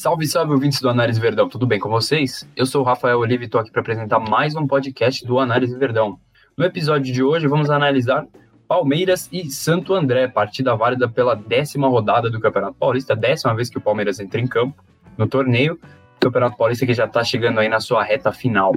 Salve, 0.00 0.26
salve, 0.26 0.54
ouvintes 0.54 0.80
do 0.80 0.88
Análise 0.88 1.20
Verdão, 1.20 1.46
tudo 1.46 1.66
bem 1.66 1.78
com 1.78 1.90
vocês? 1.90 2.48
Eu 2.56 2.64
sou 2.64 2.80
o 2.80 2.84
Rafael 2.84 3.18
Olive 3.18 3.44
e 3.44 3.44
estou 3.44 3.60
aqui 3.60 3.70
para 3.70 3.82
apresentar 3.82 4.18
mais 4.18 4.56
um 4.56 4.66
podcast 4.66 5.26
do 5.26 5.38
Análise 5.38 5.76
Verdão. 5.76 6.18
No 6.56 6.64
episódio 6.64 7.12
de 7.12 7.22
hoje, 7.22 7.46
vamos 7.46 7.68
analisar 7.68 8.26
Palmeiras 8.66 9.28
e 9.30 9.50
Santo 9.50 9.92
André, 9.92 10.26
partida 10.26 10.74
válida 10.74 11.06
pela 11.06 11.36
décima 11.36 11.86
rodada 11.86 12.30
do 12.30 12.40
Campeonato 12.40 12.76
Paulista, 12.80 13.14
décima 13.14 13.54
vez 13.54 13.68
que 13.68 13.76
o 13.76 13.80
Palmeiras 13.82 14.18
entra 14.20 14.40
em 14.40 14.46
campo 14.46 14.82
no 15.18 15.28
torneio. 15.28 15.78
Campeonato 16.18 16.56
Paulista 16.56 16.86
que 16.86 16.94
já 16.94 17.04
está 17.04 17.22
chegando 17.22 17.60
aí 17.60 17.68
na 17.68 17.78
sua 17.78 18.02
reta 18.02 18.32
final. 18.32 18.72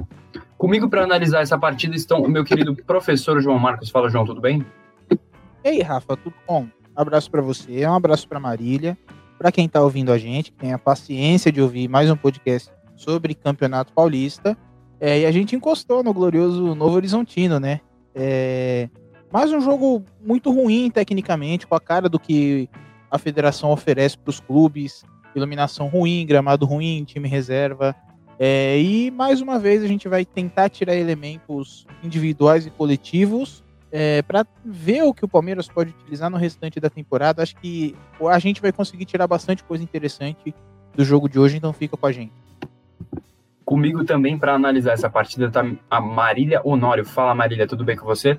Comigo 0.58 0.90
para 0.90 1.04
analisar 1.04 1.40
essa 1.40 1.58
partida 1.58 1.96
estão 1.96 2.20
o 2.20 2.28
meu 2.28 2.44
querido 2.44 2.76
professor 2.76 3.40
João 3.40 3.58
Marcos. 3.58 3.88
Fala, 3.88 4.10
João, 4.10 4.26
tudo 4.26 4.42
bem? 4.42 4.62
Ei, 5.64 5.80
Rafa, 5.80 6.18
tudo 6.18 6.34
bom? 6.46 6.66
Um 6.94 7.00
abraço 7.00 7.30
para 7.30 7.40
você, 7.40 7.86
um 7.86 7.94
abraço 7.94 8.28
para 8.28 8.38
Marília 8.38 8.94
para 9.44 9.52
quem 9.52 9.66
está 9.66 9.82
ouvindo 9.82 10.10
a 10.10 10.16
gente, 10.16 10.50
que 10.50 10.56
tem 10.56 10.72
a 10.72 10.78
paciência 10.78 11.52
de 11.52 11.60
ouvir 11.60 11.86
mais 11.86 12.10
um 12.10 12.16
podcast 12.16 12.70
sobre 12.96 13.34
Campeonato 13.34 13.92
Paulista. 13.92 14.56
É, 14.98 15.20
e 15.20 15.26
a 15.26 15.30
gente 15.30 15.54
encostou 15.54 16.02
no 16.02 16.14
glorioso 16.14 16.74
Novo 16.74 16.96
Horizontino, 16.96 17.60
né? 17.60 17.82
É, 18.14 18.88
mais 19.30 19.52
um 19.52 19.60
jogo 19.60 20.02
muito 20.24 20.50
ruim 20.50 20.90
tecnicamente, 20.90 21.66
com 21.66 21.74
a 21.74 21.80
cara 21.80 22.08
do 22.08 22.18
que 22.18 22.70
a 23.10 23.18
federação 23.18 23.70
oferece 23.70 24.16
para 24.16 24.30
os 24.30 24.40
clubes. 24.40 25.04
Iluminação 25.36 25.88
ruim, 25.88 26.24
gramado 26.24 26.64
ruim, 26.64 27.04
time 27.04 27.28
reserva. 27.28 27.94
É, 28.38 28.80
e 28.80 29.10
mais 29.10 29.42
uma 29.42 29.58
vez 29.58 29.84
a 29.84 29.86
gente 29.86 30.08
vai 30.08 30.24
tentar 30.24 30.70
tirar 30.70 30.96
elementos 30.96 31.86
individuais 32.02 32.64
e 32.64 32.70
coletivos 32.70 33.62
é, 33.96 34.22
para 34.22 34.44
ver 34.64 35.04
o 35.04 35.14
que 35.14 35.24
o 35.24 35.28
Palmeiras 35.28 35.68
pode 35.68 35.90
utilizar 35.90 36.28
no 36.28 36.36
restante 36.36 36.80
da 36.80 36.90
temporada. 36.90 37.44
Acho 37.44 37.54
que 37.54 37.94
a 38.28 38.38
gente 38.40 38.60
vai 38.60 38.72
conseguir 38.72 39.04
tirar 39.04 39.28
bastante 39.28 39.62
coisa 39.62 39.84
interessante 39.84 40.52
do 40.96 41.04
jogo 41.04 41.28
de 41.28 41.38
hoje, 41.38 41.56
então 41.56 41.72
fica 41.72 41.96
com 41.96 42.04
a 42.04 42.10
gente. 42.10 42.32
Comigo 43.64 44.04
também 44.04 44.36
para 44.36 44.52
analisar 44.52 44.94
essa 44.94 45.08
partida 45.08 45.48
tá 45.48 45.64
a 45.88 46.00
Marília 46.00 46.60
Honório. 46.64 47.04
Fala 47.04 47.36
Marília, 47.36 47.68
tudo 47.68 47.84
bem 47.84 47.96
com 47.96 48.04
você? 48.04 48.36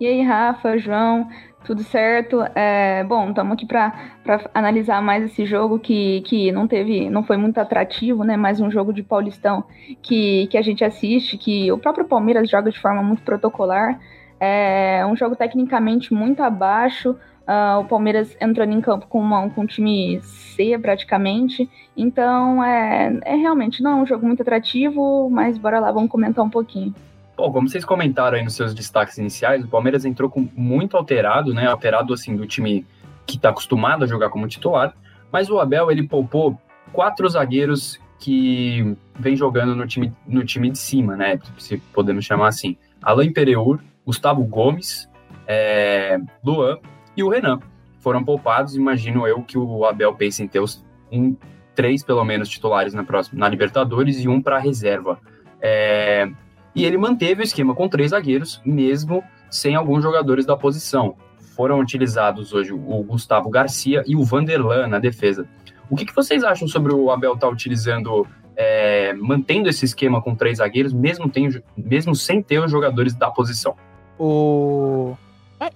E 0.00 0.06
aí, 0.06 0.20
Rafa, 0.20 0.76
João, 0.78 1.28
tudo 1.64 1.84
certo? 1.84 2.42
É, 2.52 3.04
bom, 3.04 3.30
estamos 3.30 3.52
aqui 3.52 3.66
para 3.66 4.10
analisar 4.52 5.00
mais 5.00 5.22
esse 5.22 5.46
jogo 5.46 5.78
que, 5.78 6.22
que 6.22 6.50
não 6.50 6.66
teve, 6.66 7.08
não 7.08 7.22
foi 7.22 7.36
muito 7.36 7.58
atrativo, 7.58 8.24
né? 8.24 8.36
Mais 8.36 8.60
um 8.60 8.68
jogo 8.68 8.92
de 8.92 9.04
Paulistão 9.04 9.62
que, 10.02 10.48
que 10.48 10.58
a 10.58 10.62
gente 10.62 10.84
assiste, 10.84 11.38
que 11.38 11.70
o 11.70 11.78
próprio 11.78 12.04
Palmeiras 12.04 12.50
joga 12.50 12.68
de 12.68 12.80
forma 12.80 13.00
muito 13.00 13.22
protocolar. 13.22 14.00
É 14.38 15.04
um 15.06 15.16
jogo 15.16 15.34
tecnicamente 15.34 16.12
muito 16.12 16.42
abaixo. 16.42 17.16
Uh, 17.46 17.80
o 17.80 17.84
Palmeiras 17.84 18.36
entrando 18.40 18.72
em 18.72 18.80
campo 18.80 19.06
com, 19.06 19.20
uma, 19.20 19.48
com 19.50 19.62
um 19.62 19.66
time 19.66 20.20
C 20.22 20.76
praticamente. 20.78 21.70
Então, 21.96 22.62
é, 22.62 23.20
é 23.24 23.36
realmente 23.36 23.82
não 23.82 23.92
é 23.92 24.02
um 24.02 24.06
jogo 24.06 24.26
muito 24.26 24.42
atrativo, 24.42 25.30
mas 25.30 25.56
bora 25.56 25.78
lá, 25.78 25.92
vamos 25.92 26.10
comentar 26.10 26.44
um 26.44 26.50
pouquinho. 26.50 26.92
Bom, 27.36 27.52
como 27.52 27.68
vocês 27.68 27.84
comentaram 27.84 28.36
aí 28.36 28.42
nos 28.42 28.54
seus 28.54 28.74
destaques 28.74 29.18
iniciais, 29.18 29.62
o 29.62 29.68
Palmeiras 29.68 30.04
entrou 30.04 30.28
com 30.28 30.48
muito 30.56 30.96
alterado, 30.96 31.54
né? 31.54 31.66
Alterado 31.66 32.12
assim 32.14 32.34
do 32.34 32.46
time 32.46 32.84
que 33.26 33.36
está 33.36 33.50
acostumado 33.50 34.04
a 34.04 34.06
jogar 34.06 34.30
como 34.30 34.48
titular. 34.48 34.94
Mas 35.30 35.50
o 35.50 35.60
Abel 35.60 35.90
ele 35.90 36.08
poupou 36.08 36.58
quatro 36.92 37.28
zagueiros 37.28 38.00
que 38.18 38.96
vem 39.18 39.36
jogando 39.36 39.76
no 39.76 39.86
time, 39.86 40.12
no 40.26 40.44
time 40.44 40.70
de 40.70 40.78
cima, 40.78 41.14
né? 41.14 41.38
Se 41.58 41.76
podemos 41.76 42.24
chamar 42.24 42.48
assim. 42.48 42.76
Alain 43.02 43.32
Pereur, 43.32 43.78
Gustavo 44.06 44.44
Gomes, 44.44 45.10
é, 45.46 46.18
Luan 46.44 46.78
e 47.16 47.24
o 47.24 47.28
Renan. 47.28 47.58
Foram 48.00 48.24
poupados, 48.24 48.76
imagino 48.76 49.26
eu 49.26 49.42
que 49.42 49.58
o 49.58 49.84
Abel 49.84 50.14
pense 50.14 50.42
em 50.42 50.46
ter 50.46 50.60
os 50.60 50.84
um, 51.10 51.36
três, 51.74 52.04
pelo 52.04 52.24
menos, 52.24 52.48
titulares 52.48 52.94
na 52.94 53.02
próxima 53.02 53.40
na 53.40 53.48
Libertadores 53.48 54.20
e 54.20 54.28
um 54.28 54.40
para 54.40 54.58
reserva. 54.58 55.18
É, 55.60 56.28
e 56.74 56.84
ele 56.84 56.96
manteve 56.96 57.42
o 57.42 57.44
esquema 57.44 57.74
com 57.74 57.88
três 57.88 58.10
zagueiros, 58.10 58.60
mesmo 58.64 59.24
sem 59.50 59.74
alguns 59.74 60.02
jogadores 60.02 60.46
da 60.46 60.56
posição. 60.56 61.16
Foram 61.56 61.80
utilizados 61.80 62.52
hoje 62.52 62.72
o 62.72 63.02
Gustavo 63.02 63.48
Garcia 63.48 64.04
e 64.06 64.14
o 64.14 64.22
Vanderlan 64.22 64.86
na 64.86 64.98
defesa. 64.98 65.48
O 65.88 65.96
que, 65.96 66.04
que 66.04 66.14
vocês 66.14 66.44
acham 66.44 66.68
sobre 66.68 66.92
o 66.92 67.10
Abel 67.10 67.34
estar 67.34 67.46
tá 67.46 67.52
utilizando, 67.52 68.26
é, 68.56 69.12
mantendo 69.14 69.68
esse 69.68 69.84
esquema 69.84 70.20
com 70.20 70.34
três 70.34 70.58
zagueiros, 70.58 70.92
mesmo, 70.92 71.28
tem, 71.28 71.48
mesmo 71.76 72.14
sem 72.14 72.42
ter 72.42 72.58
os 72.58 72.70
jogadores 72.70 73.14
da 73.14 73.30
posição? 73.30 73.74
O... 74.18 75.16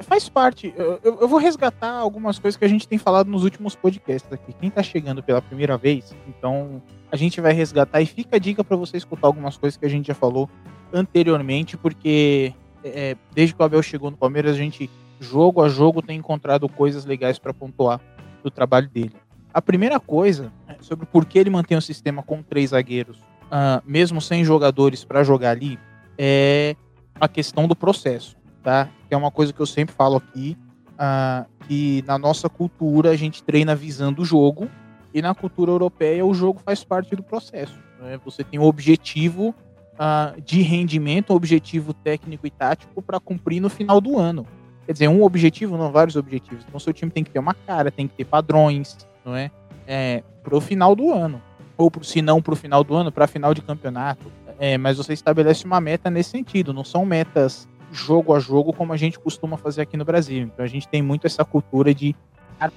Faz 0.01 0.29
parte. 0.29 0.75
Eu, 0.77 1.01
eu, 1.03 1.29
vou 1.29 1.39
resgatar 1.39 1.93
algumas 1.93 2.39
coisas 2.39 2.59
que 2.59 2.65
a 2.65 2.69
gente 2.69 2.87
tem 2.87 2.99
falado 2.99 3.31
nos 3.31 3.45
últimos 3.45 3.75
podcasts 3.75 4.31
aqui. 4.31 4.53
Quem 4.53 4.71
tá 4.71 4.83
chegando 4.83 5.23
pela 5.23 5.41
primeira 5.41 5.79
vez, 5.79 6.15
então 6.29 6.83
a 7.11 7.17
gente 7.17 7.41
vai 7.41 7.53
resgatar 7.53 8.01
e 8.03 8.07
fica 8.07 8.37
a 8.37 8.39
dica 8.39 8.63
para 8.63 8.77
você 8.77 8.99
escutar 8.99 9.27
algumas 9.27 9.57
coisas 9.57 9.79
que 9.79 9.87
a 9.87 9.89
gente 9.89 10.09
já 10.09 10.15
falou 10.15 10.51
anteriormente, 10.93 11.79
porque 11.79 12.53
é, 12.85 13.17
desde 13.35 13.55
que 13.55 13.63
o 13.63 13.65
Abel 13.65 13.83
chegou 13.83 14.11
no 14.11 14.19
Palmeiras, 14.19 14.55
a 14.55 14.59
gente, 14.59 14.91
jogo 15.19 15.63
a 15.63 15.69
jogo, 15.69 16.03
tem 16.03 16.19
encontrado 16.19 16.69
coisas 16.69 17.07
legais 17.07 17.39
para 17.39 17.55
pontuar 17.55 18.01
do 18.43 18.51
trabalho 18.51 18.89
dele. 18.89 19.15
A 19.53 19.63
primeira 19.63 19.99
coisa 19.99 20.53
é 20.69 20.77
sobre 20.81 21.07
por 21.07 21.25
que 21.25 21.39
ele 21.39 21.51
mantém 21.51 21.77
o 21.77 21.83
sistema 21.83 22.23
com 22.23 22.43
três 22.43 22.71
zagueiros, 22.71 23.19
uh, 23.19 23.83
mesmo 23.85 24.21
sem 24.21 24.45
jogadores 24.45 25.05
para 25.05 25.25
jogar 25.25 25.51
ali, 25.51 25.79
é 26.17 26.77
a 27.21 27.29
questão 27.29 27.69
do 27.69 27.77
processo, 27.77 28.37
tá? 28.63 28.89
Que 29.09 29.15
é 29.15 29.17
uma 29.17 29.31
coisa 29.31 29.53
que 29.53 29.61
eu 29.61 29.67
sempre 29.67 29.95
falo 29.95 30.17
aqui, 30.17 30.57
uh, 30.95 31.47
que 31.67 32.03
na 32.07 32.19
nossa 32.19 32.49
cultura 32.49 33.11
a 33.11 33.17
gente 33.17 33.43
treina 33.43 33.77
visando 33.77 34.23
o 34.23 34.25
jogo 34.25 34.69
e 35.13 35.21
na 35.21 35.35
cultura 35.35 35.71
europeia 35.71 36.25
o 36.25 36.33
jogo 36.33 36.61
faz 36.65 36.83
parte 36.83 37.15
do 37.15 37.23
processo. 37.23 37.79
Né? 38.01 38.19
Você 38.25 38.43
tem 38.43 38.59
um 38.59 38.65
objetivo 38.65 39.55
uh, 39.95 40.41
de 40.41 40.63
rendimento, 40.63 41.33
um 41.33 41.37
objetivo 41.37 41.93
técnico 41.93 42.47
e 42.47 42.51
tático 42.51 43.03
para 43.03 43.21
cumprir 43.21 43.61
no 43.61 43.69
final 43.69 44.01
do 44.01 44.19
ano. 44.19 44.47
Quer 44.87 44.93
dizer, 44.95 45.09
um 45.09 45.23
objetivo, 45.23 45.77
não 45.77 45.93
vários 45.93 46.17
objetivos. 46.17 46.65
Então, 46.67 46.81
seu 46.81 46.93
time 46.93 47.13
tem 47.13 47.23
que 47.23 47.31
ter 47.31 47.39
uma 47.39 47.55
cara, 47.55 47.91
tem 47.91 48.09
que 48.09 48.15
ter 48.15 48.25
padrões, 48.25 48.97
não 49.25 49.37
é? 49.37 49.51
é 49.87 50.23
para 50.43 50.57
o 50.57 50.61
final 50.61 50.97
do 50.97 51.13
ano. 51.13 51.41
Ou, 51.77 51.91
se 52.03 52.21
não 52.21 52.43
para 52.43 52.53
o 52.53 52.57
final 52.57 52.83
do 52.83 52.95
ano, 52.95 53.13
para 53.13 53.27
final 53.27 53.55
de 53.55 53.63
campeonato. 53.63 54.31
É, 54.61 54.77
mas 54.77 54.99
você 54.99 55.15
estabelece 55.15 55.65
uma 55.65 55.81
meta 55.81 56.11
nesse 56.11 56.31
sentido, 56.31 56.75
não 56.75 56.85
são 56.85 57.07
metas 57.07 57.67
jogo 57.91 58.35
a 58.35 58.39
jogo 58.39 58.75
como 58.75 58.93
a 58.93 58.97
gente 58.97 59.19
costuma 59.19 59.57
fazer 59.57 59.81
aqui 59.81 59.97
no 59.97 60.05
Brasil. 60.05 60.43
Então 60.43 60.63
a 60.63 60.69
gente 60.69 60.87
tem 60.87 61.01
muito 61.01 61.27
essa 61.27 61.45
cultura 61.45 61.95
de 61.95 62.09
ir 62.09 62.17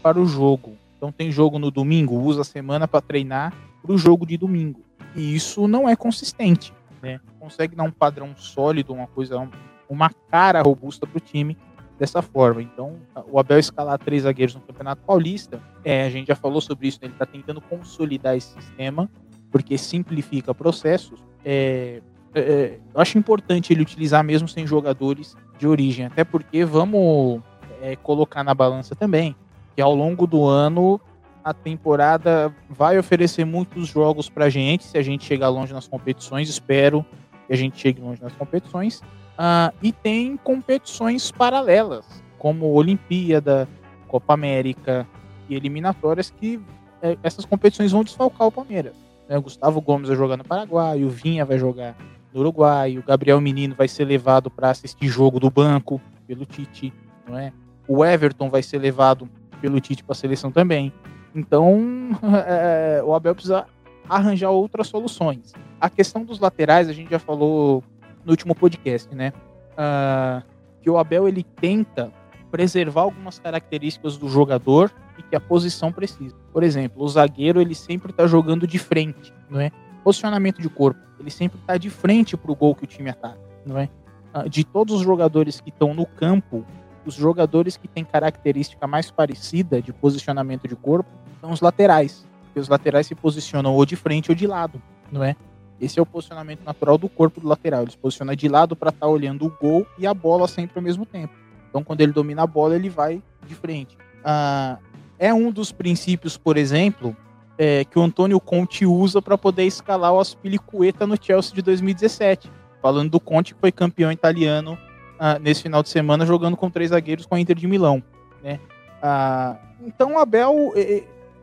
para 0.01 0.17
o 0.17 0.25
jogo. 0.25 0.77
Então 0.95 1.11
tem 1.11 1.29
jogo 1.29 1.59
no 1.59 1.69
domingo, 1.69 2.15
usa 2.15 2.41
a 2.41 2.45
semana 2.45 2.87
para 2.87 3.01
treinar 3.01 3.53
para 3.81 3.91
o 3.91 3.97
jogo 3.97 4.25
de 4.25 4.37
domingo. 4.37 4.79
E 5.13 5.35
isso 5.35 5.67
não 5.67 5.87
é 5.87 5.93
consistente, 5.93 6.73
né? 7.01 7.19
Consegue 7.37 7.75
dar 7.75 7.83
um 7.83 7.91
padrão 7.91 8.33
sólido, 8.37 8.93
uma 8.93 9.07
coisa, 9.07 9.47
uma 9.89 10.09
cara 10.31 10.61
robusta 10.61 11.05
para 11.05 11.17
o 11.17 11.21
time 11.21 11.57
dessa 11.99 12.21
forma. 12.21 12.61
Então, 12.61 12.95
o 13.29 13.37
Abel 13.37 13.59
escalar 13.59 13.99
três 13.99 14.23
zagueiros 14.23 14.55
no 14.55 14.61
Campeonato 14.61 15.01
Paulista, 15.03 15.61
é, 15.83 16.05
a 16.05 16.09
gente 16.09 16.27
já 16.27 16.35
falou 16.35 16.61
sobre 16.61 16.87
isso, 16.87 16.99
né? 17.01 17.07
ele 17.07 17.13
está 17.13 17.25
tentando 17.25 17.59
consolidar 17.59 18.35
esse 18.35 18.53
sistema, 18.53 19.09
porque 19.51 19.77
simplifica 19.77 20.55
processos, 20.55 21.19
é, 21.45 22.01
é, 22.33 22.39
é, 22.39 22.79
eu 22.93 23.01
acho 23.01 23.17
importante 23.17 23.71
ele 23.71 23.81
utilizar 23.81 24.23
mesmo 24.23 24.47
sem 24.47 24.65
jogadores 24.65 25.35
de 25.57 25.67
origem, 25.67 26.05
até 26.05 26.23
porque 26.23 26.65
vamos 26.65 27.41
é, 27.81 27.95
colocar 27.95 28.43
na 28.43 28.53
balança 28.53 28.95
também 28.95 29.35
que 29.75 29.81
ao 29.81 29.93
longo 29.93 30.25
do 30.27 30.45
ano 30.45 30.99
a 31.43 31.53
temporada 31.53 32.53
vai 32.69 32.97
oferecer 32.97 33.43
muitos 33.45 33.87
jogos 33.87 34.29
para 34.29 34.45
a 34.45 34.49
gente 34.49 34.85
se 34.85 34.97
a 34.97 35.01
gente 35.01 35.25
chegar 35.25 35.49
longe 35.49 35.73
nas 35.73 35.87
competições. 35.87 36.47
Espero 36.47 37.05
que 37.47 37.53
a 37.53 37.57
gente 37.57 37.77
chegue 37.77 38.01
longe 38.01 38.21
nas 38.21 38.33
competições. 38.33 38.99
Uh, 39.33 39.73
e 39.81 39.91
tem 39.91 40.37
competições 40.37 41.31
paralelas, 41.31 42.05
como 42.37 42.71
Olimpíada, 42.71 43.67
Copa 44.07 44.33
América 44.35 45.07
e 45.49 45.55
eliminatórias, 45.55 46.29
que 46.29 46.61
é, 47.01 47.17
essas 47.23 47.43
competições 47.43 47.91
vão 47.91 48.03
desfalcar 48.03 48.47
o 48.47 48.51
Palmeiras. 48.51 48.93
Né? 49.27 49.37
O 49.37 49.41
Gustavo 49.41 49.81
Gomes 49.81 50.07
vai 50.07 50.17
jogar 50.17 50.37
no 50.37 50.43
Paraguai, 50.43 51.03
o 51.03 51.09
Vinha 51.09 51.45
vai 51.45 51.57
jogar 51.57 51.95
no 52.33 52.41
Uruguai, 52.41 52.97
o 52.97 53.03
Gabriel 53.03 53.39
Menino 53.39 53.75
vai 53.75 53.87
ser 53.87 54.05
levado 54.05 54.49
para 54.49 54.69
assistir 54.69 55.07
jogo 55.07 55.39
do 55.39 55.49
banco 55.49 56.01
pelo 56.27 56.45
Tite, 56.45 56.93
não 57.27 57.37
é? 57.37 57.51
O 57.87 58.03
Everton 58.03 58.49
vai 58.49 58.63
ser 58.63 58.79
levado 58.79 59.29
pelo 59.61 59.79
Tite 59.79 60.03
para 60.03 60.13
a 60.13 60.15
seleção 60.15 60.51
também. 60.51 60.91
Então, 61.35 62.09
é, 62.47 63.01
o 63.03 63.13
Abel 63.13 63.35
precisa 63.35 63.65
arranjar 64.07 64.49
outras 64.49 64.87
soluções. 64.87 65.53
A 65.79 65.89
questão 65.89 66.23
dos 66.23 66.39
laterais, 66.39 66.89
a 66.89 66.93
gente 66.93 67.11
já 67.11 67.19
falou 67.19 67.83
no 68.23 68.31
último 68.31 68.55
podcast, 68.55 69.13
né? 69.13 69.33
Uh, 69.73 70.43
que 70.81 70.89
o 70.89 70.97
Abel 70.97 71.27
ele 71.27 71.43
tenta 71.43 72.11
preservar 72.53 73.01
algumas 73.01 73.39
características 73.39 74.15
do 74.15 74.29
jogador 74.29 74.93
e 75.17 75.23
que 75.23 75.35
a 75.35 75.39
posição 75.39 75.91
precisa. 75.91 76.35
Por 76.51 76.61
exemplo, 76.61 77.03
o 77.03 77.07
zagueiro 77.07 77.59
ele 77.59 77.73
sempre 77.73 78.11
está 78.11 78.27
jogando 78.27 78.67
de 78.67 78.77
frente, 78.77 79.33
não 79.49 79.59
é? 79.59 79.71
Posicionamento 80.03 80.61
de 80.61 80.69
corpo, 80.69 80.99
ele 81.19 81.31
sempre 81.31 81.59
está 81.59 81.77
de 81.77 81.89
frente 81.89 82.37
para 82.37 82.51
o 82.51 82.55
gol 82.55 82.75
que 82.75 82.83
o 82.83 82.87
time 82.87 83.09
ataca, 83.09 83.39
não 83.65 83.79
é? 83.79 83.89
Ah, 84.31 84.47
de 84.47 84.63
todos 84.63 84.97
os 84.97 85.01
jogadores 85.01 85.59
que 85.59 85.69
estão 85.69 85.95
no 85.95 86.05
campo, 86.05 86.63
os 87.03 87.15
jogadores 87.15 87.75
que 87.75 87.87
têm 87.87 88.05
característica 88.05 88.85
mais 88.85 89.09
parecida 89.09 89.81
de 89.81 89.91
posicionamento 89.91 90.67
de 90.67 90.75
corpo 90.75 91.09
são 91.41 91.49
os 91.49 91.59
laterais. 91.59 92.23
Porque 92.43 92.59
os 92.59 92.69
laterais 92.69 93.07
se 93.07 93.15
posicionam 93.15 93.73
ou 93.73 93.83
de 93.83 93.95
frente 93.95 94.29
ou 94.29 94.35
de 94.35 94.45
lado, 94.45 94.79
não 95.11 95.23
é? 95.23 95.35
Esse 95.81 95.97
é 95.97 96.01
o 96.03 96.05
posicionamento 96.05 96.63
natural 96.63 96.99
do 96.99 97.09
corpo 97.09 97.41
do 97.41 97.47
lateral. 97.47 97.81
Ele 97.81 97.89
se 97.89 97.97
posiciona 97.97 98.35
de 98.35 98.47
lado 98.47 98.75
para 98.75 98.89
estar 98.89 99.07
tá 99.07 99.11
olhando 99.11 99.43
o 99.43 99.49
gol 99.49 99.87
e 99.97 100.05
a 100.05 100.13
bola 100.13 100.47
sempre 100.47 100.77
ao 100.77 100.83
mesmo 100.83 101.03
tempo. 101.03 101.41
Então, 101.73 101.83
quando 101.83 102.01
ele 102.01 102.11
domina 102.11 102.43
a 102.43 102.47
bola, 102.47 102.75
ele 102.75 102.87
vai 102.87 103.19
de 103.47 103.55
frente. 103.55 103.97
Ah, 104.23 104.77
é 105.17 105.33
um 105.33 105.51
dos 105.51 105.71
princípios, 105.71 106.37
por 106.37 106.55
exemplo, 106.55 107.17
é, 107.57 107.83
que 107.83 107.97
o 107.97 108.03
Antônio 108.03 108.39
Conte 108.39 108.85
usa 108.85 109.23
para 109.23 109.39
poder 109.39 109.63
escalar 109.63 110.13
o 110.13 110.19
Aspilicueta 110.19 111.07
no 111.07 111.17
Chelsea 111.19 111.55
de 111.55 111.63
2017. 111.63 112.51
Falando 112.79 113.09
do 113.09 113.19
Conte, 113.19 113.55
que 113.55 113.59
foi 113.59 113.71
campeão 113.71 114.11
italiano 114.11 114.77
ah, 115.17 115.39
nesse 115.39 115.63
final 115.63 115.81
de 115.81 115.89
semana, 115.89 116.27
jogando 116.27 116.55
com 116.55 116.69
três 116.69 116.91
zagueiros 116.91 117.25
com 117.25 117.33
a 117.33 117.39
Inter 117.39 117.55
de 117.55 117.65
Milão. 117.65 118.03
Né? 118.43 118.59
Ah, 119.01 119.57
então, 119.83 120.13
o 120.13 120.19
Abel 120.19 120.73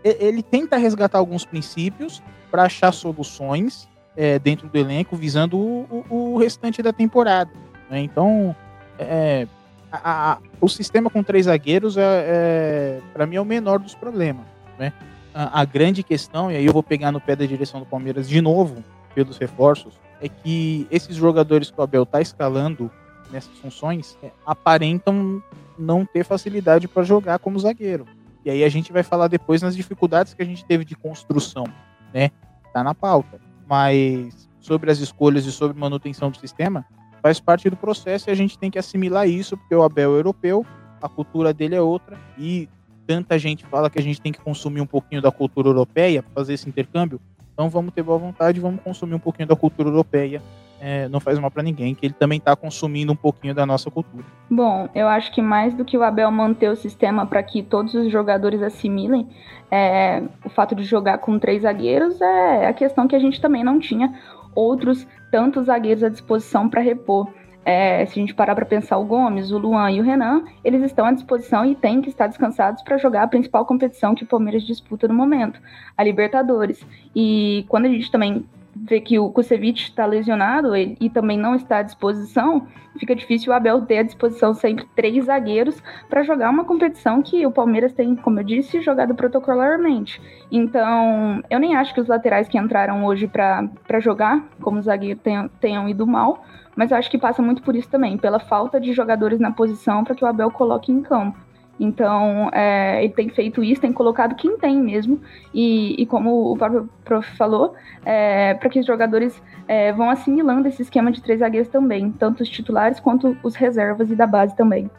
ele 0.04 0.44
tenta 0.44 0.76
resgatar 0.76 1.18
alguns 1.18 1.44
princípios 1.44 2.22
para 2.52 2.62
achar 2.62 2.92
soluções 2.92 3.88
é, 4.16 4.38
dentro 4.38 4.68
do 4.68 4.78
elenco, 4.78 5.16
visando 5.16 5.58
o, 5.58 6.04
o, 6.08 6.34
o 6.34 6.38
restante 6.38 6.80
da 6.82 6.92
temporada. 6.92 7.50
Né? 7.90 8.00
Então, 8.02 8.54
é, 8.96 9.48
a, 9.90 10.32
a, 10.32 10.38
o 10.60 10.68
sistema 10.68 11.10
com 11.10 11.22
três 11.22 11.46
zagueiros, 11.46 11.96
é, 11.96 12.02
é 12.02 13.00
para 13.12 13.26
mim, 13.26 13.36
é 13.36 13.40
o 13.40 13.44
menor 13.44 13.78
dos 13.78 13.94
problemas. 13.94 14.46
Né? 14.78 14.92
A, 15.34 15.60
a, 15.60 15.64
grande 15.64 16.02
questão, 16.02 16.50
e 16.50 16.56
aí 16.56 16.64
eu 16.64 16.72
vou 16.72 16.82
pegar 16.82 17.12
no 17.12 17.20
pé 17.20 17.34
da 17.34 17.44
direção 17.44 17.80
do 17.80 17.86
Palmeiras 17.86 18.28
de 18.28 18.40
novo, 18.40 18.84
pelos 19.14 19.38
reforços, 19.38 19.94
é 20.20 20.28
que 20.28 20.86
esses 20.90 21.16
jogadores 21.16 21.70
que 21.70 21.80
o 21.80 21.82
Abel 21.82 22.04
está 22.04 22.20
escalando 22.20 22.90
nessas 23.30 23.56
funções 23.58 24.18
é, 24.22 24.30
aparentam 24.46 25.42
não 25.78 26.04
ter 26.04 26.24
facilidade 26.24 26.86
para 26.86 27.02
jogar 27.02 27.38
como 27.38 27.58
zagueiro. 27.58 28.06
E 28.44 28.50
aí 28.50 28.64
a 28.64 28.68
gente 28.68 28.92
vai 28.92 29.02
falar 29.02 29.28
depois 29.28 29.62
nas 29.62 29.76
dificuldades 29.76 30.34
que 30.34 30.42
a 30.42 30.46
gente 30.46 30.64
teve 30.64 30.84
de 30.84 30.94
construção, 30.94 31.64
né? 32.12 32.30
Tá 32.72 32.82
na 32.82 32.94
pauta. 32.94 33.40
Mas 33.68 34.48
sobre 34.60 34.90
as 34.90 34.98
escolhas 34.98 35.44
e 35.46 35.52
sobre 35.52 35.78
manutenção 35.78 36.30
do 36.30 36.38
sistema, 36.38 36.84
faz 37.22 37.40
parte 37.40 37.68
do 37.68 37.76
processo 37.76 38.28
e 38.28 38.32
a 38.32 38.34
gente 38.34 38.58
tem 38.58 38.70
que 38.70 38.78
assimilar 38.78 39.28
isso, 39.28 39.56
porque 39.56 39.74
o 39.74 39.82
Abel 39.82 40.14
é 40.14 40.18
europeu, 40.18 40.64
a 41.00 41.08
cultura 41.08 41.52
dele 41.52 41.74
é 41.74 41.80
outra, 41.80 42.18
e 42.38 42.68
tanta 43.06 43.38
gente 43.38 43.64
fala 43.66 43.90
que 43.90 43.98
a 43.98 44.02
gente 44.02 44.20
tem 44.20 44.32
que 44.32 44.40
consumir 44.40 44.80
um 44.80 44.86
pouquinho 44.86 45.20
da 45.20 45.30
cultura 45.30 45.68
europeia 45.68 46.22
para 46.22 46.32
fazer 46.32 46.54
esse 46.54 46.68
intercâmbio. 46.68 47.20
Então 47.52 47.68
vamos 47.68 47.92
ter 47.92 48.02
boa 48.02 48.18
vontade, 48.18 48.60
vamos 48.60 48.80
consumir 48.82 49.14
um 49.14 49.18
pouquinho 49.18 49.48
da 49.48 49.56
cultura 49.56 49.88
europeia 49.88 50.40
é, 50.80 51.08
não 51.08 51.20
faz 51.20 51.38
mal 51.38 51.50
para 51.50 51.62
ninguém, 51.62 51.94
que 51.94 52.06
ele 52.06 52.14
também 52.14 52.38
está 52.38 52.56
consumindo 52.56 53.12
um 53.12 53.16
pouquinho 53.16 53.54
da 53.54 53.66
nossa 53.66 53.90
cultura. 53.90 54.24
Bom, 54.50 54.88
eu 54.94 55.06
acho 55.06 55.30
que 55.32 55.42
mais 55.42 55.74
do 55.74 55.84
que 55.84 55.96
o 55.96 56.02
Abel 56.02 56.30
manter 56.30 56.70
o 56.70 56.76
sistema 56.76 57.26
para 57.26 57.42
que 57.42 57.62
todos 57.62 57.94
os 57.94 58.10
jogadores 58.10 58.62
assimilem, 58.62 59.28
é, 59.70 60.22
o 60.44 60.48
fato 60.48 60.74
de 60.74 60.82
jogar 60.82 61.18
com 61.18 61.38
três 61.38 61.62
zagueiros 61.62 62.20
é 62.20 62.66
a 62.66 62.72
questão 62.72 63.06
que 63.06 63.14
a 63.14 63.18
gente 63.18 63.40
também 63.40 63.62
não 63.62 63.78
tinha 63.78 64.18
outros 64.54 65.06
tantos 65.30 65.66
zagueiros 65.66 66.02
à 66.02 66.08
disposição 66.08 66.68
para 66.68 66.80
repor. 66.80 67.28
É, 67.64 68.06
se 68.06 68.18
a 68.18 68.22
gente 68.22 68.34
parar 68.34 68.54
para 68.54 68.64
pensar 68.64 68.96
o 68.96 69.04
Gomes, 69.04 69.50
o 69.52 69.58
Luan 69.58 69.90
e 69.90 70.00
o 70.00 70.02
Renan, 70.02 70.44
eles 70.64 70.82
estão 70.82 71.04
à 71.04 71.12
disposição 71.12 71.64
e 71.64 71.74
têm 71.74 72.00
que 72.00 72.08
estar 72.08 72.26
descansados 72.26 72.82
para 72.82 72.96
jogar 72.96 73.22
a 73.22 73.28
principal 73.28 73.66
competição 73.66 74.14
que 74.14 74.24
o 74.24 74.26
Palmeiras 74.26 74.62
disputa 74.62 75.06
no 75.06 75.14
momento, 75.14 75.60
a 75.96 76.02
Libertadores. 76.02 76.84
E 77.14 77.64
quando 77.68 77.84
a 77.84 77.88
gente 77.88 78.10
também 78.10 78.46
vê 78.74 79.00
que 79.00 79.18
o 79.18 79.30
Kusevich 79.30 79.84
está 79.84 80.06
lesionado 80.06 80.76
e 80.76 81.10
também 81.10 81.38
não 81.38 81.54
está 81.54 81.78
à 81.78 81.82
disposição, 81.82 82.66
fica 82.98 83.14
difícil 83.14 83.52
o 83.52 83.54
Abel 83.54 83.82
ter 83.82 83.98
à 83.98 84.02
disposição 84.02 84.54
sempre 84.54 84.86
três 84.94 85.24
zagueiros 85.24 85.82
para 86.08 86.22
jogar 86.22 86.50
uma 86.50 86.64
competição 86.64 87.22
que 87.22 87.44
o 87.46 87.50
Palmeiras 87.50 87.92
tem, 87.92 88.14
como 88.16 88.40
eu 88.40 88.44
disse, 88.44 88.80
jogado 88.80 89.14
protocolarmente. 89.14 90.20
Então, 90.50 91.42
eu 91.50 91.58
nem 91.58 91.76
acho 91.76 91.94
que 91.94 92.00
os 92.00 92.08
laterais 92.08 92.48
que 92.48 92.58
entraram 92.58 93.04
hoje 93.04 93.26
para 93.26 94.00
jogar 94.00 94.44
como 94.60 94.80
zagueiro 94.80 95.18
tenham, 95.18 95.48
tenham 95.60 95.88
ido 95.88 96.06
mal, 96.06 96.44
mas 96.76 96.90
eu 96.90 96.96
acho 96.96 97.10
que 97.10 97.18
passa 97.18 97.42
muito 97.42 97.62
por 97.62 97.74
isso 97.74 97.88
também, 97.88 98.16
pela 98.16 98.38
falta 98.38 98.80
de 98.80 98.92
jogadores 98.92 99.40
na 99.40 99.50
posição 99.50 100.04
para 100.04 100.14
que 100.14 100.24
o 100.24 100.28
Abel 100.28 100.50
coloque 100.50 100.92
em 100.92 101.02
campo. 101.02 101.49
Então, 101.80 102.50
é, 102.52 103.02
ele 103.02 103.14
tem 103.14 103.30
feito 103.30 103.64
isso, 103.64 103.80
tem 103.80 103.90
colocado 103.90 104.34
quem 104.34 104.58
tem 104.58 104.76
mesmo. 104.76 105.18
E, 105.54 106.00
e 106.00 106.04
como 106.04 106.52
o 106.52 106.56
próprio 106.56 106.90
prof 107.02 107.36
falou, 107.38 107.74
é, 108.04 108.52
para 108.52 108.68
que 108.68 108.78
os 108.78 108.86
jogadores 108.86 109.42
é, 109.66 109.90
vão 109.90 110.10
assimilando 110.10 110.68
esse 110.68 110.82
esquema 110.82 111.10
de 111.10 111.22
três 111.22 111.40
zagueiros 111.40 111.70
também, 111.70 112.12
tanto 112.12 112.42
os 112.42 112.50
titulares 112.50 113.00
quanto 113.00 113.34
os 113.42 113.54
reservas 113.54 114.10
e 114.10 114.14
da 114.14 114.26
base 114.26 114.54
também. 114.54 114.90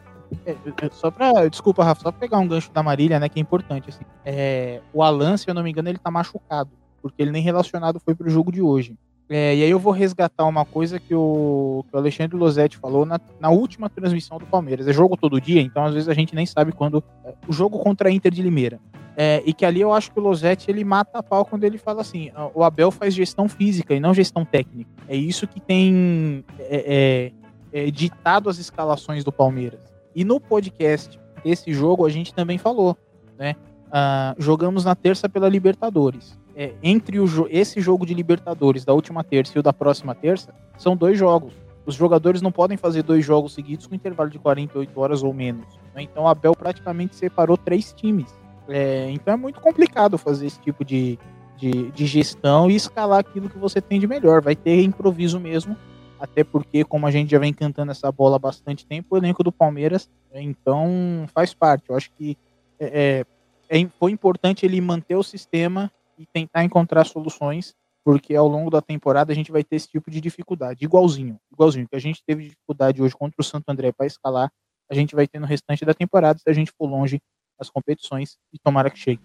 É, 0.44 0.56
só 0.92 1.12
pra. 1.12 1.48
Desculpa, 1.48 1.84
Rafa, 1.84 2.02
só 2.02 2.12
pra 2.12 2.22
pegar 2.22 2.40
um 2.40 2.48
gancho 2.48 2.72
da 2.72 2.82
Marília, 2.82 3.20
né? 3.20 3.30
Que 3.30 3.40
é 3.40 3.42
importante. 3.42 3.90
Assim, 3.90 4.04
é, 4.26 4.82
o 4.92 5.04
Alan, 5.04 5.38
se 5.38 5.48
eu 5.48 5.54
não 5.54 5.62
me 5.62 5.70
engano, 5.70 5.90
ele 5.90 6.00
tá 6.00 6.10
machucado. 6.10 6.72
Porque 7.00 7.22
ele 7.22 7.32
nem 7.32 7.44
relacionado 7.44 8.00
foi 8.00 8.16
pro 8.16 8.30
jogo 8.30 8.52
de 8.52 8.62
hoje. 8.62 8.96
É, 9.34 9.56
e 9.56 9.64
aí 9.64 9.70
eu 9.70 9.80
vou 9.80 9.94
resgatar 9.94 10.46
uma 10.46 10.66
coisa 10.66 11.00
que 11.00 11.16
o, 11.16 11.86
que 11.88 11.96
o 11.96 11.98
Alexandre 11.98 12.36
Losetti 12.36 12.76
falou 12.76 13.06
na, 13.06 13.18
na, 13.40 13.50
última 13.50 13.90
transmissão 13.90 14.38
do 14.38 14.46
Palmeiras. 14.46 14.86
É 14.90 14.92
jogo 14.92 15.16
todo 15.16 15.40
dia, 15.40 15.62
então 15.62 15.86
às 15.86 15.94
vezes 15.94 16.10
a 16.10 16.14
gente 16.14 16.36
nem 16.36 16.46
sabe 16.46 16.74
quando. 16.74 17.02
É, 17.24 17.34
o 17.48 17.54
jogo 17.54 17.80
contra 17.80 18.10
a 18.10 18.12
Inter 18.12 18.30
de 18.30 18.42
Limeira. 18.42 18.78
É, 19.16 19.42
e 19.46 19.54
que 19.54 19.66
ali 19.66 19.80
eu 19.80 19.94
acho 19.94 20.12
que 20.12 20.20
o 20.20 20.22
Losetti 20.22 20.70
ele 20.70 20.84
mata 20.84 21.20
a 21.20 21.24
pau 21.24 21.46
quando 21.46 21.64
ele 21.64 21.78
fala 21.78 22.02
assim: 22.02 22.30
o 22.54 22.62
Abel 22.62 22.92
faz 22.92 23.14
gestão 23.14 23.48
física 23.48 23.96
e 23.96 24.02
não 24.02 24.14
gestão 24.14 24.44
técnica. 24.44 24.92
É 25.08 25.16
isso 25.16 25.48
que 25.48 25.62
tem 25.62 26.44
é, 26.60 27.32
é, 27.74 27.86
é 27.86 27.90
ditado 27.90 28.50
as 28.50 28.58
escalações 28.58 29.24
do 29.24 29.32
Palmeiras. 29.32 29.80
E 30.14 30.26
no 30.26 30.42
podcast 30.42 31.18
esse 31.46 31.72
jogo 31.72 32.06
a 32.06 32.10
gente 32.10 32.34
também 32.34 32.58
falou, 32.58 32.98
né? 33.40 33.56
Uh, 33.88 34.42
jogamos 34.42 34.84
na 34.84 34.96
terça 34.96 35.30
pela 35.30 35.48
Libertadores 35.48 36.38
é, 36.56 36.74
entre 36.82 37.20
o, 37.20 37.26
esse 37.50 37.80
jogo 37.82 38.06
de 38.06 38.14
Libertadores 38.14 38.84
da 38.84 38.94
última 38.94 39.24
terça 39.24 39.54
e 39.56 39.60
o 39.60 39.64
da 39.64 39.74
próxima 39.74 40.14
terça, 40.14 40.54
são 40.78 40.96
dois 40.96 41.18
jogos. 41.18 41.54
Os 41.86 41.96
jogadores 41.96 42.42
não 42.42 42.52
podem 42.52 42.78
fazer 42.78 43.04
dois 43.04 43.26
jogos 43.26 43.54
seguidos 43.54 43.88
com 43.88 43.96
intervalo 43.96 44.30
de 44.30 44.38
48 44.38 45.00
horas 45.00 45.24
ou 45.24 45.34
menos. 45.34 45.66
Né? 45.96 46.04
Então 46.04 46.28
a 46.28 46.36
Bel 46.36 46.56
praticamente 46.56 47.16
separou 47.16 47.58
três 47.58 47.92
times. 47.94 48.32
É, 48.68 49.10
então 49.12 49.34
é 49.34 49.38
muito 49.38 49.60
complicado 49.60 50.18
fazer 50.18 50.46
esse 50.46 50.60
tipo 50.60 50.86
de, 50.86 51.18
de, 51.58 51.92
de, 51.92 52.06
gestão 52.06 52.70
e 52.70 52.76
escalar 52.76 53.20
aquilo 53.20 53.50
que 53.50 53.58
você 53.58 53.82
tem 53.82 54.00
de 54.00 54.08
melhor. 54.08 54.42
Vai 54.42 54.56
ter 54.56 54.84
improviso 54.84 55.40
mesmo, 55.40 55.76
até 56.20 56.44
porque, 56.44 56.84
como 56.84 57.08
a 57.08 57.12
gente 57.12 57.32
já 57.32 57.40
vem 57.40 57.52
cantando 57.52 57.92
essa 57.92 58.12
bola 58.12 58.36
há 58.36 58.40
bastante 58.40 58.86
tempo, 58.86 59.08
o 59.12 59.18
elenco 59.18 59.44
do 59.44 59.52
Palmeiras, 59.52 60.10
então 60.34 61.26
faz 61.34 61.54
parte. 61.54 61.90
Eu 61.90 61.96
acho 61.96 62.12
que 62.12 62.38
é, 62.80 63.26
é, 63.70 63.80
é 63.82 63.88
foi 64.00 64.12
importante 64.12 64.66
ele 64.66 64.80
manter 64.80 65.16
o 65.16 65.24
sistema 65.24 65.92
e 66.18 66.26
tentar 66.26 66.64
encontrar 66.64 67.06
soluções, 67.06 67.74
porque 68.04 68.36
ao 68.36 68.48
longo 68.48 68.70
da 68.70 68.82
temporada 68.82 69.32
a 69.32 69.36
gente 69.36 69.52
vai 69.52 69.64
ter 69.64 69.76
esse 69.76 69.88
tipo 69.88 70.10
de 70.10 70.20
dificuldade, 70.20 70.84
igualzinho, 70.84 71.38
igualzinho 71.52 71.88
que 71.88 71.96
a 71.96 72.00
gente 72.00 72.24
teve 72.26 72.44
dificuldade 72.44 73.02
hoje 73.02 73.16
contra 73.16 73.36
o 73.40 73.44
Santo 73.44 73.70
André 73.70 73.92
para 73.92 74.06
escalar, 74.06 74.52
a 74.90 74.96
gente 74.96 75.16
vai 75.16 75.28
ter 75.28 75.40
no 75.40 75.46
restante 75.46 75.86
da 75.86 75.94
temporada 75.94 76.40
se 76.40 76.50
a 76.50 76.54
gente 76.54 76.72
for 76.78 76.88
longe 76.88 77.22
das 77.58 77.70
competições 77.70 78.38
e 78.52 78.60
tomara 78.60 78.90
que 78.90 79.00
chegue. 79.00 79.22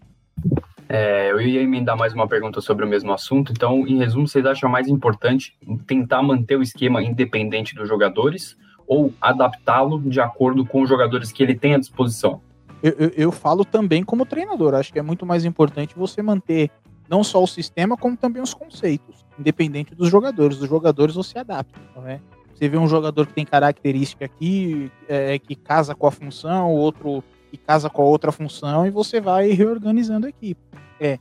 É, 0.89 1.31
eu 1.33 1.41
ia 1.41 1.63
emendar 1.63 1.97
mais 1.97 2.13
uma 2.13 2.29
pergunta 2.29 2.61
sobre 2.61 2.85
o 2.85 2.89
mesmo 2.89 3.13
assunto. 3.13 3.51
Então, 3.51 3.87
em 3.87 3.99
resumo, 3.99 4.29
vocês 4.29 4.47
acham 4.47 4.71
mais 4.71 4.87
importante 4.87 5.59
tentar 5.87 6.23
manter 6.23 6.57
o 6.57 6.63
esquema 6.63 7.03
independente 7.03 7.75
dos 7.75 7.89
jogadores 7.89 8.57
ou 8.87 9.13
adaptá-lo 9.21 10.01
de 10.01 10.21
acordo 10.21 10.65
com 10.65 10.83
os 10.83 10.89
jogadores 10.89 11.33
que 11.33 11.43
ele 11.43 11.57
tem 11.57 11.75
à 11.75 11.79
disposição? 11.79 12.41
Eu, 12.83 12.93
eu, 12.93 13.09
eu, 13.17 13.33
falo 13.33 13.65
também 13.65 14.05
como 14.05 14.27
treinador. 14.27 14.75
Acho 14.75 14.93
que 14.93 14.99
é 14.99 15.03
muito 15.03 15.25
mais 15.25 15.45
importante 15.45 15.95
você 15.97 16.23
manter 16.23 16.71
não 17.09 17.23
só 17.23 17.43
o 17.43 17.47
sistema, 17.47 17.97
como 17.97 18.17
também 18.17 18.43
os 18.43 18.53
conceitos, 18.53 19.25
independente 19.39 19.95
dos 19.95 20.11
jogadores. 20.11 20.61
Os 20.61 20.69
jogadores 20.69 21.15
você 21.15 21.39
adapta, 21.39 21.81
não 21.95 22.07
é? 22.07 22.21
Você 22.55 22.69
vê 22.69 22.79
um 22.79 22.89
jogador 22.89 23.27
que 23.27 23.35
tem 23.35 23.45
característica 23.45 24.25
aqui, 24.25 24.91
é, 25.09 25.39
que 25.39 25.55
casa 25.55 25.95
com 25.95 26.07
a 26.07 26.11
função, 26.11 26.73
outro 26.73 27.23
que 27.51 27.57
casa 27.57 27.89
com 27.89 28.03
a 28.03 28.05
outra 28.05 28.33
função, 28.33 28.87
e 28.87 28.91
você 28.91 29.21
vai 29.21 29.51
reorganizando 29.51 30.27
a 30.27 30.31
equipe. 30.31 30.61
É, 30.99 31.19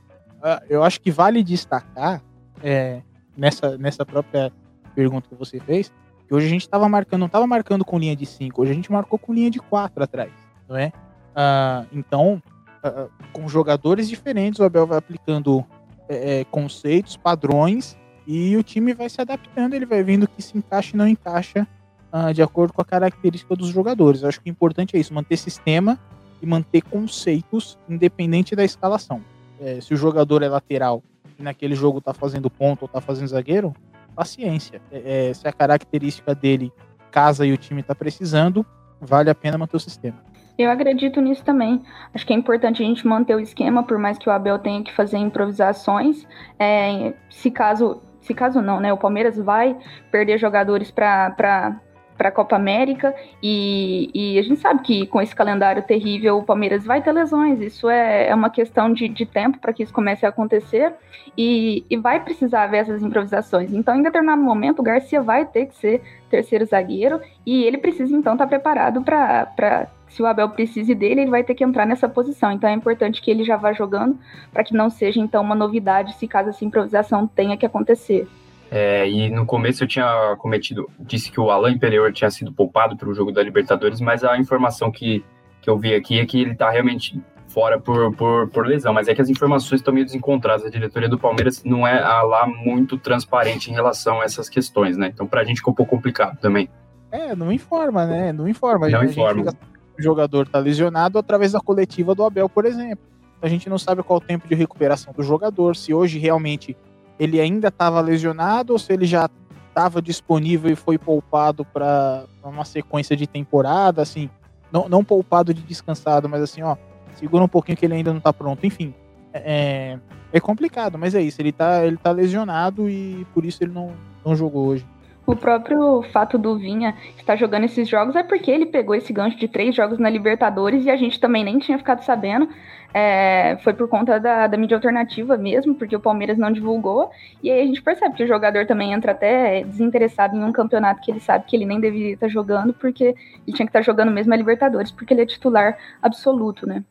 eu 0.68 0.82
acho 0.82 1.00
que 1.00 1.10
vale 1.10 1.42
destacar, 1.42 2.22
é, 2.62 3.02
nessa, 3.36 3.76
nessa 3.76 4.04
própria 4.04 4.52
pergunta 4.94 5.28
que 5.28 5.34
você 5.34 5.60
fez, 5.60 5.92
que 6.26 6.34
hoje 6.34 6.46
a 6.46 6.50
gente 6.50 6.62
estava 6.62 6.88
marcando, 6.88 7.20
não 7.20 7.26
estava 7.26 7.46
marcando 7.46 7.84
com 7.84 7.98
linha 7.98 8.16
de 8.16 8.26
5, 8.26 8.60
hoje 8.60 8.72
a 8.72 8.74
gente 8.74 8.90
marcou 8.90 9.18
com 9.18 9.32
linha 9.32 9.50
de 9.50 9.58
4 9.58 10.02
atrás, 10.02 10.32
não 10.68 10.76
é? 10.76 10.92
Uh, 11.36 11.86
então, 11.92 12.42
uh, 12.82 13.10
com 13.32 13.46
jogadores 13.46 14.08
diferentes, 14.08 14.58
o 14.58 14.64
Abel 14.64 14.86
vai 14.86 14.96
aplicando 14.96 15.64
é, 16.08 16.40
é, 16.40 16.44
conceitos, 16.44 17.16
padrões, 17.16 17.96
e 18.26 18.56
o 18.56 18.62
time 18.62 18.94
vai 18.94 19.08
se 19.08 19.20
adaptando, 19.20 19.74
ele 19.74 19.84
vai 19.84 20.02
vendo 20.02 20.26
que 20.26 20.40
se 20.40 20.56
encaixa 20.56 20.94
e 20.94 20.96
não 20.96 21.06
encaixa 21.06 21.66
uh, 22.12 22.32
de 22.32 22.42
acordo 22.42 22.72
com 22.72 22.80
a 22.80 22.84
característica 22.84 23.54
dos 23.54 23.68
jogadores. 23.68 24.22
Eu 24.22 24.28
acho 24.28 24.40
que 24.40 24.48
o 24.48 24.50
importante 24.50 24.96
é 24.96 25.00
isso, 25.00 25.12
manter 25.12 25.36
sistema 25.36 25.98
e 26.40 26.46
manter 26.46 26.82
conceitos 26.82 27.78
independente 27.88 28.56
da 28.56 28.64
escalação. 28.64 29.20
É, 29.60 29.80
se 29.80 29.92
o 29.94 29.96
jogador 29.96 30.42
é 30.42 30.48
lateral 30.48 31.02
e 31.38 31.42
naquele 31.42 31.74
jogo 31.74 32.00
tá 32.00 32.12
fazendo 32.12 32.50
ponto 32.50 32.82
ou 32.82 32.88
tá 32.88 33.00
fazendo 33.00 33.28
zagueiro, 33.28 33.74
paciência. 34.14 34.80
É, 34.90 35.28
é 35.28 35.34
se 35.34 35.46
a 35.46 35.52
característica 35.52 36.34
dele 36.34 36.72
casa 37.10 37.46
e 37.46 37.52
o 37.52 37.56
time 37.56 37.82
tá 37.82 37.94
precisando, 37.94 38.64
vale 39.00 39.30
a 39.30 39.34
pena 39.34 39.56
manter 39.56 39.76
o 39.76 39.80
sistema. 39.80 40.18
Eu 40.58 40.70
acredito 40.70 41.20
nisso 41.20 41.44
também. 41.44 41.82
Acho 42.14 42.26
que 42.26 42.32
é 42.32 42.36
importante 42.36 42.82
a 42.82 42.86
gente 42.86 43.06
manter 43.06 43.34
o 43.34 43.40
esquema, 43.40 43.82
por 43.82 43.98
mais 43.98 44.18
que 44.18 44.28
o 44.28 44.32
Abel 44.32 44.58
tenha 44.58 44.82
que 44.82 44.92
fazer 44.92 45.18
improvisações. 45.18 46.26
É, 46.58 47.12
se 47.30 47.50
caso, 47.50 48.02
se 48.20 48.32
caso 48.32 48.62
não, 48.62 48.80
né? 48.80 48.92
O 48.92 48.96
Palmeiras 48.96 49.36
vai 49.36 49.76
perder 50.10 50.38
jogadores 50.38 50.90
para 50.90 51.80
para 52.16 52.28
a 52.28 52.32
Copa 52.32 52.56
América 52.56 53.14
e, 53.42 54.10
e, 54.14 54.38
a 54.38 54.42
gente 54.42 54.58
sabe 54.58 54.82
que 54.82 55.06
com 55.06 55.20
esse 55.20 55.34
calendário 55.34 55.82
terrível 55.82 56.38
o 56.38 56.42
Palmeiras 56.42 56.84
vai 56.84 57.02
ter 57.02 57.12
lesões. 57.12 57.60
Isso 57.60 57.88
é, 57.88 58.28
é 58.28 58.34
uma 58.34 58.50
questão 58.50 58.92
de, 58.92 59.08
de 59.08 59.26
tempo 59.26 59.58
para 59.58 59.72
que 59.72 59.82
isso 59.82 59.92
comece 59.92 60.24
a 60.24 60.30
acontecer 60.30 60.94
e, 61.36 61.84
e, 61.90 61.96
vai 61.96 62.20
precisar 62.20 62.64
haver 62.64 62.78
essas 62.78 63.02
improvisações. 63.02 63.72
Então, 63.72 63.94
em 63.94 64.02
determinado 64.02 64.40
momento, 64.40 64.80
o 64.80 64.82
Garcia 64.82 65.20
vai 65.20 65.44
ter 65.44 65.66
que 65.66 65.74
ser 65.76 66.02
terceiro 66.30 66.64
zagueiro 66.64 67.20
e 67.44 67.64
ele 67.64 67.78
precisa 67.78 68.16
então 68.16 68.32
estar 68.32 68.46
tá 68.46 68.48
preparado 68.48 69.02
para 69.02 69.88
se 70.08 70.22
o 70.22 70.26
Abel 70.26 70.48
precise 70.50 70.94
dele, 70.94 71.22
ele 71.22 71.30
vai 71.30 71.44
ter 71.44 71.54
que 71.54 71.64
entrar 71.64 71.86
nessa 71.86 72.08
posição. 72.08 72.52
Então 72.52 72.68
é 72.68 72.72
importante 72.72 73.20
que 73.20 73.30
ele 73.30 73.44
já 73.44 73.56
vá 73.56 73.72
jogando 73.72 74.18
para 74.52 74.64
que 74.64 74.74
não 74.74 74.88
seja 74.88 75.20
então 75.20 75.42
uma 75.42 75.54
novidade 75.54 76.14
se 76.16 76.26
caso 76.26 76.50
essa 76.50 76.64
improvisação 76.64 77.26
tenha 77.26 77.56
que 77.56 77.66
acontecer. 77.66 78.28
É, 78.70 79.08
e 79.08 79.30
no 79.30 79.46
começo 79.46 79.84
eu 79.84 79.88
tinha 79.88 80.36
cometido, 80.38 80.90
disse 80.98 81.30
que 81.30 81.40
o 81.40 81.50
Alan 81.50 81.70
Imperior 81.70 82.12
tinha 82.12 82.30
sido 82.30 82.52
poupado 82.52 82.96
para 82.96 83.08
o 83.08 83.14
jogo 83.14 83.30
da 83.30 83.42
Libertadores, 83.42 84.00
mas 84.00 84.24
a 84.24 84.36
informação 84.36 84.90
que, 84.90 85.24
que 85.60 85.70
eu 85.70 85.78
vi 85.78 85.94
aqui 85.94 86.18
é 86.18 86.26
que 86.26 86.40
ele 86.40 86.52
está 86.52 86.70
realmente 86.70 87.20
fora 87.48 87.80
por, 87.80 88.12
por, 88.14 88.48
por, 88.48 88.66
lesão, 88.66 88.92
mas 88.92 89.08
é 89.08 89.14
que 89.14 89.22
as 89.22 89.30
informações 89.30 89.80
estão 89.80 89.94
meio 89.94 90.04
desencontradas. 90.04 90.66
A 90.66 90.68
diretoria 90.68 91.08
do 91.08 91.18
Palmeiras 91.18 91.62
não 91.64 91.86
é 91.86 92.00
lá 92.00 92.46
muito 92.46 92.98
transparente 92.98 93.70
em 93.70 93.72
relação 93.72 94.20
a 94.20 94.24
essas 94.24 94.48
questões, 94.48 94.96
né? 94.96 95.10
Então, 95.14 95.26
para 95.26 95.40
a 95.40 95.44
gente 95.44 95.58
ficou 95.58 95.72
um 95.72 95.74
pouco 95.74 95.96
complicado 95.96 96.38
também. 96.38 96.68
É, 97.10 97.34
não 97.34 97.50
informa, 97.50 98.04
né? 98.04 98.32
Não 98.32 98.48
informa. 98.48 98.88
Não 98.88 99.00
a 99.00 99.04
informa. 99.04 99.44
Fica... 99.44 99.75
Jogador 99.98 100.46
está 100.46 100.58
lesionado 100.58 101.18
através 101.18 101.52
da 101.52 101.60
coletiva 101.60 102.14
do 102.14 102.24
Abel, 102.24 102.48
por 102.48 102.64
exemplo. 102.64 103.04
A 103.40 103.48
gente 103.48 103.68
não 103.68 103.78
sabe 103.78 104.02
qual 104.02 104.18
o 104.18 104.22
tempo 104.22 104.48
de 104.48 104.54
recuperação 104.54 105.12
do 105.12 105.22
jogador, 105.22 105.76
se 105.76 105.92
hoje 105.92 106.18
realmente 106.18 106.76
ele 107.18 107.40
ainda 107.40 107.68
estava 107.68 108.00
lesionado 108.00 108.72
ou 108.72 108.78
se 108.78 108.92
ele 108.92 109.06
já 109.06 109.28
estava 109.68 110.00
disponível 110.00 110.70
e 110.70 110.76
foi 110.76 110.96
poupado 110.96 111.64
para 111.64 112.24
uma 112.42 112.64
sequência 112.64 113.14
de 113.14 113.26
temporada, 113.26 114.00
assim, 114.00 114.30
não, 114.72 114.88
não 114.88 115.04
poupado 115.04 115.52
de 115.52 115.62
descansado, 115.62 116.28
mas 116.28 116.42
assim, 116.42 116.62
ó, 116.62 116.76
segura 117.14 117.44
um 117.44 117.48
pouquinho 117.48 117.76
que 117.76 117.84
ele 117.84 117.94
ainda 117.94 118.10
não 118.10 118.18
está 118.18 118.32
pronto. 118.32 118.64
Enfim, 118.64 118.94
é, 119.32 119.42
é, 119.44 119.98
é 120.32 120.40
complicado, 120.40 120.98
mas 120.98 121.14
é 121.14 121.20
isso, 121.20 121.40
ele 121.40 121.50
está 121.50 121.84
ele 121.84 121.96
tá 121.96 122.10
lesionado 122.10 122.88
e 122.88 123.26
por 123.34 123.44
isso 123.44 123.62
ele 123.62 123.72
não, 123.72 123.92
não 124.24 124.34
jogou 124.34 124.66
hoje. 124.66 124.86
O 125.26 125.34
próprio 125.34 126.02
fato 126.12 126.38
do 126.38 126.56
Vinha 126.56 126.94
estar 127.18 127.34
jogando 127.34 127.64
esses 127.64 127.88
jogos 127.88 128.14
é 128.14 128.22
porque 128.22 128.48
ele 128.48 128.64
pegou 128.64 128.94
esse 128.94 129.12
gancho 129.12 129.36
de 129.36 129.48
três 129.48 129.74
jogos 129.74 129.98
na 129.98 130.08
Libertadores 130.08 130.84
e 130.84 130.90
a 130.90 130.96
gente 130.96 131.18
também 131.18 131.42
nem 131.42 131.58
tinha 131.58 131.76
ficado 131.76 132.02
sabendo. 132.04 132.48
É, 132.94 133.58
foi 133.62 133.74
por 133.74 133.88
conta 133.88 134.20
da, 134.20 134.46
da, 134.46 134.56
mídia 134.56 134.76
alternativa 134.76 135.36
mesmo, 135.36 135.74
porque 135.74 135.96
o 135.96 136.00
Palmeiras 136.00 136.38
não 136.38 136.52
divulgou. 136.52 137.10
E 137.42 137.50
aí 137.50 137.60
a 137.60 137.66
gente 137.66 137.82
percebe 137.82 138.14
que 138.14 138.22
o 138.22 138.26
jogador 138.26 138.66
também 138.66 138.92
entra 138.92 139.12
até 139.12 139.64
desinteressado 139.64 140.36
em 140.36 140.44
um 140.44 140.52
campeonato 140.52 141.02
que 141.02 141.10
ele 141.10 141.20
sabe 141.20 141.44
que 141.44 141.56
ele 141.56 141.66
nem 141.66 141.80
deveria 141.80 142.14
estar 142.14 142.28
jogando, 142.28 142.72
porque 142.72 143.04
ele 143.46 143.56
tinha 143.56 143.66
que 143.66 143.70
estar 143.70 143.82
jogando 143.82 144.12
mesmo 144.12 144.32
a 144.32 144.36
Libertadores, 144.36 144.92
porque 144.92 145.12
ele 145.12 145.22
é 145.22 145.26
titular 145.26 145.76
absoluto, 146.00 146.66
né? 146.66 146.84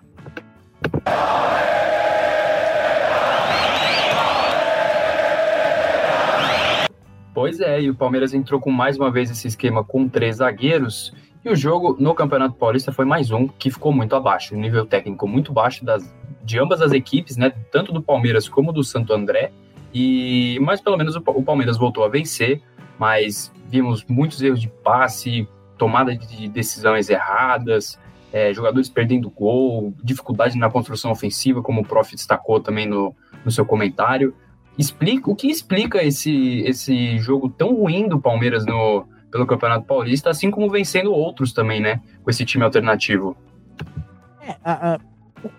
Pois 7.36 7.60
é, 7.60 7.82
e 7.82 7.90
o 7.90 7.96
Palmeiras 7.96 8.34
entrou 8.34 8.62
com 8.62 8.72
mais 8.72 8.98
uma 8.98 9.12
vez 9.12 9.30
esse 9.30 9.46
esquema 9.46 9.84
com 9.84 10.08
três 10.08 10.38
zagueiros. 10.38 11.14
E 11.44 11.50
o 11.50 11.56
jogo 11.56 11.98
no 12.00 12.16
Campeonato 12.16 12.56
Paulista 12.56 12.94
foi 12.94 13.04
mais 13.04 13.30
um 13.30 13.46
que 13.46 13.70
ficou 13.70 13.92
muito 13.92 14.16
abaixo, 14.16 14.56
um 14.56 14.58
nível 14.58 14.86
técnico 14.86 15.28
muito 15.28 15.52
baixo 15.52 15.84
das, 15.84 16.16
de 16.46 16.58
ambas 16.58 16.82
as 16.82 16.94
equipes, 16.94 17.36
né? 17.36 17.52
Tanto 17.70 17.92
do 17.92 18.02
Palmeiras 18.02 18.48
como 18.48 18.72
do 18.72 18.86
Santo 18.86 19.12
André. 19.12 19.52
E 19.94 20.58
mas 20.62 20.80
pelo 20.80 20.96
menos 20.96 21.18
o, 21.18 21.20
o 21.26 21.44
Palmeiras 21.44 21.76
voltou 21.76 22.06
a 22.06 22.08
vencer, 22.08 22.62
mas 22.98 23.52
vimos 23.68 24.06
muitos 24.08 24.42
erros 24.42 24.62
de 24.62 24.70
passe, 24.70 25.46
tomada 25.78 26.16
de 26.16 26.48
decisões 26.48 27.10
erradas, 27.10 28.00
é, 28.32 28.54
jogadores 28.54 28.88
perdendo 28.88 29.30
gol, 29.30 29.94
dificuldade 30.02 30.58
na 30.58 30.70
construção 30.70 31.12
ofensiva, 31.12 31.62
como 31.62 31.82
o 31.82 31.86
Prof 31.86 32.16
destacou 32.16 32.62
também 32.62 32.88
no, 32.88 33.14
no 33.44 33.52
seu 33.52 33.66
comentário 33.66 34.34
explica 34.78 35.30
o 35.30 35.36
que 35.36 35.48
explica 35.48 36.04
esse, 36.04 36.60
esse 36.62 37.18
jogo 37.20 37.50
tão 37.50 37.76
ruim 37.76 38.08
do 38.08 38.20
Palmeiras 38.20 38.66
no, 38.66 39.08
pelo 39.32 39.46
Campeonato 39.46 39.86
Paulista, 39.86 40.30
assim 40.30 40.50
como 40.50 40.70
vencendo 40.70 41.12
outros 41.12 41.54
também, 41.54 41.82
né? 41.82 42.02
Com 42.24 42.30
esse 42.30 42.46
time 42.46 42.64
alternativo. 42.64 43.36
É, 44.42 44.56
a, 44.64 44.94
a, 44.94 45.00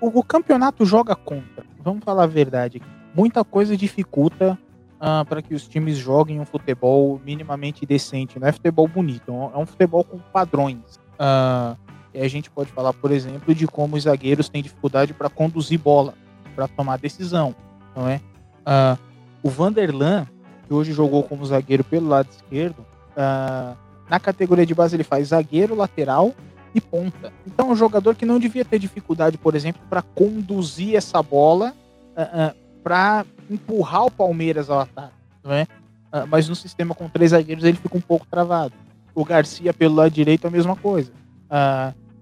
o, 0.00 0.20
o, 0.20 0.22
campeonato 0.22 0.84
joga 0.84 1.14
contra. 1.14 1.64
Vamos 1.82 2.04
falar 2.04 2.24
a 2.24 2.26
verdade. 2.26 2.80
Muita 3.14 3.44
coisa 3.44 3.76
dificulta 3.76 4.58
uh, 4.96 5.24
para 5.26 5.42
que 5.42 5.54
os 5.54 5.66
times 5.66 5.96
joguem 5.96 6.40
um 6.40 6.44
futebol 6.44 7.20
minimamente 7.24 7.84
decente. 7.84 8.38
Não 8.38 8.48
é 8.48 8.52
futebol 8.52 8.88
bonito, 8.88 9.30
é 9.30 9.58
um 9.58 9.62
é 9.62 9.66
futebol 9.66 10.04
com 10.04 10.18
padrões. 10.18 10.98
Uh, 11.14 11.76
e 12.14 12.20
a 12.20 12.28
gente 12.28 12.50
pode 12.50 12.72
falar, 12.72 12.92
por 12.94 13.10
exemplo, 13.10 13.54
de 13.54 13.66
como 13.66 13.96
os 13.96 14.04
zagueiros 14.04 14.48
têm 14.48 14.62
dificuldade 14.62 15.12
para 15.12 15.28
conduzir 15.28 15.78
bola, 15.78 16.14
para 16.54 16.66
tomar 16.66 16.96
decisão, 16.96 17.54
não 17.94 18.08
é? 18.08 18.20
Uh, 18.62 19.05
o 19.46 19.48
Vanderlan, 19.48 20.26
que 20.66 20.74
hoje 20.74 20.92
jogou 20.92 21.22
como 21.22 21.46
zagueiro 21.46 21.84
pelo 21.84 22.08
lado 22.08 22.28
esquerdo, 22.28 22.80
uh, 22.80 23.76
na 24.10 24.18
categoria 24.18 24.66
de 24.66 24.74
base 24.74 24.96
ele 24.96 25.04
faz 25.04 25.28
zagueiro, 25.28 25.76
lateral 25.76 26.34
e 26.74 26.80
ponta. 26.80 27.32
Então, 27.46 27.68
é 27.68 27.72
um 27.72 27.76
jogador 27.76 28.16
que 28.16 28.26
não 28.26 28.40
devia 28.40 28.64
ter 28.64 28.80
dificuldade, 28.80 29.38
por 29.38 29.54
exemplo, 29.54 29.80
para 29.88 30.02
conduzir 30.02 30.96
essa 30.96 31.22
bola, 31.22 31.72
uh, 32.16 32.50
uh, 32.50 32.82
para 32.82 33.24
empurrar 33.48 34.06
o 34.06 34.10
Palmeiras 34.10 34.68
ao 34.68 34.80
ataque, 34.80 35.14
não 35.44 35.52
é? 35.52 35.66
mas 36.28 36.48
no 36.48 36.54
sistema 36.54 36.94
com 36.94 37.10
três 37.10 37.32
zagueiros 37.32 37.62
ele 37.62 37.76
fica 37.76 37.94
um 37.94 38.00
pouco 38.00 38.26
travado. 38.26 38.72
O 39.14 39.22
Garcia 39.22 39.74
pelo 39.74 39.96
lado 39.96 40.10
direito 40.10 40.46
é 40.46 40.48
a 40.48 40.50
mesma 40.50 40.74
coisa. 40.74 41.12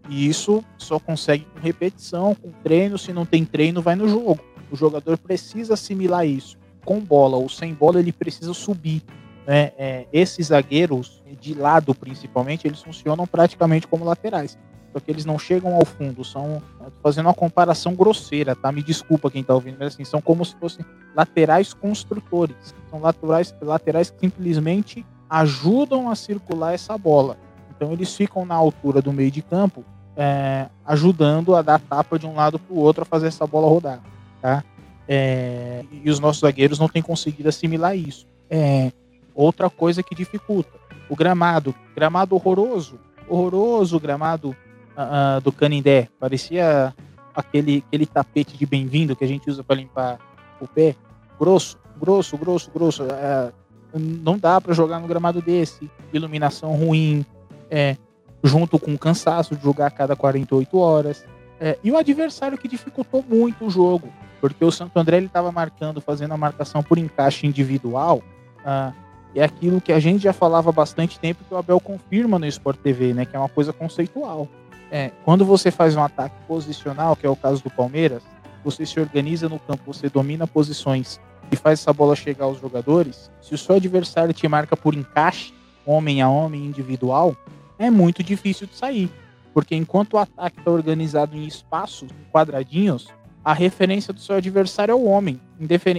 e 0.09 0.27
isso 0.29 0.65
só 0.77 0.99
consegue 0.99 1.45
com 1.45 1.61
repetição, 1.61 2.35
com 2.35 2.51
treino. 2.65 2.99
Se 2.99 3.13
não 3.13 3.25
tem 3.25 3.45
treino, 3.45 3.81
vai 3.81 3.95
no 3.95 4.09
jogo. 4.09 4.41
O 4.69 4.75
jogador 4.75 5.17
precisa 5.17 5.75
assimilar 5.75 6.27
isso 6.27 6.59
com 6.85 7.01
bola 7.01 7.37
ou 7.37 7.49
sem 7.49 7.75
bola, 7.75 7.99
ele 7.99 8.13
precisa 8.13 8.53
subir. 8.55 9.03
Né? 9.47 9.73
É, 9.77 10.07
esses 10.13 10.47
zagueiros, 10.49 11.23
de 11.41 11.55
lado 11.55 11.95
principalmente, 11.95 12.67
eles 12.67 12.83
funcionam 12.83 13.27
praticamente 13.27 13.87
como 13.87 14.05
laterais. 14.05 14.59
Só 14.93 15.01
que 15.01 15.11
eles 15.11 15.25
não 15.25 15.37
chegam 15.39 15.75
ao 15.75 15.85
fundo, 15.85 16.23
são 16.23 16.63
fazendo 17.03 17.27
uma 17.27 17.35
comparação 17.35 17.97
grosseira, 17.97 18.55
tá? 18.55 18.71
Me 18.71 18.81
desculpa 18.81 19.29
quem 19.29 19.43
tá 19.43 19.53
ouvindo, 19.53 19.77
mas 19.77 19.93
assim, 19.93 20.05
são 20.05 20.23
como 20.23 20.45
se 20.45 20.55
fossem 20.55 20.87
laterais 21.17 21.75
construtores. 21.75 22.73
São 22.89 23.01
laterais, 23.01 23.53
laterais 23.61 24.11
que 24.11 24.21
simplesmente 24.21 25.05
ajudam 25.29 26.09
a 26.09 26.15
circular 26.15 26.75
essa 26.75 26.97
bola. 26.97 27.37
Então 27.77 27.93
eles 27.93 28.15
ficam 28.15 28.47
na 28.47 28.55
altura 28.55 29.03
do 29.03 29.13
meio 29.13 29.33
de 29.33 29.43
campo, 29.43 29.85
é, 30.17 30.69
ajudando 30.87 31.57
a 31.57 31.63
dar 31.63 31.81
tapa 31.81 32.17
de 32.17 32.27
um 32.27 32.37
lado 32.37 32.57
para 32.57 32.73
o 32.73 32.79
outro 32.79 33.03
a 33.03 33.05
fazer 33.05 33.27
essa 33.27 33.45
bola 33.49 33.67
rodar, 33.67 34.01
tá? 34.41 34.63
É, 35.09 35.85
e 35.91 36.11
os 36.11 36.19
nossos 36.19 36.41
zagueiros 36.41 36.79
não 36.79 36.89
têm 36.89 37.03
conseguido 37.03 37.49
assimilar 37.49 37.97
isso. 37.97 38.27
É, 38.49 38.91
outra 39.35 39.69
coisa 39.69 40.03
que 40.03 40.15
dificulta. 40.15 40.79
O 41.09 41.17
gramado. 41.17 41.75
Gramado 41.95 42.35
horroroso. 42.35 42.99
Horroroso 43.29 44.01
gramado 44.01 44.57
uh, 44.97 45.41
do 45.41 45.53
Canindé. 45.53 46.09
Parecia 46.19 46.95
aquele, 47.35 47.85
aquele 47.87 48.07
tapete 48.07 48.57
de 48.57 48.67
bem-vindo 48.67 49.17
que 49.17 49.25
a 49.25 49.29
gente 49.29 49.49
usa 49.49 49.63
para 49.63 49.77
limpar 49.77 50.19
o 50.61 50.67
pé. 50.67 50.95
Grosso, 51.39 51.79
grosso, 52.01 52.37
grosso, 52.39 52.71
grosso. 52.71 53.05
Uh, 53.05 53.53
não 53.95 54.39
dá 54.39 54.61
para 54.61 54.73
jogar 54.73 54.99
no 55.01 55.07
gramado 55.07 55.43
desse. 55.43 55.91
Iluminação 56.13 56.75
ruim. 56.75 57.25
É, 57.71 57.97
junto 58.43 58.79
com 58.79 58.95
o 58.95 58.99
cansaço 58.99 59.57
de 59.57 59.63
jogar 59.63 59.87
a 59.87 59.91
cada 59.91 60.15
48 60.15 60.79
horas. 60.79 61.25
É, 61.59 61.79
e 61.83 61.91
o 61.91 61.97
adversário 61.97 62.59
que 62.59 62.69
dificultou 62.69 63.25
muito 63.27 63.65
o 63.65 63.71
jogo 63.71 64.09
porque 64.45 64.63
o 64.63 64.71
Santo 64.71 64.99
André 64.99 65.17
ele 65.17 65.25
estava 65.25 65.51
marcando, 65.51 66.03
fazendo 66.03 66.35
a 66.35 66.37
marcação 66.37 66.83
por 66.83 66.99
encaixe 66.99 67.47
individual. 67.47 68.23
Ah, 68.63 68.93
é 69.35 69.43
aquilo 69.43 69.81
que 69.81 69.91
a 69.91 69.99
gente 69.99 70.25
já 70.25 70.35
falava 70.35 70.69
há 70.69 70.73
bastante 70.73 71.19
tempo 71.19 71.43
que 71.49 71.55
o 71.55 71.57
Abel 71.57 71.81
confirma 71.81 72.39
no 72.39 72.45
Sport 72.45 72.79
TV, 72.81 73.15
né? 73.15 73.25
Que 73.25 73.35
é 73.37 73.39
uma 73.39 73.49
coisa 73.49 73.73
conceitual. 73.73 74.47
É, 74.91 75.13
quando 75.25 75.47
você 75.47 75.71
faz 75.71 75.97
um 75.97 76.03
ataque 76.03 76.35
posicional, 76.47 77.17
que 77.17 77.25
é 77.25 77.31
o 77.31 77.35
caso 77.35 77.63
do 77.63 77.71
Palmeiras, 77.71 78.23
você 78.63 78.85
se 78.85 79.01
organiza 79.01 79.49
no 79.49 79.59
campo, 79.59 79.81
você 79.87 80.11
domina 80.11 80.47
posições 80.47 81.19
e 81.51 81.57
faz 81.57 81.81
essa 81.81 81.95
bola 81.95 82.15
chegar 82.15 82.45
aos 82.45 82.61
jogadores. 82.61 83.31
Se 83.41 83.55
o 83.55 83.59
seu 83.59 83.77
adversário 83.77 84.35
te 84.35 84.47
marca 84.47 84.77
por 84.77 84.93
encaixe, 84.93 85.55
homem 85.87 86.21
a 86.21 86.29
homem, 86.29 86.67
individual, 86.67 87.35
é 87.79 87.89
muito 87.89 88.23
difícil 88.23 88.67
de 88.67 88.77
sair. 88.77 89.11
Porque 89.55 89.75
enquanto 89.75 90.15
o 90.15 90.19
ataque 90.19 90.59
está 90.59 90.71
organizado 90.71 91.35
em 91.35 91.47
espaços, 91.47 92.11
quadradinhos, 92.31 93.09
a 93.45 93.53
referência 93.53 94.13
do 94.13 94.21
seu 94.21 94.37
adversário 94.37 94.93
é 94.93 94.95
o 94.95 95.05
homem, 95.05 95.39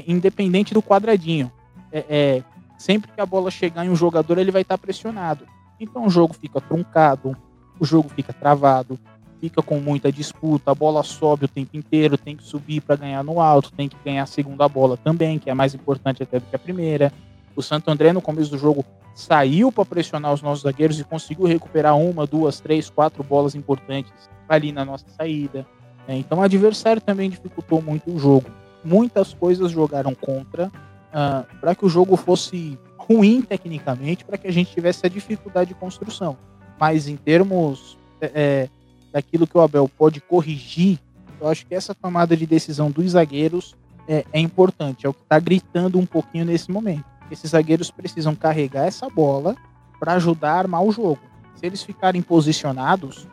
independente 0.07 0.73
do 0.73 0.81
quadradinho. 0.81 1.51
É, 1.91 2.05
é, 2.09 2.43
sempre 2.77 3.11
que 3.11 3.21
a 3.21 3.25
bola 3.25 3.51
chegar 3.51 3.85
em 3.85 3.89
um 3.89 3.95
jogador, 3.95 4.37
ele 4.37 4.51
vai 4.51 4.63
estar 4.63 4.77
pressionado. 4.77 5.45
Então 5.79 6.05
o 6.05 6.09
jogo 6.09 6.33
fica 6.33 6.59
truncado, 6.59 7.37
o 7.79 7.85
jogo 7.85 8.09
fica 8.09 8.33
travado, 8.33 8.99
fica 9.39 9.61
com 9.61 9.79
muita 9.79 10.11
disputa, 10.11 10.71
a 10.71 10.75
bola 10.75 11.03
sobe 11.03 11.45
o 11.45 11.47
tempo 11.47 11.77
inteiro, 11.77 12.17
tem 12.17 12.35
que 12.35 12.43
subir 12.43 12.81
para 12.81 12.95
ganhar 12.95 13.23
no 13.23 13.39
alto, 13.39 13.71
tem 13.71 13.87
que 13.87 13.97
ganhar 14.03 14.23
a 14.23 14.27
segunda 14.27 14.67
bola 14.67 14.97
também, 14.97 15.37
que 15.37 15.49
é 15.49 15.53
mais 15.53 15.75
importante 15.75 16.23
até 16.23 16.39
do 16.39 16.45
que 16.47 16.55
a 16.55 16.59
primeira. 16.59 17.13
O 17.55 17.61
Santo 17.61 17.89
André, 17.91 18.11
no 18.11 18.21
começo 18.21 18.49
do 18.49 18.57
jogo, 18.57 18.83
saiu 19.13 19.71
para 19.71 19.85
pressionar 19.85 20.33
os 20.33 20.41
nossos 20.41 20.63
zagueiros 20.63 20.99
e 20.99 21.03
conseguiu 21.03 21.45
recuperar 21.45 21.95
uma, 21.95 22.25
duas, 22.25 22.59
três, 22.59 22.89
quatro 22.89 23.23
bolas 23.23 23.55
importantes 23.55 24.11
ali 24.49 24.71
na 24.71 24.83
nossa 24.83 25.05
saída. 25.09 25.65
É, 26.07 26.15
então 26.15 26.39
o 26.39 26.41
adversário 26.41 27.01
também 27.01 27.29
dificultou 27.29 27.81
muito 27.81 28.11
o 28.11 28.19
jogo. 28.19 28.49
Muitas 28.83 29.33
coisas 29.33 29.71
jogaram 29.71 30.13
contra 30.13 30.67
uh, 30.67 30.71
ah, 31.11 31.45
para 31.59 31.73
que 31.73 31.85
o 31.85 31.89
jogo 31.89 32.15
fosse 32.15 32.77
ruim 32.97 33.41
tecnicamente, 33.41 34.23
para 34.23 34.37
que 34.37 34.47
a 34.47 34.51
gente 34.51 34.71
tivesse 34.71 35.05
a 35.05 35.09
dificuldade 35.09 35.69
de 35.69 35.75
construção. 35.75 36.37
Mas 36.79 37.07
em 37.07 37.15
termos 37.15 37.97
é, 38.21 38.31
é, 38.33 38.69
daquilo 39.11 39.47
que 39.47 39.57
o 39.57 39.61
Abel 39.61 39.89
pode 39.97 40.21
corrigir, 40.21 40.99
eu 41.39 41.47
acho 41.47 41.65
que 41.65 41.73
essa 41.73 41.95
tomada 41.95 42.35
de 42.35 42.45
decisão 42.45 42.91
dos 42.91 43.11
zagueiros 43.11 43.75
é, 44.07 44.25
é 44.31 44.39
importante, 44.39 45.05
é 45.05 45.09
o 45.09 45.13
que 45.13 45.23
está 45.23 45.39
gritando 45.39 45.97
um 45.97 46.05
pouquinho 46.05 46.45
nesse 46.45 46.71
momento. 46.71 47.05
Esses 47.31 47.51
zagueiros 47.51 47.89
precisam 47.89 48.35
carregar 48.35 48.85
essa 48.85 49.09
bola 49.09 49.55
para 49.99 50.13
ajudar 50.13 50.53
a 50.53 50.59
armar 50.59 50.83
o 50.83 50.91
jogo. 50.91 51.19
Se 51.55 51.65
eles 51.65 51.81
ficarem 51.81 52.21
posicionados, 52.21 53.27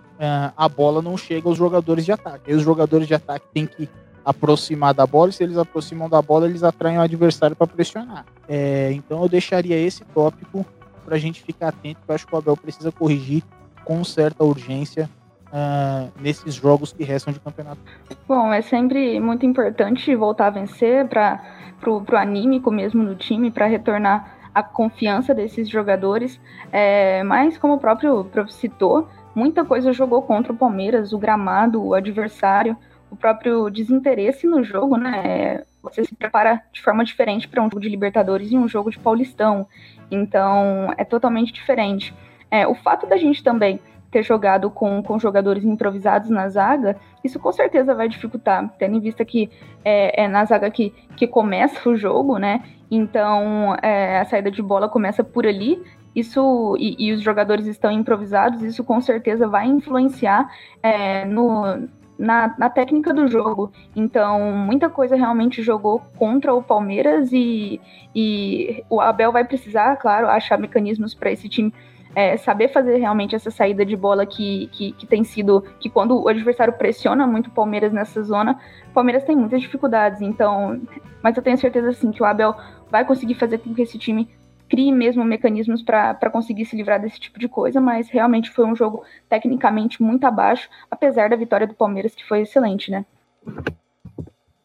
a 0.56 0.68
bola 0.68 1.02
não 1.02 1.16
chega 1.16 1.48
aos 1.48 1.58
jogadores 1.58 2.04
de 2.04 2.12
ataque. 2.12 2.50
E 2.50 2.54
os 2.54 2.62
jogadores 2.62 3.08
de 3.08 3.14
ataque 3.14 3.46
têm 3.52 3.66
que 3.66 3.88
aproximar 4.24 4.94
da 4.94 5.04
bola, 5.04 5.30
e 5.30 5.32
se 5.32 5.42
eles 5.42 5.58
aproximam 5.58 6.08
da 6.08 6.22
bola, 6.22 6.46
eles 6.46 6.62
atraem 6.62 6.98
o 6.98 7.00
adversário 7.00 7.56
para 7.56 7.66
pressionar. 7.66 8.24
É, 8.48 8.92
então 8.92 9.20
eu 9.20 9.28
deixaria 9.28 9.76
esse 9.76 10.04
tópico 10.04 10.64
para 11.04 11.16
a 11.16 11.18
gente 11.18 11.42
ficar 11.42 11.68
atento, 11.68 12.00
que 12.04 12.10
eu 12.10 12.14
acho 12.14 12.26
que 12.26 12.34
o 12.34 12.38
Abel 12.38 12.56
precisa 12.56 12.92
corrigir 12.92 13.42
com 13.84 14.04
certa 14.04 14.44
urgência 14.44 15.10
uh, 15.48 16.12
nesses 16.20 16.54
jogos 16.54 16.92
que 16.92 17.02
restam 17.02 17.32
de 17.32 17.40
campeonato. 17.40 17.80
Bom, 18.28 18.52
é 18.52 18.62
sempre 18.62 19.18
muito 19.18 19.44
importante 19.44 20.14
voltar 20.14 20.46
a 20.46 20.50
vencer 20.50 21.08
para 21.08 21.42
o 21.86 22.16
anímico 22.16 22.70
mesmo 22.70 23.04
do 23.04 23.16
time, 23.16 23.50
para 23.50 23.66
retornar 23.66 24.38
a 24.54 24.62
confiança 24.62 25.34
desses 25.34 25.68
jogadores. 25.68 26.40
É, 26.70 27.22
mas, 27.24 27.58
como 27.58 27.74
o 27.74 27.78
próprio 27.78 28.24
prof 28.24 28.52
citou, 28.52 29.08
muita 29.34 29.64
coisa 29.64 29.92
jogou 29.92 30.22
contra 30.22 30.52
o 30.52 30.56
Palmeiras, 30.56 31.12
o 31.12 31.18
gramado, 31.18 31.82
o 31.82 31.94
adversário, 31.94 32.76
o 33.10 33.16
próprio 33.16 33.68
desinteresse 33.70 34.46
no 34.46 34.64
jogo, 34.64 34.96
né? 34.96 35.62
Você 35.82 36.04
se 36.04 36.14
prepara 36.14 36.62
de 36.72 36.80
forma 36.80 37.04
diferente 37.04 37.48
para 37.48 37.60
um 37.60 37.66
jogo 37.66 37.80
de 37.80 37.88
Libertadores 37.88 38.50
e 38.50 38.56
um 38.56 38.68
jogo 38.68 38.90
de 38.90 38.98
Paulistão. 38.98 39.66
Então, 40.10 40.92
é 40.96 41.04
totalmente 41.04 41.52
diferente. 41.52 42.14
É, 42.50 42.66
o 42.66 42.74
fato 42.74 43.06
da 43.06 43.16
gente 43.16 43.42
também 43.42 43.80
ter 44.12 44.22
jogado 44.22 44.70
com, 44.70 45.02
com 45.02 45.18
jogadores 45.18 45.64
improvisados 45.64 46.28
na 46.28 46.46
zaga, 46.48 46.96
isso 47.24 47.40
com 47.40 47.50
certeza 47.50 47.94
vai 47.94 48.08
dificultar, 48.08 48.70
tendo 48.78 48.96
em 48.96 49.00
vista 49.00 49.24
que 49.24 49.50
é, 49.82 50.24
é 50.24 50.28
na 50.28 50.44
zaga 50.44 50.70
que, 50.70 50.90
que 51.16 51.26
começa 51.26 51.88
o 51.88 51.96
jogo, 51.96 52.36
né? 52.36 52.62
Então 52.90 53.74
é, 53.82 54.20
a 54.20 54.24
saída 54.26 54.50
de 54.50 54.62
bola 54.62 54.86
começa 54.86 55.24
por 55.24 55.46
ali. 55.46 55.82
Isso 56.14 56.76
e, 56.78 56.96
e, 56.98 57.12
os 57.12 57.22
jogadores 57.22 57.66
estão 57.66 57.90
improvisados, 57.90 58.62
isso 58.62 58.84
com 58.84 59.00
certeza 59.00 59.48
vai 59.48 59.66
influenciar 59.66 60.50
é, 60.82 61.24
no, 61.24 61.88
na, 62.18 62.54
na, 62.58 62.68
técnica 62.68 63.14
do 63.14 63.28
jogo. 63.28 63.72
Então, 63.96 64.52
muita 64.52 64.90
coisa 64.90 65.16
realmente 65.16 65.62
jogou 65.62 66.02
contra 66.16 66.52
o 66.54 66.62
Palmeiras 66.62 67.32
e, 67.32 67.80
e 68.14 68.84
o 68.90 69.00
Abel 69.00 69.32
vai 69.32 69.44
precisar, 69.44 69.96
claro, 69.96 70.28
achar 70.28 70.58
mecanismos 70.58 71.14
para 71.14 71.32
esse 71.32 71.48
time 71.48 71.72
é, 72.14 72.36
saber 72.36 72.68
fazer 72.68 72.96
realmente 72.98 73.34
essa 73.34 73.50
saída 73.50 73.84
de 73.84 73.96
bola 73.96 74.26
que, 74.26 74.68
que, 74.72 74.92
que, 74.92 75.06
tem 75.06 75.24
sido. 75.24 75.64
que 75.80 75.88
quando 75.88 76.20
o 76.20 76.28
adversário 76.28 76.72
pressiona 76.74 77.26
muito 77.26 77.48
o 77.48 77.50
Palmeiras 77.50 77.92
nessa 77.92 78.22
zona, 78.22 78.58
o 78.90 78.92
Palmeiras 78.92 79.24
tem 79.24 79.34
muitas 79.34 79.60
dificuldades. 79.60 80.20
Então, 80.20 80.80
mas 81.22 81.36
eu 81.36 81.42
tenho 81.42 81.56
certeza 81.58 81.90
assim 81.90 82.10
que 82.10 82.22
o 82.22 82.26
Abel 82.26 82.54
vai 82.90 83.04
conseguir 83.04 83.34
fazer 83.34 83.58
com 83.58 83.74
que 83.74 83.82
esse 83.82 83.98
time 83.98 84.28
crie 84.72 84.90
mesmo 84.90 85.22
mecanismos 85.22 85.82
para 85.82 86.30
conseguir 86.30 86.64
se 86.64 86.74
livrar 86.74 86.98
desse 86.98 87.20
tipo 87.20 87.38
de 87.38 87.46
coisa, 87.46 87.78
mas 87.78 88.08
realmente 88.08 88.48
foi 88.48 88.64
um 88.64 88.74
jogo 88.74 89.04
tecnicamente 89.28 90.02
muito 90.02 90.24
abaixo, 90.24 90.66
apesar 90.90 91.28
da 91.28 91.36
vitória 91.36 91.66
do 91.66 91.74
Palmeiras, 91.74 92.14
que 92.14 92.26
foi 92.26 92.40
excelente, 92.40 92.90
né? 92.90 93.04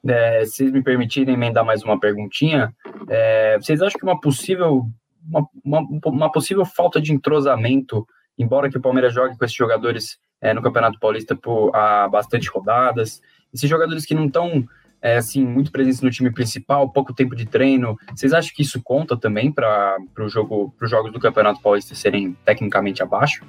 É, 0.07 0.45
se 0.45 0.63
me 0.71 0.81
permitirem 0.81 1.33
emendar 1.33 1.65
mais 1.65 1.83
uma 1.83 1.99
perguntinha, 1.99 2.73
é, 3.09 3.57
vocês 3.59 3.81
acham 3.81 3.99
que 3.99 4.05
uma 4.05 4.17
possível 4.17 4.85
uma, 5.29 5.45
uma, 5.65 5.85
uma, 6.05 6.31
possível 6.31 6.63
falta 6.63 7.01
de 7.01 7.11
entrosamento, 7.11 8.07
embora 8.39 8.69
que 8.69 8.77
o 8.77 8.81
Palmeiras 8.81 9.13
jogue 9.13 9.37
com 9.37 9.43
esses 9.43 9.57
jogadores 9.57 10.17
é, 10.39 10.53
no 10.53 10.61
Campeonato 10.61 10.97
Paulista 11.01 11.35
por 11.35 11.75
há 11.75 12.07
bastante 12.07 12.49
rodadas, 12.49 13.21
esses 13.53 13.69
jogadores 13.69 14.05
que 14.05 14.15
não 14.15 14.27
estão 14.27 14.65
é, 15.01 15.17
assim 15.17 15.45
muito 15.45 15.71
presentes 15.71 16.01
no 16.01 16.09
time 16.09 16.31
principal, 16.31 16.89
pouco 16.89 17.13
tempo 17.13 17.35
de 17.35 17.45
treino, 17.45 17.97
vocês 18.15 18.33
acham 18.33 18.53
que 18.55 18.61
isso 18.61 18.81
conta 18.81 19.15
também 19.15 19.51
para 19.51 19.97
jogo, 20.27 20.73
os 20.81 20.89
jogos 20.89 21.11
do 21.11 21.19
Campeonato 21.19 21.61
Paulista 21.61 21.95
serem 21.95 22.35
tecnicamente 22.45 23.03
abaixo? 23.03 23.45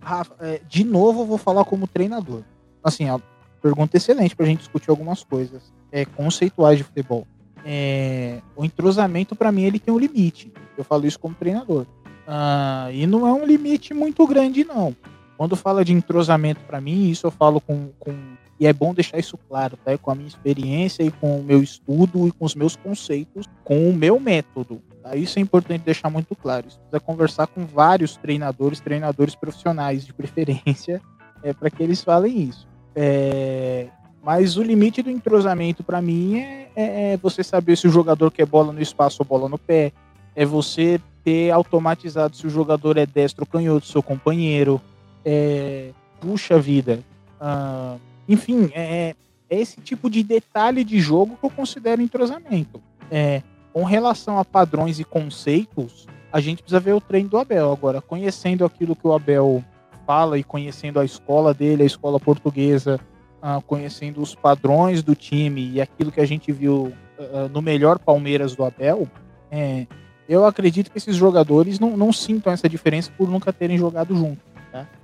Rafa, 0.00 0.34
é, 0.40 0.60
de 0.68 0.84
novo 0.84 1.22
eu 1.22 1.26
vou 1.26 1.38
falar 1.38 1.64
como 1.64 1.86
treinador. 1.86 2.42
Assim, 2.82 3.08
a 3.08 3.20
pergunta 3.60 3.96
excelente 3.96 4.34
para 4.34 4.46
a 4.46 4.48
gente 4.48 4.60
discutir 4.60 4.90
algumas 4.90 5.22
coisas 5.22 5.72
é, 5.92 6.04
conceituais 6.04 6.78
de 6.78 6.84
futebol 6.84 7.26
é, 7.64 8.40
o 8.56 8.64
entrosamento 8.64 9.36
para 9.36 9.52
mim 9.52 9.64
ele 9.64 9.78
tem 9.78 9.92
um 9.92 9.98
limite. 9.98 10.50
Eu 10.76 10.84
falo 10.84 11.06
isso 11.06 11.18
como 11.18 11.34
treinador. 11.34 11.86
Ah, 12.26 12.88
e 12.92 13.06
não 13.06 13.26
é 13.26 13.32
um 13.32 13.44
limite 13.44 13.92
muito 13.92 14.26
grande 14.26 14.64
não. 14.64 14.96
Quando 15.36 15.54
fala 15.54 15.84
de 15.84 15.92
entrosamento 15.92 16.60
para 16.66 16.80
mim, 16.80 17.10
isso 17.10 17.26
eu 17.26 17.30
falo 17.30 17.60
com, 17.60 17.90
com 17.98 18.12
e 18.60 18.66
é 18.66 18.72
bom 18.72 18.92
deixar 18.92 19.18
isso 19.18 19.38
claro, 19.48 19.78
tá? 19.84 19.96
Com 19.98 20.10
a 20.10 20.14
minha 20.14 20.28
experiência 20.28 21.02
e 21.02 21.10
com 21.10 21.38
o 21.38 21.42
meu 21.42 21.62
estudo 21.62 22.26
e 22.26 22.32
com 22.32 22.44
os 22.44 22.54
meus 22.54 22.74
conceitos, 22.74 23.46
com 23.64 23.88
o 23.88 23.94
meu 23.94 24.18
método. 24.18 24.82
Tá? 25.02 25.14
Isso 25.14 25.38
é 25.38 25.42
importante 25.42 25.82
deixar 25.82 26.10
muito 26.10 26.34
claro. 26.34 26.66
Isso 26.66 26.78
precisa 26.78 27.00
conversar 27.00 27.46
com 27.46 27.64
vários 27.64 28.16
treinadores, 28.16 28.80
treinadores 28.80 29.34
profissionais 29.34 30.04
de 30.04 30.12
preferência, 30.12 31.00
é 31.42 31.52
para 31.52 31.70
que 31.70 31.82
eles 31.82 32.02
falem 32.02 32.42
isso. 32.42 32.66
É, 32.96 33.86
mas 34.22 34.56
o 34.56 34.62
limite 34.62 35.02
do 35.02 35.10
entrosamento 35.10 35.84
para 35.84 36.02
mim 36.02 36.38
é, 36.38 36.70
é, 36.74 37.12
é, 37.12 37.16
você 37.16 37.44
saber 37.44 37.76
se 37.76 37.86
o 37.86 37.90
jogador 37.90 38.30
quer 38.32 38.44
bola 38.44 38.72
no 38.72 38.82
espaço 38.82 39.18
ou 39.20 39.26
bola 39.26 39.48
no 39.48 39.58
pé. 39.58 39.92
É 40.34 40.44
você 40.44 41.00
ter 41.24 41.50
automatizado 41.50 42.36
se 42.36 42.46
o 42.46 42.50
jogador 42.50 42.96
é 42.96 43.06
destro 43.06 43.44
ou 43.44 43.46
canhoto, 43.46 43.86
seu 43.86 44.02
companheiro. 44.02 44.80
É, 45.24 45.90
puxa 46.20 46.58
vida. 46.58 47.00
Ah, 47.40 47.96
enfim, 48.28 48.70
é, 48.74 49.14
é, 49.50 49.60
esse 49.60 49.80
tipo 49.80 50.10
de 50.10 50.22
detalhe 50.22 50.84
de 50.84 51.00
jogo 51.00 51.36
que 51.36 51.46
eu 51.46 51.50
considero 51.50 52.02
entrosamento. 52.02 52.80
É, 53.10 53.42
com 53.72 53.84
relação 53.84 54.38
a 54.38 54.44
padrões 54.44 54.98
e 54.98 55.04
conceitos, 55.04 56.06
a 56.32 56.40
gente 56.40 56.62
precisa 56.62 56.80
ver 56.80 56.92
o 56.92 57.00
treino 57.00 57.28
do 57.28 57.38
Abel. 57.38 57.72
Agora, 57.72 58.02
conhecendo 58.02 58.64
aquilo 58.64 58.94
que 58.94 59.06
o 59.06 59.12
Abel 59.12 59.64
fala 60.06 60.38
e 60.38 60.44
conhecendo 60.44 61.00
a 61.00 61.04
escola 61.04 61.54
dele, 61.54 61.82
a 61.82 61.86
escola 61.86 62.18
portuguesa, 62.18 63.00
uh, 63.42 63.62
conhecendo 63.62 64.20
os 64.20 64.34
padrões 64.34 65.02
do 65.02 65.14
time 65.14 65.70
e 65.70 65.80
aquilo 65.80 66.12
que 66.12 66.20
a 66.20 66.26
gente 66.26 66.52
viu 66.52 66.92
uh, 67.18 67.48
no 67.52 67.62
melhor 67.62 67.98
Palmeiras 67.98 68.54
do 68.54 68.64
Abel, 68.64 69.08
é, 69.50 69.86
eu 70.28 70.44
acredito 70.44 70.90
que 70.90 70.98
esses 70.98 71.16
jogadores 71.16 71.78
não, 71.78 71.96
não 71.96 72.12
sintam 72.12 72.52
essa 72.52 72.68
diferença 72.68 73.10
por 73.16 73.30
nunca 73.30 73.52
terem 73.52 73.78
jogado 73.78 74.14
junto. 74.14 74.40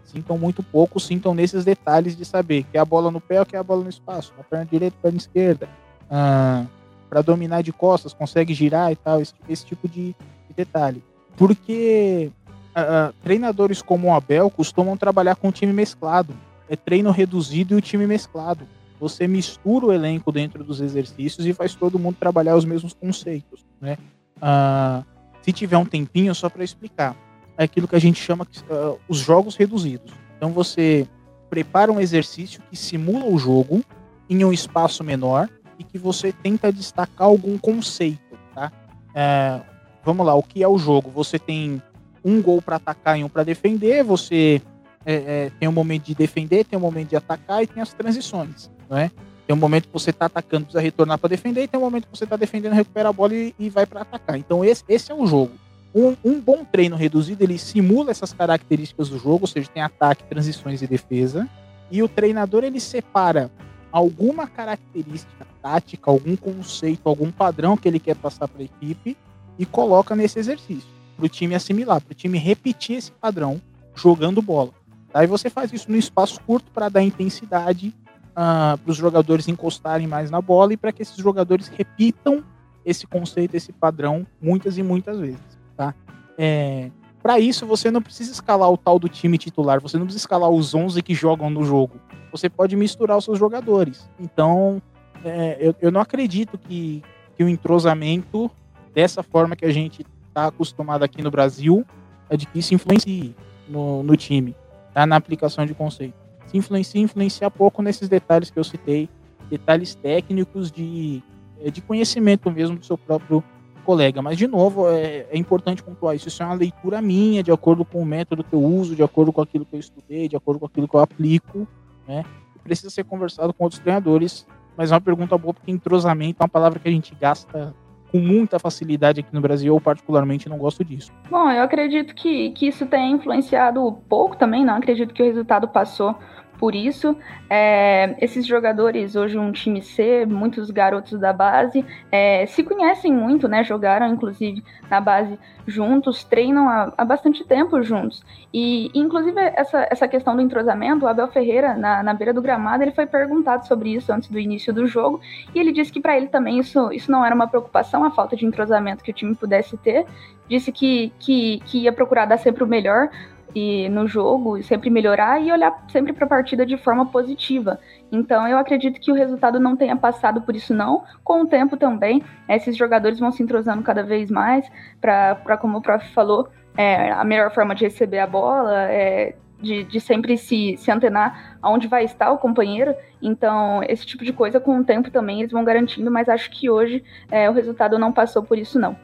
Sintam 0.05 0.39
muito 0.39 0.63
pouco, 0.63 1.01
sintam 1.01 1.35
nesses 1.35 1.65
detalhes 1.65 2.17
de 2.17 2.25
saber 2.25 2.65
que 2.65 2.77
é 2.77 2.81
a 2.81 2.85
bola 2.85 3.11
no 3.11 3.21
pé 3.21 3.41
ou 3.41 3.47
que 3.47 3.57
é 3.57 3.59
a 3.59 3.63
bola 3.63 3.83
no 3.83 3.91
espaço, 3.91 4.33
na 4.37 4.45
perna 4.45 4.67
direita, 4.67 4.97
perna 5.03 5.19
esquerda. 5.19 5.69
Uh, 6.05 6.67
para 7.09 7.23
dominar 7.23 7.63
de 7.63 7.73
costas, 7.73 8.13
consegue 8.13 8.53
girar 8.55 8.93
e 8.93 8.97
tal, 8.97 9.21
esse, 9.21 9.33
esse 9.49 9.65
tipo 9.65 9.89
de, 9.89 10.15
de, 10.49 10.55
detalhe. 10.55 11.03
Porque 11.37 12.31
uh, 12.71 13.13
treinadores 13.23 13.81
como 13.81 14.09
o 14.09 14.13
Abel 14.13 14.51
costumam 14.51 14.97
trabalhar 14.97 15.37
com 15.37 15.51
time 15.51 15.73
mesclado 15.73 16.35
é 16.69 16.77
treino 16.77 17.11
reduzido 17.11 17.75
e 17.75 17.77
o 17.77 17.81
time 17.81 18.07
mesclado. 18.07 18.67
Você 19.01 19.27
mistura 19.27 19.87
o 19.87 19.93
elenco 19.93 20.33
dentro 20.33 20.65
dos 20.65 20.81
exercícios 20.81 21.47
e 21.47 21.53
faz 21.53 21.75
todo 21.75 21.99
mundo 21.99 22.17
trabalhar 22.19 22.57
os 22.57 22.65
mesmos 22.65 22.95
conceitos, 22.95 23.65
né? 23.81 23.99
Ah, 24.41 25.03
se 25.43 25.53
tiver 25.53 25.77
um 25.77 25.85
tempinho, 25.85 26.35
só 26.35 26.49
para 26.49 26.65
explicar, 26.65 27.15
é 27.57 27.65
aquilo 27.65 27.89
que 27.89 27.97
a 27.97 28.01
gente 28.01 28.21
chama 28.21 28.45
uh, 28.45 28.99
os 29.09 29.19
jogos 29.19 29.57
reduzidos. 29.57 30.13
Então 30.37 30.51
você 30.51 31.07
prepara 31.49 31.93
um 31.93 32.01
exercício 32.01 32.61
que 32.69 32.77
simula 32.77 33.27
o 33.27 33.39
jogo 33.39 33.83
em 34.29 34.45
um 34.45 34.53
espaço 34.53 35.05
menor 35.05 35.49
e 35.79 35.85
que 35.85 35.99
você 35.99 36.33
tenta 36.33 36.73
destacar 36.73 37.29
algum 37.29 37.59
conceito, 37.59 38.37
tá? 38.55 38.73
É, 39.15 39.61
vamos 40.05 40.27
lá, 40.27 40.35
o 40.35 40.43
que 40.43 40.63
é 40.63 40.69
o 40.69 40.79
jogo? 40.79 41.11
Você 41.11 41.39
tem 41.39 41.83
um 42.25 42.43
gol 42.43 42.61
para 42.61 42.77
atacar 42.77 43.19
e 43.19 43.25
um 43.25 43.29
para 43.29 43.45
defender, 43.45 44.03
você 44.03 44.61
é, 45.05 45.15
é, 45.15 45.53
tem 45.61 45.69
um 45.69 45.73
momento 45.73 46.05
de 46.05 46.15
defender, 46.15 46.65
tem 46.65 46.79
um 46.79 46.83
momento 46.83 47.11
de 47.11 47.17
atacar 47.17 47.63
e 47.63 47.67
tem 47.67 47.83
as 47.83 47.93
transições, 47.93 48.71
não 48.89 48.97
é? 48.97 49.11
Tem 49.47 49.55
um 49.55 49.59
momento 49.59 49.89
que 49.89 49.93
você 49.93 50.09
está 50.11 50.27
atacando, 50.27 50.65
precisa 50.65 50.83
retornar 50.83 51.19
para 51.19 51.29
defender, 51.29 51.65
e 51.65 51.69
tem 51.69 51.79
um 51.79 51.83
momento 51.83 52.09
que 52.09 52.17
você 52.17 52.25
está 52.25 52.37
defendendo, 52.37 52.73
recupera 52.73 53.11
a 53.11 53.13
bola 53.13 53.35
e, 53.35 53.55
e 53.59 53.69
vai 53.69 53.85
para 53.85 54.01
atacar. 54.01 54.39
Então 54.39 54.65
esse, 54.65 54.83
esse 54.89 55.13
é 55.13 55.15
o 55.15 55.27
jogo. 55.27 55.53
Um, 55.95 56.17
um, 56.25 56.41
bom 56.41 56.65
treino 56.65 56.97
reduzido, 56.97 57.45
ele 57.45 57.57
simula 57.57 58.11
essas 58.11 58.33
características 58.33 59.09
do 59.09 59.19
jogo, 59.19 59.43
ou 59.43 59.47
seja, 59.47 59.69
tem 59.73 59.83
ataque, 59.83 60.25
transições 60.25 60.83
e 60.83 60.87
defesa. 60.87 61.49
E 61.91 62.03
o 62.03 62.09
treinador, 62.09 62.65
ele 62.65 62.81
separa 62.81 63.51
alguma 63.93 64.49
característica 64.49 65.47
tática, 65.63 66.11
algum 66.11 66.35
conceito, 66.35 67.09
algum 67.09 67.31
padrão 67.31 67.77
que 67.77 67.87
ele 67.87 68.01
quer 68.01 68.17
passar 68.17 68.49
para 68.49 68.61
a 68.61 68.65
equipe 68.65 69.17
e 69.57 69.65
coloca 69.65 70.17
nesse 70.17 70.39
exercício, 70.39 70.89
para 71.17 71.27
o 71.27 71.29
time 71.29 71.55
assimilar, 71.55 72.01
para 72.01 72.11
o 72.11 72.15
time 72.15 72.37
repetir 72.39 72.97
esse 72.97 73.13
padrão 73.13 73.61
jogando 73.95 74.43
bola. 74.43 74.73
Aí 75.13 75.29
você 75.29 75.49
faz 75.49 75.73
isso 75.73 75.89
no 75.89 75.97
espaço 75.97 76.41
curto 76.41 76.73
para 76.73 76.89
dar 76.89 77.03
intensidade 77.03 77.95
uh, 78.33 78.77
para 78.77 78.91
os 78.91 78.97
jogadores 78.97 79.47
encostarem 79.47 80.09
mais 80.09 80.29
na 80.29 80.43
bola 80.43 80.73
e 80.73 80.77
para 80.77 80.91
que 80.91 81.03
esses 81.03 81.17
jogadores 81.17 81.69
repitam 81.69 82.43
esse 82.85 83.07
conceito, 83.07 83.55
esse 83.55 83.73
padrão, 83.73 84.27
muitas 84.43 84.77
e 84.77 84.83
muitas 84.83 85.21
vezes. 85.21 85.64
Tá? 85.77 85.95
É, 86.39 86.91
para 87.23 87.39
isso, 87.41 87.67
você 87.67 87.91
não 87.91 88.03
precisa 88.03 88.33
escalar 88.33 88.71
o 88.71 88.77
tal 88.77 88.99
do 88.99 89.09
time 89.09 89.39
titular, 89.39 89.81
você 89.81 89.97
não 89.97 90.05
precisa 90.05 90.23
escalar 90.23 90.51
os 90.51 90.75
11 90.75 91.03
que 91.03 91.15
jogam 91.15 91.49
no 91.49 91.65
jogo. 91.65 92.01
Você 92.31 92.51
pode 92.51 92.77
misturar 92.77 93.17
os 93.17 93.25
seus 93.25 93.39
jogadores. 93.39 94.09
Então, 94.21 94.83
é, 95.25 95.57
eu, 95.59 95.75
eu 95.81 95.91
não 95.91 96.01
acredito 96.01 96.59
que, 96.59 97.03
que 97.37 97.43
o 97.43 97.49
entrosamento, 97.49 98.51
dessa 98.93 99.23
forma 99.23 99.57
que 99.57 99.65
a 99.65 99.73
gente 99.73 100.05
está 100.29 100.49
acostumado 100.49 101.03
aqui 101.03 101.23
no 101.23 101.31
Brasil, 101.31 101.85
é 102.29 102.37
de 102.37 102.47
que 102.47 102.59
isso 102.59 102.75
influencie 102.75 103.35
no, 103.69 104.03
no 104.03 104.17
time 104.17 104.55
tá? 104.93 105.07
na 105.07 105.17
aplicação 105.17 105.65
de 105.65 105.75
conceito. 105.75 106.15
Se 106.47 106.57
influencia, 106.57 107.01
influencia 107.01 107.51
pouco 107.51 107.83
nesses 107.83 108.09
detalhes 108.09 108.51
que 108.51 108.59
eu 108.59 108.65
citei, 108.65 109.09
detalhes 109.49 109.95
técnicos 109.95 110.71
de, 110.71 111.23
é, 111.61 111.71
de 111.71 111.81
conhecimento 111.81 112.51
mesmo 112.51 112.79
do 112.79 112.85
seu 112.85 112.97
próprio 112.97 113.43
colega. 113.85 114.21
Mas, 114.21 114.37
de 114.37 114.47
novo, 114.47 114.89
é, 114.89 115.27
é, 115.31 115.39
importante 115.39 115.83
pontuar 115.83 116.17
isso. 116.17 116.29
Isso 116.29 116.43
é 116.43 116.47
uma 116.47 116.55
leitura 116.55 117.01
minha, 117.01 117.43
de 117.43 117.53
acordo 117.53 117.85
com 117.85 118.01
o 118.01 118.07
método 118.07 118.43
que 118.43 118.53
eu 118.53 118.63
uso, 118.63 118.97
de 118.97 119.03
acordo 119.03 119.33
com 119.33 119.41
aquilo 119.41 119.65
que 119.65 119.77
eu 119.77 119.81
estudei, 119.81 120.29
de 120.29 120.37
acordo 120.37 120.61
com 120.61 120.67
aquilo 120.67 120.89
que 120.89 120.95
eu 120.95 121.01
aplico. 121.01 121.69
Né? 122.09 122.25
Precisa 122.63 122.91
ser 122.91 123.05
conversado 123.05 123.53
com 123.53 123.65
outros 123.65 123.81
treinadores, 123.81 124.47
mas 124.77 124.91
é 124.91 124.95
uma 124.95 125.01
pergunta 125.01 125.37
boa, 125.39 125.55
porque 125.55 125.71
entrosamento 125.71 126.39
é 126.41 126.43
uma 126.43 126.49
palavra 126.49 126.79
que 126.79 126.89
a 126.89 126.93
gente 126.93 127.15
gasta 127.15 127.75
com 128.11 128.21
muita 128.21 128.61
facilidade 128.61 129.19
aqui 129.19 129.35
no 129.35 129.41
Brasil, 129.41 129.75
eu 129.75 129.81
particularmente 129.81 130.49
não 130.49 130.57
gosto 130.57 130.85
disso. 130.85 131.13
Bom, 131.29 131.51
eu 131.51 131.65
acredito 131.65 132.15
que, 132.15 132.51
que 132.51 132.69
isso 132.69 132.87
tenha 132.87 133.11
influenciado 133.11 133.93
pouco 134.09 134.37
também, 134.37 134.65
não 134.65 134.77
acredito 134.77 135.13
que 135.13 135.21
o 135.21 135.27
resultado 135.27 135.67
passou 135.67 136.17
por 136.59 136.75
isso. 136.75 137.17
É, 137.49 138.17
esses 138.21 138.47
jogadores, 138.47 139.17
hoje 139.17 139.39
um 139.39 139.53
time 139.53 139.83
C, 139.83 140.27
muitos 140.27 140.71
garotos 140.71 141.19
da 141.19 141.33
base, 141.33 141.85
é, 142.11 142.47
se 142.47 142.63
conhecem 142.63 143.13
muito, 143.13 143.49
né? 143.49 143.63
Jogaram, 143.63 144.07
inclusive, 144.09 144.63
na 144.91 145.01
base 145.01 145.39
juntos, 145.67 146.25
treinam 146.25 146.69
há, 146.69 146.93
há 146.97 147.05
bastante 147.05 147.45
tempo 147.45 147.83
juntos. 147.83 148.23
E, 148.53 148.91
inclusive, 148.95 149.39
essa, 149.41 149.87
essa 149.91 150.09
questão 150.09 150.37
do 150.37 150.43
entrosamento, 150.43 151.05
o 151.05 151.09
Abel 151.09 151.29
Ferreira, 151.29 151.75
na, 151.75 152.03
na 152.03 152.15
beira 152.15 152.33
do 152.33 152.43
gramado, 152.43 152.83
ele 152.83 152.93
foi 152.93 153.07
perguntado 153.07 153.67
sobre 153.67 153.95
isso 153.95 154.13
antes 154.13 154.29
do 154.29 154.39
início 154.39 154.73
do 154.73 154.87
jogo, 154.87 155.21
e 155.55 155.59
ele 155.59 155.73
disse 155.73 155.93
que 155.93 156.01
para 156.01 156.17
ele 156.17 156.29
também 156.29 156.59
isso, 156.59 156.93
isso 156.93 157.11
não 157.11 157.25
era 157.25 157.35
uma 157.35 157.49
preocupação, 157.49 158.05
a 158.05 158.11
falta 158.11 158.37
de 158.37 158.47
entrosamento 158.47 159.03
que 159.03 159.11
o 159.11 159.15
time 159.15 159.35
pudesse 159.35 159.77
ter. 159.77 160.07
Disse 160.49 160.71
que, 160.71 161.13
que, 161.19 161.61
que 161.65 161.79
ia 161.79 161.93
procurar 161.93 162.27
dar 162.27 162.37
sempre 162.37 162.63
o 162.63 162.67
melhor, 162.67 163.09
e 163.55 163.89
no 163.89 164.07
jogo, 164.07 164.59
e 164.59 164.63
sempre 164.63 164.91
melhorar 164.91 165.41
e 165.41 165.53
olhar 165.53 165.85
sempre 165.89 166.13
para 166.13 166.27
a 166.27 166.29
partida 166.29 166.67
de 166.67 166.77
forma 166.77 167.07
positiva. 167.07 167.79
Então 168.11 168.49
eu 168.49 168.59
acredito 168.59 169.01
que 169.01 169.13
o 169.13 169.15
resultado 169.15 169.61
não 169.61 169.77
tenha 169.77 169.97
passado 169.97 170.43
por 170.43 170.57
isso 170.57 170.75
não. 170.75 171.05
Com 171.23 171.43
o 171.43 171.47
tempo 171.47 171.77
também, 171.77 172.23
esses 172.49 172.77
jogadores 172.77 173.21
vão 173.21 173.31
se 173.31 173.43
entrosando 173.43 173.83
cada 173.83 174.03
vez 174.03 174.31
mais 174.31 174.71
para, 175.01 175.57
como 175.61 175.79
o 175.79 175.83
prof 175.83 176.07
falou, 176.13 176.49
é, 176.77 177.13
a 177.13 177.25
melhor 177.25 177.53
forma 177.53 177.75
de 177.75 177.85
receber 177.85 178.19
a 178.19 178.27
bola, 178.27 178.91
é, 178.91 179.37
de, 179.61 179.85
de, 179.85 180.01
sempre 180.01 180.37
se, 180.37 180.77
se 180.77 180.91
antenar 180.91 181.57
aonde 181.63 181.87
vai 181.87 182.05
estar 182.05 182.31
o 182.33 182.39
companheiro. 182.39 182.95
Então, 183.23 183.83
esse 183.89 184.05
tipo 184.05 184.25
de 184.25 184.33
coisa, 184.33 184.59
com 184.59 184.79
o 184.79 184.85
tempo 184.85 185.11
também, 185.11 185.41
eles 185.41 185.53
vão 185.53 185.65
garantindo, 185.65 186.11
mas 186.11 186.29
acho 186.29 186.51
que 186.51 186.69
hoje 186.69 187.03
é, 187.31 187.49
o 187.49 187.53
resultado 187.53 187.99
não 187.99 188.13
passou 188.13 188.43
por 188.43 188.59
isso, 188.59 188.79
não. 188.79 188.97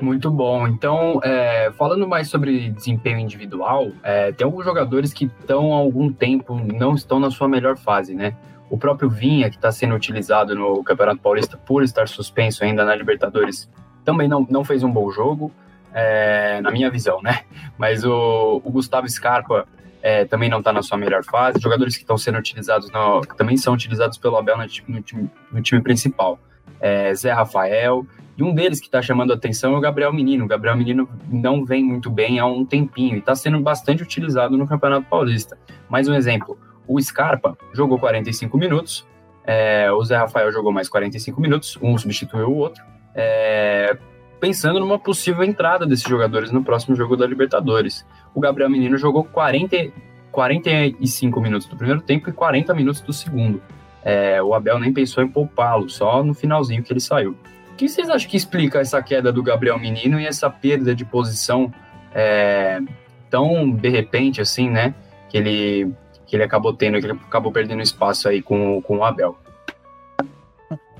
Muito 0.00 0.30
bom. 0.30 0.66
Então, 0.66 1.20
é, 1.22 1.70
falando 1.72 2.06
mais 2.06 2.28
sobre 2.28 2.70
desempenho 2.70 3.18
individual, 3.18 3.90
é, 4.02 4.32
tem 4.32 4.44
alguns 4.44 4.64
jogadores 4.64 5.12
que 5.12 5.24
estão 5.24 5.72
há 5.72 5.76
algum 5.76 6.12
tempo 6.12 6.54
não 6.54 6.94
estão 6.94 7.18
na 7.18 7.30
sua 7.30 7.48
melhor 7.48 7.76
fase, 7.76 8.14
né? 8.14 8.34
O 8.68 8.76
próprio 8.76 9.08
Vinha, 9.08 9.48
que 9.48 9.56
está 9.56 9.70
sendo 9.70 9.94
utilizado 9.94 10.54
no 10.54 10.82
Campeonato 10.82 11.20
Paulista 11.20 11.56
por 11.56 11.82
estar 11.82 12.08
suspenso 12.08 12.64
ainda 12.64 12.84
na 12.84 12.94
Libertadores, 12.94 13.70
também 14.04 14.28
não, 14.28 14.46
não 14.50 14.64
fez 14.64 14.82
um 14.82 14.90
bom 14.90 15.10
jogo, 15.10 15.52
é, 15.92 16.60
na 16.60 16.70
minha 16.70 16.90
visão, 16.90 17.22
né? 17.22 17.40
Mas 17.78 18.04
o, 18.04 18.60
o 18.64 18.70
Gustavo 18.70 19.08
Scarpa 19.08 19.66
é, 20.02 20.24
também 20.24 20.48
não 20.48 20.58
está 20.58 20.72
na 20.72 20.82
sua 20.82 20.98
melhor 20.98 21.24
fase. 21.24 21.60
Jogadores 21.60 21.96
que 21.96 22.02
estão 22.02 22.18
sendo 22.18 22.38
utilizados, 22.38 22.90
no, 22.90 23.22
também 23.22 23.56
são 23.56 23.74
utilizados 23.74 24.18
pelo 24.18 24.36
Abel 24.36 24.56
no, 24.56 24.64
no, 24.88 25.02
time, 25.02 25.30
no 25.50 25.62
time 25.62 25.80
principal. 25.80 26.38
É, 26.80 27.14
Zé 27.14 27.32
Rafael, 27.32 28.06
e 28.36 28.42
um 28.42 28.54
deles 28.54 28.80
que 28.80 28.86
está 28.86 29.00
chamando 29.00 29.32
a 29.32 29.34
atenção 29.34 29.74
é 29.74 29.78
o 29.78 29.80
Gabriel 29.80 30.12
Menino. 30.12 30.44
O 30.44 30.48
Gabriel 30.48 30.76
Menino 30.76 31.08
não 31.28 31.64
vem 31.64 31.82
muito 31.82 32.10
bem 32.10 32.38
há 32.38 32.44
um 32.44 32.64
tempinho 32.64 33.14
e 33.14 33.18
está 33.18 33.34
sendo 33.34 33.58
bastante 33.60 34.02
utilizado 34.02 34.56
no 34.58 34.66
Campeonato 34.66 35.06
Paulista. 35.08 35.56
Mais 35.88 36.06
um 36.06 36.14
exemplo: 36.14 36.58
o 36.86 37.00
Scarpa 37.00 37.56
jogou 37.72 37.98
45 37.98 38.58
minutos, 38.58 39.06
é, 39.44 39.90
o 39.90 40.04
Zé 40.04 40.16
Rafael 40.16 40.52
jogou 40.52 40.70
mais 40.70 40.88
45 40.88 41.40
minutos, 41.40 41.78
um 41.80 41.96
substituiu 41.96 42.48
o 42.48 42.56
outro. 42.56 42.84
É, 43.14 43.96
pensando 44.38 44.78
numa 44.78 44.98
possível 44.98 45.42
entrada 45.42 45.86
desses 45.86 46.06
jogadores 46.06 46.50
no 46.52 46.62
próximo 46.62 46.94
jogo 46.94 47.16
da 47.16 47.26
Libertadores. 47.26 48.04
O 48.34 48.40
Gabriel 48.40 48.68
Menino 48.68 48.98
jogou 48.98 49.24
40, 49.24 49.90
45 50.30 51.40
minutos 51.40 51.66
do 51.66 51.76
primeiro 51.76 52.02
tempo 52.02 52.28
e 52.28 52.32
40 52.32 52.74
minutos 52.74 53.00
do 53.00 53.12
segundo. 53.14 53.62
É, 54.04 54.42
o 54.42 54.54
Abel 54.54 54.78
nem 54.78 54.92
pensou 54.92 55.24
em 55.24 55.28
poupá-lo, 55.28 55.88
só 55.88 56.22
no 56.22 56.34
finalzinho 56.34 56.82
que 56.82 56.92
ele 56.92 57.00
saiu. 57.00 57.34
O 57.76 57.78
que 57.78 57.90
vocês 57.90 58.08
acham 58.08 58.30
que 58.30 58.38
explica 58.38 58.80
essa 58.80 59.02
queda 59.02 59.30
do 59.30 59.42
Gabriel 59.42 59.78
Menino 59.78 60.18
e 60.18 60.24
essa 60.24 60.48
perda 60.48 60.94
de 60.94 61.04
posição 61.04 61.70
é, 62.14 62.80
tão 63.28 63.70
de 63.70 63.90
repente 63.90 64.40
assim, 64.40 64.70
né? 64.70 64.94
Que 65.28 65.36
ele, 65.36 65.92
que 66.24 66.34
ele 66.34 66.42
acabou 66.42 66.72
tendo, 66.72 66.98
que 66.98 67.04
ele 67.04 67.12
acabou 67.12 67.52
perdendo 67.52 67.82
espaço 67.82 68.30
aí 68.30 68.40
com, 68.40 68.80
com 68.80 68.96
o 68.96 69.04
Abel. 69.04 69.36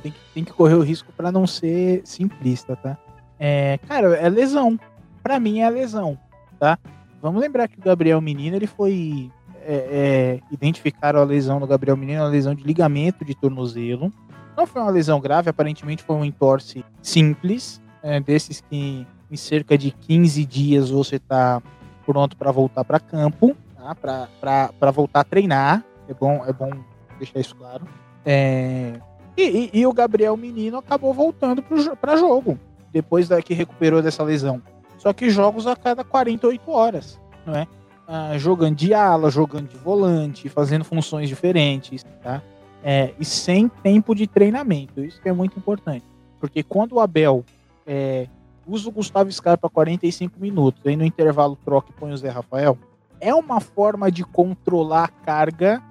Tem 0.03 0.13
que, 0.13 0.19
tem 0.35 0.45
que 0.45 0.53
correr 0.53 0.75
o 0.75 0.83
risco 0.83 1.11
para 1.17 1.33
não 1.33 1.47
ser 1.47 2.03
simplista, 2.05 2.77
tá? 2.77 2.99
É, 3.41 3.79
cara, 3.89 4.15
é 4.15 4.29
lesão. 4.29 4.79
Para 5.23 5.41
mim 5.41 5.61
é 5.61 5.71
lesão, 5.71 6.19
tá? 6.61 6.79
Vamos 7.23 7.41
lembrar 7.41 7.69
que 7.69 7.79
o 7.79 7.83
Gabriel 7.83 8.21
Menino 8.21 8.55
ele 8.55 8.67
foi 8.67 9.31
é, 9.65 9.75
é, 9.75 10.41
identificaram 10.53 11.21
a 11.21 11.25
lesão 11.25 11.59
do 11.59 11.67
Gabriel 11.67 11.97
Menino, 11.97 12.23
a 12.23 12.29
lesão 12.29 12.55
de 12.55 12.63
ligamento 12.63 13.25
de 13.25 13.35
tornozelo. 13.35 14.13
Não 14.57 14.67
foi 14.67 14.81
uma 14.81 14.91
lesão 14.91 15.21
grave, 15.21 15.51
aparentemente 15.51 16.03
foi 16.03 16.17
um 16.17 16.25
entorse 16.25 16.85
simples, 17.03 17.81
é, 18.03 18.21
desses 18.21 18.61
que 18.61 19.07
em 19.31 19.37
cerca 19.37 19.77
de 19.77 19.91
15 19.91 20.45
dias 20.47 20.91
você 20.91 21.17
está 21.17 21.63
pronto 22.07 22.37
para 22.37 22.51
voltar 22.51 22.85
para 22.85 23.01
campo, 23.01 23.57
tá? 23.77 23.95
para 23.95 24.91
voltar 24.91 25.21
a 25.21 25.25
treinar. 25.25 25.85
É 26.09 26.15
bom, 26.15 26.45
é 26.47 26.53
bom 26.53 26.71
deixar 27.19 27.41
isso 27.41 27.55
claro. 27.57 27.87
É, 28.25 29.01
e, 29.37 29.43
e, 29.43 29.71
e, 29.81 29.87
o 29.87 29.93
Gabriel 29.93 30.37
Menino 30.37 30.79
acabou 30.79 31.13
voltando 31.13 31.63
para 32.01 32.17
jogo, 32.17 32.59
depois 32.93 33.29
da, 33.29 33.43
que 33.43 33.53
recuperou 33.53 34.01
dessa 34.01 34.23
lesão. 34.23 34.63
Só 34.99 35.13
que 35.13 35.29
jogos 35.29 35.67
a 35.67 35.77
cada 35.77 36.03
48 36.03 36.71
horas, 36.71 37.21
não 37.45 37.55
é? 37.55 37.67
Ah, 38.09 38.39
jogando 38.39 38.77
de 38.77 38.95
ala, 38.95 39.31
jogando 39.31 39.69
de 39.69 39.77
volante, 39.77 40.49
fazendo 40.49 40.85
funções 40.85 41.29
diferentes, 41.29 42.05
tá? 42.23 42.41
É, 42.89 43.13
e 43.19 43.25
sem 43.25 43.69
tempo 43.69 44.15
de 44.15 44.29
treinamento. 44.29 45.05
Isso 45.05 45.21
é 45.25 45.33
muito 45.33 45.59
importante. 45.59 46.05
Porque 46.39 46.63
quando 46.63 46.93
o 46.93 47.01
Abel 47.01 47.45
é, 47.85 48.29
usa 48.65 48.89
o 48.89 48.93
Gustavo 48.93 49.31
Scarpa 49.33 49.69
45 49.69 50.39
minutos, 50.39 50.81
aí 50.87 50.95
no 50.95 51.05
intervalo 51.05 51.59
troca 51.65 51.91
e 51.91 51.99
põe 51.99 52.13
o 52.13 52.17
Zé 52.17 52.29
Rafael, 52.29 52.79
é 53.21 53.35
uma 53.35 53.59
forma 53.59 54.09
de 54.09 54.23
controlar 54.23 55.05
a 55.05 55.09
carga, 55.09 55.83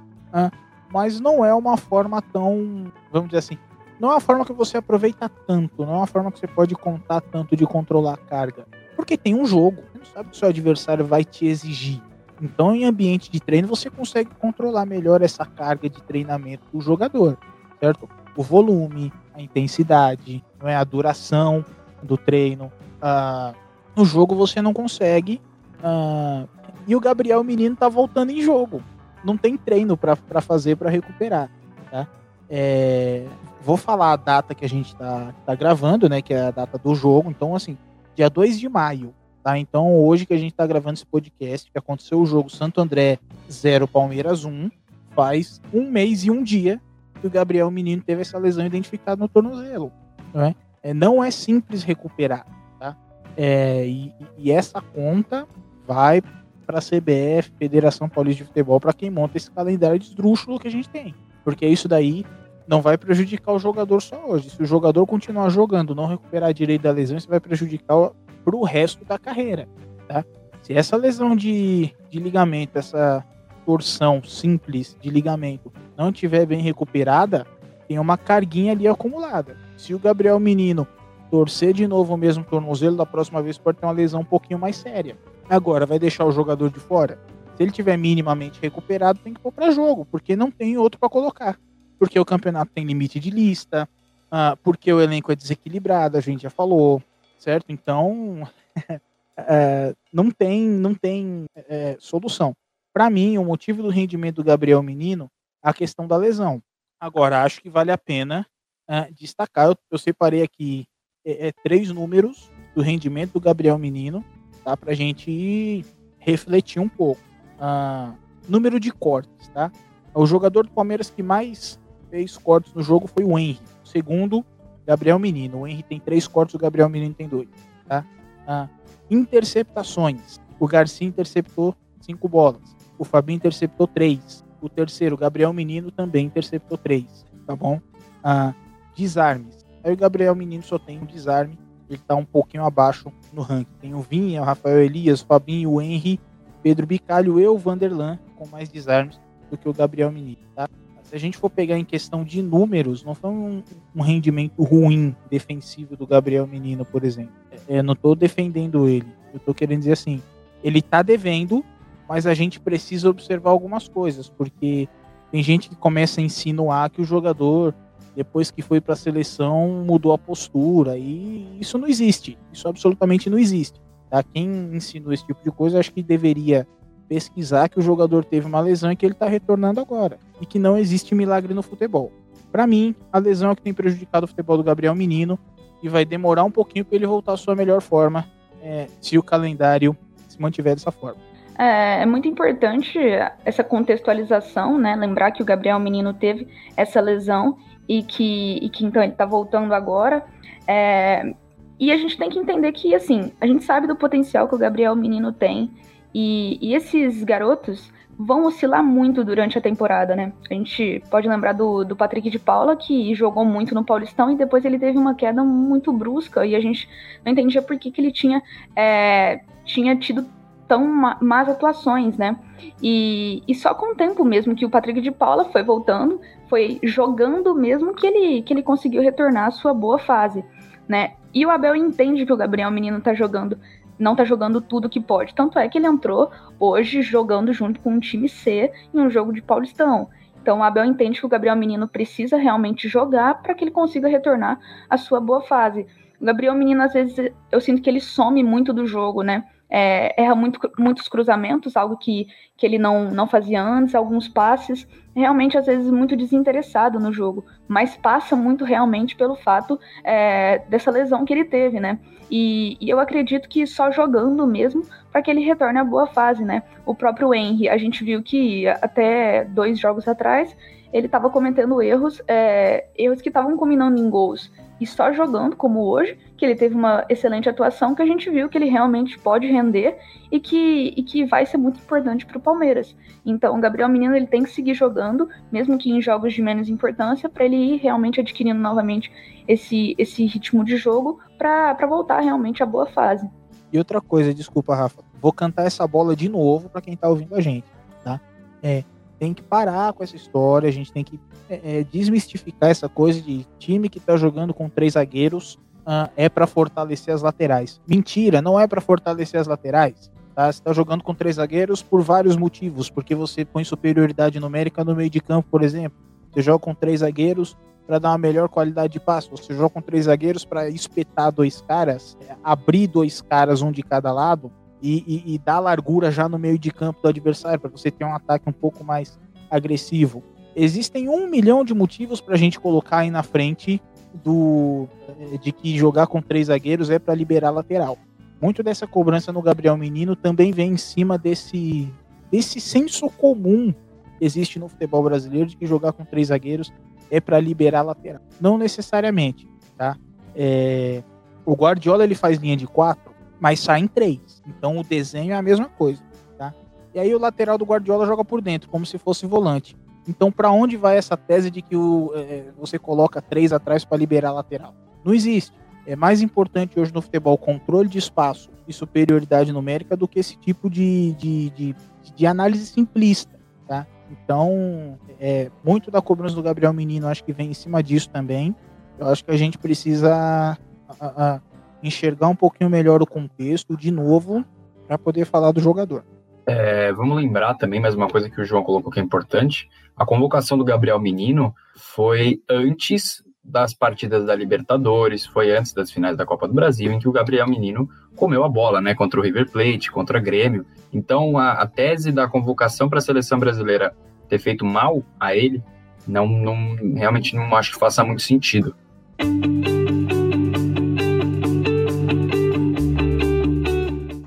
mas 0.89 1.19
não 1.19 1.43
é 1.43 1.53
uma 1.53 1.75
forma 1.75 2.21
tão, 2.21 2.89
vamos 3.11 3.27
dizer 3.29 3.39
assim, 3.39 3.57
não 3.99 4.11
é 4.11 4.13
uma 4.13 4.21
forma 4.21 4.45
que 4.45 4.53
você 4.53 4.77
aproveita 4.77 5.27
tanto, 5.27 5.85
não 5.85 5.95
é 5.95 5.97
uma 5.97 6.07
forma 6.07 6.31
que 6.31 6.39
você 6.39 6.47
pode 6.47 6.75
contar 6.75 7.19
tanto 7.19 7.57
de 7.57 7.65
controlar 7.65 8.13
a 8.13 8.17
carga. 8.17 8.65
Porque 8.95 9.17
tem 9.17 9.35
um 9.35 9.45
jogo, 9.45 9.83
você 9.91 9.97
não 9.97 10.05
sabe 10.05 10.27
o 10.29 10.31
que 10.31 10.37
seu 10.37 10.47
adversário 10.47 11.05
vai 11.05 11.25
te 11.25 11.45
exigir. 11.45 12.01
Então, 12.41 12.75
em 12.75 12.85
ambiente 12.85 13.31
de 13.31 13.39
treino, 13.39 13.67
você 13.67 13.89
consegue 13.89 14.29
controlar 14.39 14.85
melhor 14.85 15.21
essa 15.21 15.45
carga 15.45 15.89
de 15.89 16.01
treinamento 16.01 16.63
do 16.71 16.81
jogador, 16.81 17.37
certo? 17.79 18.09
O 18.35 18.43
volume, 18.43 19.11
a 19.33 19.41
intensidade, 19.41 20.43
não 20.61 20.67
é 20.67 20.75
a 20.75 20.83
duração 20.83 21.63
do 22.03 22.17
treino. 22.17 22.71
Ah, 23.01 23.53
no 23.95 24.03
jogo 24.03 24.35
você 24.35 24.61
não 24.61 24.73
consegue. 24.73 25.41
Ah, 25.81 26.45
e 26.87 26.95
o 26.95 26.99
Gabriel 26.99 27.43
Menino 27.43 27.75
tá 27.75 27.87
voltando 27.87 28.31
em 28.31 28.41
jogo. 28.41 28.81
Não 29.23 29.37
tem 29.37 29.57
treino 29.57 29.97
para 29.97 30.41
fazer 30.41 30.75
para 30.75 30.89
recuperar. 30.89 31.49
Tá? 31.89 32.07
É, 32.49 33.25
vou 33.61 33.77
falar 33.77 34.11
a 34.11 34.15
data 34.15 34.53
que 34.53 34.63
a 34.63 34.69
gente 34.69 34.93
está 34.93 35.33
tá 35.45 35.55
gravando, 35.55 36.07
né? 36.07 36.21
Que 36.21 36.33
é 36.33 36.47
a 36.47 36.51
data 36.51 36.77
do 36.77 36.93
jogo. 36.93 37.29
Então, 37.31 37.55
assim, 37.55 37.77
dia 38.15 38.29
2 38.29 38.59
de 38.59 38.69
maio. 38.69 39.13
Tá? 39.45 39.59
Então, 39.59 39.93
hoje 40.03 40.25
que 40.25 40.33
a 40.33 40.39
gente 40.39 40.53
está 40.53 40.65
gravando 40.65 40.95
esse 40.95 41.05
podcast, 41.05 41.71
que 41.71 41.77
aconteceu 41.77 42.19
o 42.19 42.25
jogo 42.25 42.49
Santo 42.49 42.81
André 42.81 43.19
0, 43.47 43.87
Palmeiras 43.87 44.43
1, 44.43 44.71
faz 45.11 45.61
um 45.71 45.87
mês 45.87 46.23
e 46.23 46.31
um 46.31 46.41
dia 46.41 46.81
que 47.21 47.27
o 47.27 47.29
Gabriel 47.29 47.69
Menino 47.69 48.01
teve 48.01 48.23
essa 48.23 48.39
lesão 48.39 48.65
identificada 48.65 49.21
no 49.21 49.29
tornozelo. 49.29 49.91
Não 50.33 50.41
é, 50.45 50.55
é 50.81 50.93
não 50.95 51.23
é 51.23 51.29
simples 51.29 51.83
recuperar. 51.83 52.43
Tá? 52.79 52.97
É, 53.37 53.85
e, 53.85 54.11
e 54.35 54.51
essa 54.51 54.81
conta 54.81 55.47
vai 55.85 56.23
para 56.65 56.79
a 56.79 56.81
CBF, 56.81 57.51
Federação 57.59 58.09
Paulista 58.09 58.43
de 58.43 58.47
Futebol, 58.47 58.79
para 58.79 58.93
quem 58.93 59.11
monta 59.11 59.37
esse 59.37 59.51
calendário 59.51 59.99
de 59.99 60.07
esdrúxulo 60.07 60.59
que 60.59 60.67
a 60.67 60.71
gente 60.71 60.89
tem. 60.89 61.13
Porque 61.43 61.67
isso 61.67 61.87
daí 61.87 62.25
não 62.67 62.81
vai 62.81 62.97
prejudicar 62.97 63.53
o 63.53 63.59
jogador 63.59 64.01
só 64.01 64.25
hoje. 64.25 64.49
Se 64.49 64.63
o 64.63 64.65
jogador 64.65 65.05
continuar 65.05 65.49
jogando, 65.49 65.93
não 65.93 66.07
recuperar 66.07 66.51
direito 66.51 66.81
da 66.81 66.91
lesão, 66.91 67.15
isso 67.15 67.29
vai 67.29 67.39
prejudicar 67.39 68.09
para 68.45 68.55
o 68.55 68.63
resto 68.63 69.03
da 69.03 69.17
carreira. 69.17 69.67
Tá? 70.07 70.23
Se 70.61 70.73
essa 70.73 70.95
lesão 70.95 71.35
de, 71.35 71.93
de 72.09 72.19
ligamento, 72.19 72.77
essa 72.77 73.25
torção 73.65 74.23
simples 74.23 74.95
de 75.01 75.09
ligamento 75.09 75.73
não 75.97 76.11
tiver 76.11 76.45
bem 76.45 76.61
recuperada, 76.61 77.47
tem 77.87 77.97
uma 77.97 78.17
carguinha 78.17 78.73
ali 78.73 78.87
acumulada. 78.87 79.57
Se 79.75 79.93
o 79.93 79.99
Gabriel 79.99 80.39
Menino 80.39 80.87
torcer 81.31 81.73
de 81.73 81.87
novo 81.87 82.13
o 82.13 82.17
mesmo 82.17 82.43
tornozelo, 82.43 82.95
da 82.95 83.05
próxima 83.05 83.41
vez 83.41 83.57
pode 83.57 83.79
ter 83.79 83.85
uma 83.85 83.91
lesão 83.91 84.21
um 84.21 84.25
pouquinho 84.25 84.59
mais 84.59 84.75
séria. 84.77 85.17
Agora, 85.49 85.85
vai 85.85 85.97
deixar 85.97 86.25
o 86.25 86.31
jogador 86.31 86.69
de 86.69 86.79
fora? 86.79 87.19
Se 87.55 87.63
ele 87.63 87.71
tiver 87.71 87.97
minimamente 87.97 88.59
recuperado, 88.61 89.19
tem 89.19 89.33
que 89.33 89.39
pôr 89.39 89.51
para 89.51 89.71
jogo, 89.71 90.05
porque 90.05 90.35
não 90.35 90.51
tem 90.51 90.77
outro 90.77 90.99
para 90.99 91.09
colocar. 91.09 91.57
Porque 91.97 92.19
o 92.19 92.25
campeonato 92.25 92.71
tem 92.73 92.83
limite 92.83 93.19
de 93.19 93.29
lista, 93.29 93.87
uh, 94.25 94.57
porque 94.63 94.91
o 94.91 95.01
elenco 95.01 95.31
é 95.31 95.35
desequilibrado, 95.35 96.17
a 96.17 96.21
gente 96.21 96.43
já 96.43 96.49
falou, 96.49 97.01
certo? 97.37 97.65
Então, 97.69 98.47
é, 99.37 99.95
não 100.11 100.31
tem, 100.31 100.61
não 100.61 100.93
tem 100.93 101.45
é, 101.55 101.97
solução. 101.99 102.55
Para 102.93 103.09
mim, 103.09 103.37
o 103.37 103.43
motivo 103.43 103.83
do 103.83 103.89
rendimento 103.89 104.37
do 104.37 104.43
Gabriel 104.43 104.81
Menino 104.81 105.29
é 105.63 105.69
a 105.69 105.73
questão 105.73 106.07
da 106.07 106.15
lesão. 106.15 106.61
Agora, 106.99 107.43
acho 107.43 107.61
que 107.61 107.69
vale 107.69 107.91
a 107.91 107.97
pena 107.97 108.47
uh, 108.89 109.13
destacar. 109.13 109.67
Eu, 109.67 109.75
eu, 109.91 109.97
separei 109.97 110.41
aqui 110.41 110.87
é, 111.25 111.47
é, 111.47 111.51
três 111.63 111.91
números 111.91 112.49
do 112.73 112.81
rendimento 112.81 113.33
do 113.33 113.41
Gabriel 113.41 113.77
Menino, 113.77 114.23
tá? 114.63 114.77
Para 114.77 114.91
a 114.91 114.95
gente 114.95 115.85
refletir 116.17 116.79
um 116.79 116.89
pouco. 116.89 117.21
Uh, 117.55 118.15
número 118.47 118.79
de 118.79 118.91
cortes, 118.91 119.47
tá? 119.49 119.71
O 120.13 120.25
jogador 120.25 120.65
do 120.65 120.71
Palmeiras 120.71 121.09
que 121.09 121.21
mais 121.21 121.79
fez 122.09 122.37
cortes 122.37 122.73
no 122.73 122.81
jogo 122.81 123.07
foi 123.07 123.25
o 123.25 123.37
Henry. 123.37 123.59
O 123.83 123.87
segundo, 123.87 124.45
Gabriel 124.85 125.19
Menino. 125.19 125.59
O 125.59 125.67
Henry 125.67 125.83
tem 125.83 125.99
três 125.99 126.27
cortes, 126.27 126.55
o 126.55 126.59
Gabriel 126.59 126.89
Menino 126.89 127.13
tem 127.13 127.27
dois, 127.27 127.49
tá? 127.87 128.05
Uh, 128.47 128.69
interceptações. 129.09 130.39
O 130.59 130.67
Garcia 130.67 131.07
interceptou 131.07 131.75
cinco 131.99 132.27
bolas. 132.27 132.75
O 132.97 133.03
Fabinho 133.03 133.37
interceptou 133.37 133.87
três. 133.87 134.43
O 134.61 134.69
terceiro, 134.69 135.17
Gabriel 135.17 135.51
Menino, 135.51 135.91
também 135.91 136.25
interceptou 136.25 136.77
três, 136.77 137.25
tá 137.45 137.55
bom? 137.55 137.79
Uh, 138.23 138.53
desarmes. 138.95 139.65
Aí 139.83 139.93
o 139.93 139.97
Gabriel 139.97 140.33
Menino 140.33 140.63
só 140.63 140.79
tem 140.79 140.99
um 140.99 141.05
desarme. 141.05 141.57
Ele 141.89 141.99
tá 141.99 142.15
um 142.15 142.25
pouquinho 142.25 142.65
abaixo 142.65 143.11
no 143.31 143.41
ranking. 143.41 143.69
Tem 143.79 143.93
o 143.93 144.01
Vinha, 144.01 144.41
o 144.41 144.45
Rafael 144.45 144.81
Elias, 144.81 145.21
o 145.21 145.25
Fabinho, 145.25 145.71
o 145.71 145.81
Henry, 145.81 146.19
Pedro 146.63 146.87
Bicalho 146.87 147.39
e 147.39 147.47
o 147.47 147.57
Vanderlan 147.57 148.17
com 148.35 148.47
mais 148.47 148.69
desarmes 148.69 149.19
do 149.51 149.57
que 149.57 149.69
o 149.69 149.73
Gabriel 149.73 150.11
Menino, 150.11 150.41
tá? 150.55 150.67
Se 151.15 151.17
a 151.17 151.21
gente 151.21 151.37
for 151.37 151.49
pegar 151.49 151.79
em 151.79 151.85
questão 151.85 152.25
de 152.25 152.41
números, 152.41 153.01
não 153.01 153.15
foi 153.15 153.29
um, 153.29 153.63
um 153.95 154.01
rendimento 154.01 154.61
ruim 154.61 155.15
defensivo 155.31 155.95
do 155.95 156.05
Gabriel 156.05 156.45
Menino, 156.45 156.83
por 156.83 157.05
exemplo. 157.05 157.31
É, 157.69 157.79
eu 157.79 157.83
não 157.83 157.93
estou 157.93 158.13
defendendo 158.17 158.85
ele. 158.89 159.07
Eu 159.31 159.37
estou 159.37 159.53
querendo 159.53 159.79
dizer 159.79 159.93
assim, 159.93 160.21
ele 160.61 160.79
está 160.79 161.01
devendo, 161.01 161.63
mas 162.05 162.27
a 162.27 162.33
gente 162.33 162.59
precisa 162.59 163.09
observar 163.09 163.51
algumas 163.51 163.87
coisas, 163.87 164.27
porque 164.27 164.89
tem 165.31 165.41
gente 165.41 165.69
que 165.69 165.75
começa 165.77 166.19
a 166.19 166.23
insinuar 166.25 166.89
que 166.89 166.99
o 167.01 167.05
jogador, 167.05 167.73
depois 168.13 168.51
que 168.51 168.61
foi 168.61 168.81
para 168.81 168.91
a 168.91 168.97
seleção, 168.97 169.85
mudou 169.87 170.11
a 170.11 170.17
postura, 170.17 170.97
e 170.97 171.47
isso 171.61 171.77
não 171.77 171.87
existe. 171.87 172.37
Isso 172.51 172.67
absolutamente 172.67 173.29
não 173.29 173.37
existe. 173.37 173.79
Tá? 174.09 174.21
Quem 174.21 174.49
ensinou 174.75 175.13
esse 175.13 175.25
tipo 175.25 175.41
de 175.41 175.49
coisa, 175.49 175.79
acho 175.79 175.93
que 175.93 176.03
deveria 176.03 176.67
pesquisar 177.07 177.69
que 177.69 177.79
o 177.79 177.81
jogador 177.81 178.23
teve 178.25 178.45
uma 178.47 178.59
lesão 178.59 178.91
e 178.91 178.95
que 178.95 179.05
ele 179.05 179.13
está 179.13 179.27
retornando 179.27 179.79
agora. 179.79 180.17
E 180.41 180.45
que 180.45 180.59
não 180.59 180.77
existe 180.77 181.15
milagre 181.15 181.53
no 181.53 181.61
futebol. 181.61 182.11
Para 182.51 182.65
mim, 182.65 182.95
a 183.11 183.19
lesão 183.19 183.49
é 183.49 183.53
o 183.53 183.55
que 183.55 183.61
tem 183.61 183.73
prejudicado 183.73 184.25
o 184.25 184.27
futebol 184.27 184.57
do 184.57 184.63
Gabriel 184.63 184.95
Menino 184.95 185.37
e 185.83 185.89
vai 185.89 186.05
demorar 186.05 186.43
um 186.43 186.51
pouquinho 186.51 186.85
para 186.85 186.95
ele 186.95 187.05
voltar 187.05 187.33
à 187.33 187.37
sua 187.37 187.55
melhor 187.55 187.81
forma 187.81 188.25
é, 188.61 188.87
se 189.01 189.17
o 189.17 189.23
calendário 189.23 189.95
se 190.27 190.41
mantiver 190.41 190.73
dessa 190.73 190.91
forma. 190.91 191.19
É, 191.57 192.01
é, 192.01 192.05
muito 192.05 192.27
importante 192.27 192.99
essa 193.45 193.63
contextualização, 193.63 194.77
né? 194.77 194.95
Lembrar 194.95 195.31
que 195.31 195.41
o 195.41 195.45
Gabriel 195.45 195.79
Menino 195.79 196.13
teve 196.13 196.47
essa 196.75 196.99
lesão 196.99 197.57
e 197.87 198.03
que, 198.03 198.59
e 198.61 198.69
que 198.69 198.85
então 198.85 199.01
ele 199.01 199.13
está 199.13 199.25
voltando 199.25 199.73
agora. 199.73 200.25
É, 200.67 201.33
e 201.79 201.91
a 201.91 201.97
gente 201.97 202.17
tem 202.17 202.29
que 202.29 202.39
entender 202.39 202.71
que, 202.71 202.95
assim, 202.95 203.31
a 203.39 203.45
gente 203.45 203.63
sabe 203.63 203.87
do 203.87 203.95
potencial 203.95 204.47
que 204.47 204.55
o 204.55 204.57
Gabriel 204.57 204.95
Menino 204.95 205.31
tem. 205.31 205.71
E, 206.17 206.57
e 206.61 206.73
esses 206.73 207.25
garotos 207.25 207.91
vão 208.17 208.45
oscilar 208.45 208.81
muito 208.81 209.21
durante 209.21 209.57
a 209.57 209.61
temporada, 209.61 210.15
né? 210.15 210.31
A 210.49 210.53
gente 210.53 211.03
pode 211.11 211.27
lembrar 211.27 211.51
do, 211.51 211.83
do 211.83 211.93
Patrick 211.93 212.29
de 212.29 212.39
Paula, 212.39 212.77
que 212.77 213.13
jogou 213.13 213.43
muito 213.43 213.75
no 213.75 213.83
Paulistão 213.83 214.31
e 214.31 214.37
depois 214.37 214.63
ele 214.63 214.79
teve 214.79 214.97
uma 214.97 215.13
queda 215.13 215.43
muito 215.43 215.91
brusca 215.91 216.45
e 216.45 216.55
a 216.55 216.61
gente 216.61 216.87
não 217.25 217.33
entendia 217.33 217.61
por 217.61 217.77
que, 217.77 217.91
que 217.91 217.99
ele 217.99 218.13
tinha, 218.13 218.41
é, 218.73 219.41
tinha 219.65 219.93
tido 219.97 220.25
tão 220.69 220.87
más 221.19 221.49
atuações, 221.49 222.17
né? 222.17 222.37
E, 222.81 223.43
e 223.45 223.53
só 223.53 223.73
com 223.73 223.91
o 223.91 223.95
tempo 223.95 224.23
mesmo 224.23 224.55
que 224.55 224.65
o 224.65 224.69
Patrick 224.69 225.01
de 225.01 225.11
Paula 225.11 225.43
foi 225.43 225.63
voltando, 225.63 226.21
foi 226.47 226.79
jogando 226.81 227.53
mesmo 227.53 227.93
que 227.93 228.07
ele, 228.07 228.41
que 228.41 228.53
ele 228.53 228.63
conseguiu 228.63 229.01
retornar 229.01 229.47
à 229.47 229.51
sua 229.51 229.73
boa 229.73 229.99
fase, 229.99 230.45
né? 230.87 231.15
E 231.33 231.45
o 231.45 231.49
Abel 231.49 231.75
entende 231.75 232.25
que 232.25 232.31
o 232.31 232.37
Gabriel 232.37 232.71
Menino 232.71 233.01
tá 233.01 233.13
jogando, 233.13 233.59
não 233.97 234.15
tá 234.15 234.23
jogando 234.23 234.61
tudo 234.61 234.89
que 234.89 234.99
pode. 234.99 235.33
Tanto 235.33 235.57
é 235.57 235.67
que 235.67 235.77
ele 235.77 235.87
entrou 235.87 236.31
hoje 236.59 237.01
jogando 237.01 237.53
junto 237.53 237.79
com 237.79 237.93
um 237.93 237.99
time 237.99 238.27
C 238.29 238.71
em 238.93 238.99
um 238.99 239.09
jogo 239.09 239.33
de 239.33 239.41
Paulistão. 239.41 240.09
Então 240.41 240.59
o 240.59 240.63
Abel 240.63 240.85
entende 240.85 241.19
que 241.19 241.25
o 241.25 241.29
Gabriel 241.29 241.55
Menino 241.55 241.87
precisa 241.87 242.37
realmente 242.37 242.87
jogar 242.87 243.41
para 243.41 243.53
que 243.53 243.63
ele 243.63 243.71
consiga 243.71 244.07
retornar 244.07 244.59
à 244.89 244.97
sua 244.97 245.19
boa 245.19 245.41
fase. 245.41 245.87
O 246.21 246.25
Gabriel 246.25 246.53
Menino, 246.53 246.83
às 246.83 246.93
vezes, 246.93 247.31
eu 247.51 247.59
sinto 247.59 247.81
que 247.81 247.89
ele 247.89 247.99
some 247.99 248.43
muito 248.43 248.71
do 248.71 248.85
jogo, 248.85 249.21
né? 249.21 249.43
É, 249.77 250.23
erra 250.23 250.33
muito, 250.35 250.57
muitos 250.79 251.09
cruzamentos, 251.09 251.75
algo 251.75 251.97
que, 251.97 252.27
que 252.55 252.65
ele 252.65 252.77
não, 252.77 253.11
não 253.11 253.27
fazia 253.27 253.61
antes, 253.61 253.93
alguns 253.93 254.25
passes 254.29 254.87
realmente 255.13 255.57
às 255.57 255.65
vezes 255.65 255.91
muito 255.91 256.15
desinteressado 256.15 256.97
no 256.97 257.11
jogo, 257.11 257.43
mas 257.67 257.97
passa 257.97 258.37
muito 258.37 258.63
realmente 258.63 259.17
pelo 259.17 259.35
fato 259.35 259.77
é, 260.01 260.59
dessa 260.69 260.89
lesão 260.89 261.25
que 261.25 261.33
ele 261.33 261.43
teve, 261.43 261.79
né? 261.79 261.99
E, 262.31 262.77
e 262.79 262.89
eu 262.89 262.99
acredito 262.99 263.49
que 263.49 263.67
só 263.67 263.91
jogando 263.91 264.47
mesmo 264.47 264.83
para 265.11 265.21
que 265.21 265.29
ele 265.29 265.41
retorne 265.41 265.77
à 265.77 265.83
boa 265.83 266.07
fase, 266.07 266.45
né? 266.45 266.63
O 266.85 266.95
próprio 266.95 267.33
Henry, 267.33 267.67
a 267.67 267.77
gente 267.77 268.01
viu 268.03 268.23
que 268.23 268.67
até 268.67 269.43
dois 269.43 269.77
jogos 269.77 270.07
atrás 270.07 270.55
ele 270.93 271.07
estava 271.07 271.29
cometendo 271.29 271.81
erros, 271.81 272.21
é, 272.27 272.85
erros 272.97 273.21
que 273.21 273.27
estavam 273.27 273.57
combinando 273.57 273.99
em 273.99 274.09
gols 274.09 274.49
e 274.79 274.87
só 274.87 275.11
jogando 275.11 275.55
como 275.55 275.81
hoje, 275.81 276.17
que 276.37 276.45
ele 276.45 276.55
teve 276.55 276.75
uma 276.75 277.05
excelente 277.09 277.47
atuação, 277.47 277.95
que 277.95 278.01
a 278.01 278.05
gente 278.05 278.29
viu 278.29 278.49
que 278.49 278.57
ele 278.57 278.65
realmente 278.65 279.17
pode 279.17 279.47
render 279.47 279.97
e 280.31 280.39
que, 280.39 280.93
e 280.95 281.03
que 281.03 281.25
vai 281.25 281.45
ser 281.45 281.57
muito 281.57 281.79
importante 281.79 282.25
para 282.25 282.37
o 282.37 282.41
Palmeiras. 282.41 282.95
Então, 283.25 283.57
o 283.57 283.61
Gabriel 283.61 283.87
Menino 283.87 284.15
ele 284.15 284.27
tem 284.27 284.43
que 284.43 284.49
seguir 284.49 284.73
jogando, 284.73 285.29
mesmo 285.51 285.77
que 285.77 285.89
em 285.89 286.01
jogos 286.01 286.33
de 286.33 286.41
menos 286.41 286.67
importância, 286.67 287.29
para 287.29 287.45
ele 287.45 287.55
ir 287.55 287.77
realmente 287.77 288.19
adquirindo 288.19 288.59
novamente 288.59 289.11
esse, 289.47 289.95
esse 289.97 290.25
ritmo 290.25 290.65
de 290.65 290.75
jogo 290.77 291.19
para 291.37 291.73
voltar 291.87 292.19
realmente 292.19 292.61
à 292.61 292.65
boa 292.65 292.85
fase. 292.87 293.29
E 293.71 293.77
outra 293.77 294.01
coisa, 294.01 294.33
desculpa, 294.33 294.75
Rafa, 294.75 295.03
vou 295.21 295.31
cantar 295.31 295.65
essa 295.65 295.87
bola 295.87 296.15
de 296.15 296.27
novo 296.27 296.69
para 296.69 296.81
quem 296.81 296.93
está 296.93 297.07
ouvindo 297.07 297.35
a 297.35 297.41
gente, 297.41 297.65
tá? 298.03 298.19
É, 298.61 298.83
tem 299.17 299.33
que 299.33 299.41
parar 299.41 299.93
com 299.93 300.03
essa 300.03 300.15
história, 300.15 300.67
a 300.67 300.71
gente 300.71 300.91
tem 300.91 301.03
que 301.03 301.19
é, 301.49 301.79
é 301.79 301.83
desmistificar 301.83 302.69
essa 302.69 302.89
coisa 302.89 303.21
de 303.21 303.45
time 303.57 303.87
que 303.87 303.99
tá 303.99 304.17
jogando 304.17 304.53
com 304.53 304.67
três 304.67 304.93
zagueiros 304.93 305.59
uh, 305.85 306.09
é 306.15 306.27
para 306.27 306.47
fortalecer 306.47 307.13
as 307.13 307.21
laterais. 307.21 307.79
Mentira, 307.87 308.41
não 308.41 308.59
é 308.59 308.67
para 308.67 308.81
fortalecer 308.81 309.39
as 309.39 309.47
laterais. 309.47 310.11
Tá? 310.33 310.51
Você 310.51 310.59
está 310.59 310.73
jogando 310.73 311.03
com 311.03 311.13
três 311.13 311.37
zagueiros 311.37 311.81
por 311.81 312.01
vários 312.01 312.35
motivos, 312.35 312.89
porque 312.89 313.15
você 313.15 313.45
põe 313.45 313.63
superioridade 313.63 314.39
numérica 314.39 314.83
no 314.83 314.95
meio 314.95 315.09
de 315.09 315.21
campo, 315.21 315.47
por 315.49 315.63
exemplo. 315.63 315.97
Você 316.33 316.41
joga 316.41 316.59
com 316.59 316.73
três 316.73 316.99
zagueiros 316.99 317.55
para 317.87 317.99
dar 317.99 318.09
uma 318.09 318.17
melhor 318.17 318.49
qualidade 318.49 318.93
de 318.93 318.99
passo. 318.99 319.29
Você 319.31 319.53
joga 319.53 319.69
com 319.69 319.81
três 319.81 320.05
zagueiros 320.05 320.43
para 320.43 320.67
espetar 320.67 321.31
dois 321.31 321.61
caras, 321.61 322.17
é, 322.27 322.35
abrir 322.43 322.87
dois 322.87 323.21
caras, 323.21 323.61
um 323.61 323.71
de 323.71 323.83
cada 323.83 324.11
lado, 324.11 324.51
e, 324.81 325.23
e, 325.25 325.35
e 325.35 325.37
dar 325.37 325.59
largura 325.59 326.11
já 326.11 326.27
no 326.27 326.37
meio 326.37 326.59
de 326.59 326.71
campo 326.71 327.01
do 327.01 327.07
adversário, 327.07 327.59
para 327.59 327.69
você 327.69 327.89
ter 327.89 328.03
um 328.03 328.13
ataque 328.13 328.49
um 328.49 328.53
pouco 328.53 328.83
mais 328.83 329.17
agressivo. 329.49 330.23
existem 330.55 331.07
um 331.07 331.29
milhão 331.29 331.63
de 331.63 331.73
motivos 331.73 332.19
para 332.19 332.35
a 332.35 332.37
gente 332.37 332.59
colocar 332.59 332.99
aí 332.99 333.11
na 333.11 333.23
frente 333.23 333.81
do 334.23 334.87
eh, 335.19 335.37
de 335.37 335.51
que 335.51 335.77
jogar 335.77 336.07
com 336.07 336.21
três 336.21 336.47
zagueiros 336.47 336.89
é 336.89 336.99
para 336.99 337.13
liberar 337.13 337.49
lateral. 337.51 337.97
Muito 338.41 338.61
dessa 338.61 338.85
cobrança 338.85 339.31
no 339.31 339.41
Gabriel 339.41 339.77
Menino 339.77 340.15
também 340.15 340.51
vem 340.51 340.73
em 340.73 340.77
cima 340.77 341.17
desse, 341.17 341.91
desse 342.31 342.59
senso 342.59 343.09
comum 343.09 343.73
que 344.17 344.25
existe 344.25 344.59
no 344.59 344.67
futebol 344.67 345.03
brasileiro 345.03 345.47
de 345.47 345.57
que 345.57 345.65
jogar 345.65 345.93
com 345.93 346.05
três 346.05 346.27
zagueiros 346.27 346.71
é 347.09 347.19
para 347.19 347.39
liberar 347.39 347.81
lateral. 347.81 348.21
Não 348.39 348.57
necessariamente, 348.57 349.47
tá? 349.77 349.97
É, 350.35 351.03
o 351.45 351.53
Guardiola 351.53 352.03
ele 352.03 352.15
faz 352.15 352.37
linha 352.39 352.57
de 352.57 352.67
quatro, 352.67 353.13
mas 353.39 353.59
sai 353.59 353.81
em 353.81 353.87
três. 353.87 354.41
Então 354.47 354.77
o 354.77 354.83
desenho 354.83 355.33
é 355.33 355.35
a 355.35 355.41
mesma 355.41 355.69
coisa, 355.69 356.03
tá? 356.37 356.53
E 356.93 356.99
aí 356.99 357.13
o 357.13 357.19
lateral 357.19 357.57
do 357.57 357.65
Guardiola 357.65 358.05
joga 358.05 358.25
por 358.25 358.41
dentro, 358.41 358.69
como 358.69 358.85
se 358.85 358.97
fosse 358.97 359.25
volante. 359.25 359.77
Então, 360.07 360.31
para 360.31 360.51
onde 360.51 360.77
vai 360.77 360.97
essa 360.97 361.17
tese 361.17 361.49
de 361.49 361.61
que 361.61 361.75
o, 361.75 362.11
é, 362.15 362.45
você 362.57 362.77
coloca 362.77 363.21
três 363.21 363.51
atrás 363.51 363.83
para 363.83 363.97
liberar 363.97 364.29
a 364.29 364.33
lateral? 364.33 364.73
Não 365.03 365.13
existe. 365.13 365.53
É 365.85 365.95
mais 365.95 366.21
importante 366.21 366.79
hoje 366.79 366.93
no 366.93 367.01
futebol 367.01 367.37
controle 367.37 367.87
de 367.87 367.97
espaço 367.97 368.49
e 368.67 368.73
superioridade 368.73 369.51
numérica 369.51 369.95
do 369.95 370.07
que 370.07 370.19
esse 370.19 370.35
tipo 370.35 370.69
de, 370.69 371.13
de, 371.13 371.49
de, 371.51 371.75
de 372.15 372.27
análise 372.27 372.65
simplista. 372.65 373.39
Tá? 373.67 373.85
Então, 374.11 374.97
é, 375.19 375.51
muito 375.63 375.91
da 375.91 376.01
cobrança 376.01 376.35
do 376.35 376.41
Gabriel 376.41 376.73
Menino 376.73 377.07
acho 377.07 377.23
que 377.23 377.33
vem 377.33 377.51
em 377.51 377.53
cima 377.53 377.81
disso 377.83 378.09
também. 378.09 378.55
Eu 378.97 379.07
acho 379.07 379.23
que 379.23 379.31
a 379.31 379.37
gente 379.37 379.57
precisa 379.57 380.11
a, 380.13 380.57
a, 380.99 381.41
enxergar 381.83 382.27
um 382.27 382.35
pouquinho 382.35 382.69
melhor 382.69 383.01
o 383.01 383.07
contexto 383.07 383.75
de 383.75 383.91
novo 383.91 384.43
para 384.87 384.97
poder 384.97 385.25
falar 385.25 385.51
do 385.51 385.59
jogador. 385.59 386.03
É, 386.47 386.91
vamos 386.93 387.17
lembrar 387.17 387.55
também 387.55 387.79
mais 387.79 387.95
uma 387.95 388.07
coisa 388.07 388.29
que 388.29 388.39
o 388.39 388.45
João 388.45 388.63
colocou 388.63 388.91
que 388.91 388.99
é 388.99 389.03
importante. 389.03 389.67
A 389.95 390.05
convocação 390.05 390.57
do 390.57 390.63
Gabriel 390.63 390.99
Menino 390.99 391.53
foi 391.75 392.41
antes 392.49 393.23
das 393.43 393.73
partidas 393.73 394.25
da 394.25 394.35
Libertadores, 394.35 395.25
foi 395.25 395.55
antes 395.55 395.71
das 395.73 395.91
finais 395.91 396.17
da 396.17 396.25
Copa 396.25 396.47
do 396.47 396.53
Brasil, 396.53 396.91
em 396.91 396.99
que 396.99 397.07
o 397.07 397.11
Gabriel 397.11 397.47
Menino 397.47 397.87
comeu 398.15 398.43
a 398.43 398.49
bola, 398.49 398.81
né, 398.81 398.95
contra 398.95 399.19
o 399.19 399.23
River 399.23 399.49
Plate, 399.51 399.91
contra 399.91 400.17
o 400.17 400.21
Grêmio. 400.21 400.65
Então, 400.91 401.37
a, 401.37 401.53
a 401.53 401.67
tese 401.67 402.11
da 402.11 402.27
convocação 402.27 402.89
para 402.89 402.97
a 402.97 403.01
seleção 403.01 403.37
brasileira 403.37 403.95
ter 404.27 404.39
feito 404.39 404.65
mal 404.65 405.03
a 405.19 405.35
ele, 405.35 405.63
não, 406.07 406.27
não 406.27 406.95
realmente 406.95 407.35
não 407.35 407.55
acho 407.55 407.71
que 407.73 407.79
faça 407.79 408.03
muito 408.03 408.21
sentido. 408.21 408.75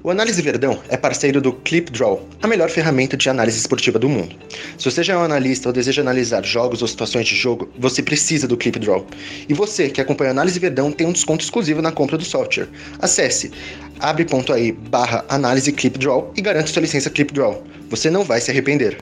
O 0.09 0.11
Análise 0.11 0.40
Verdão 0.40 0.81
é 0.88 0.97
parceiro 0.97 1.38
do 1.38 1.53
ClipDraw, 1.53 2.27
a 2.42 2.47
melhor 2.47 2.71
ferramenta 2.71 3.14
de 3.14 3.29
análise 3.29 3.59
esportiva 3.59 3.99
do 3.99 4.09
mundo. 4.09 4.35
Se 4.79 4.90
você 4.90 5.03
já 5.03 5.12
é 5.12 5.16
um 5.18 5.23
analista 5.23 5.68
ou 5.68 5.73
deseja 5.75 6.01
analisar 6.01 6.42
jogos 6.47 6.81
ou 6.81 6.88
situações 6.88 7.27
de 7.27 7.37
jogo, 7.37 7.71
você 7.79 8.03
precisa 8.03 8.49
do 8.49 8.57
ClipDraw. 8.57 9.07
E 9.47 9.53
você 9.53 9.90
que 9.90 10.01
acompanha 10.01 10.31
a 10.31 10.33
Análise 10.33 10.59
Verdão 10.59 10.90
tem 10.90 11.07
um 11.07 11.12
desconto 11.12 11.44
exclusivo 11.44 11.83
na 11.83 11.92
compra 11.92 12.16
do 12.16 12.25
software. 12.25 12.68
Acesse 12.99 13.53
abre.ai 14.01 14.73
barra 14.73 15.27
análise 15.29 15.75
e 16.35 16.40
garanta 16.40 16.68
sua 16.68 16.81
licença 16.81 17.11
ClipDraw. 17.11 17.62
Você 17.90 18.09
não 18.09 18.25
vai 18.25 18.40
se 18.40 18.51
arrepender. 18.51 18.97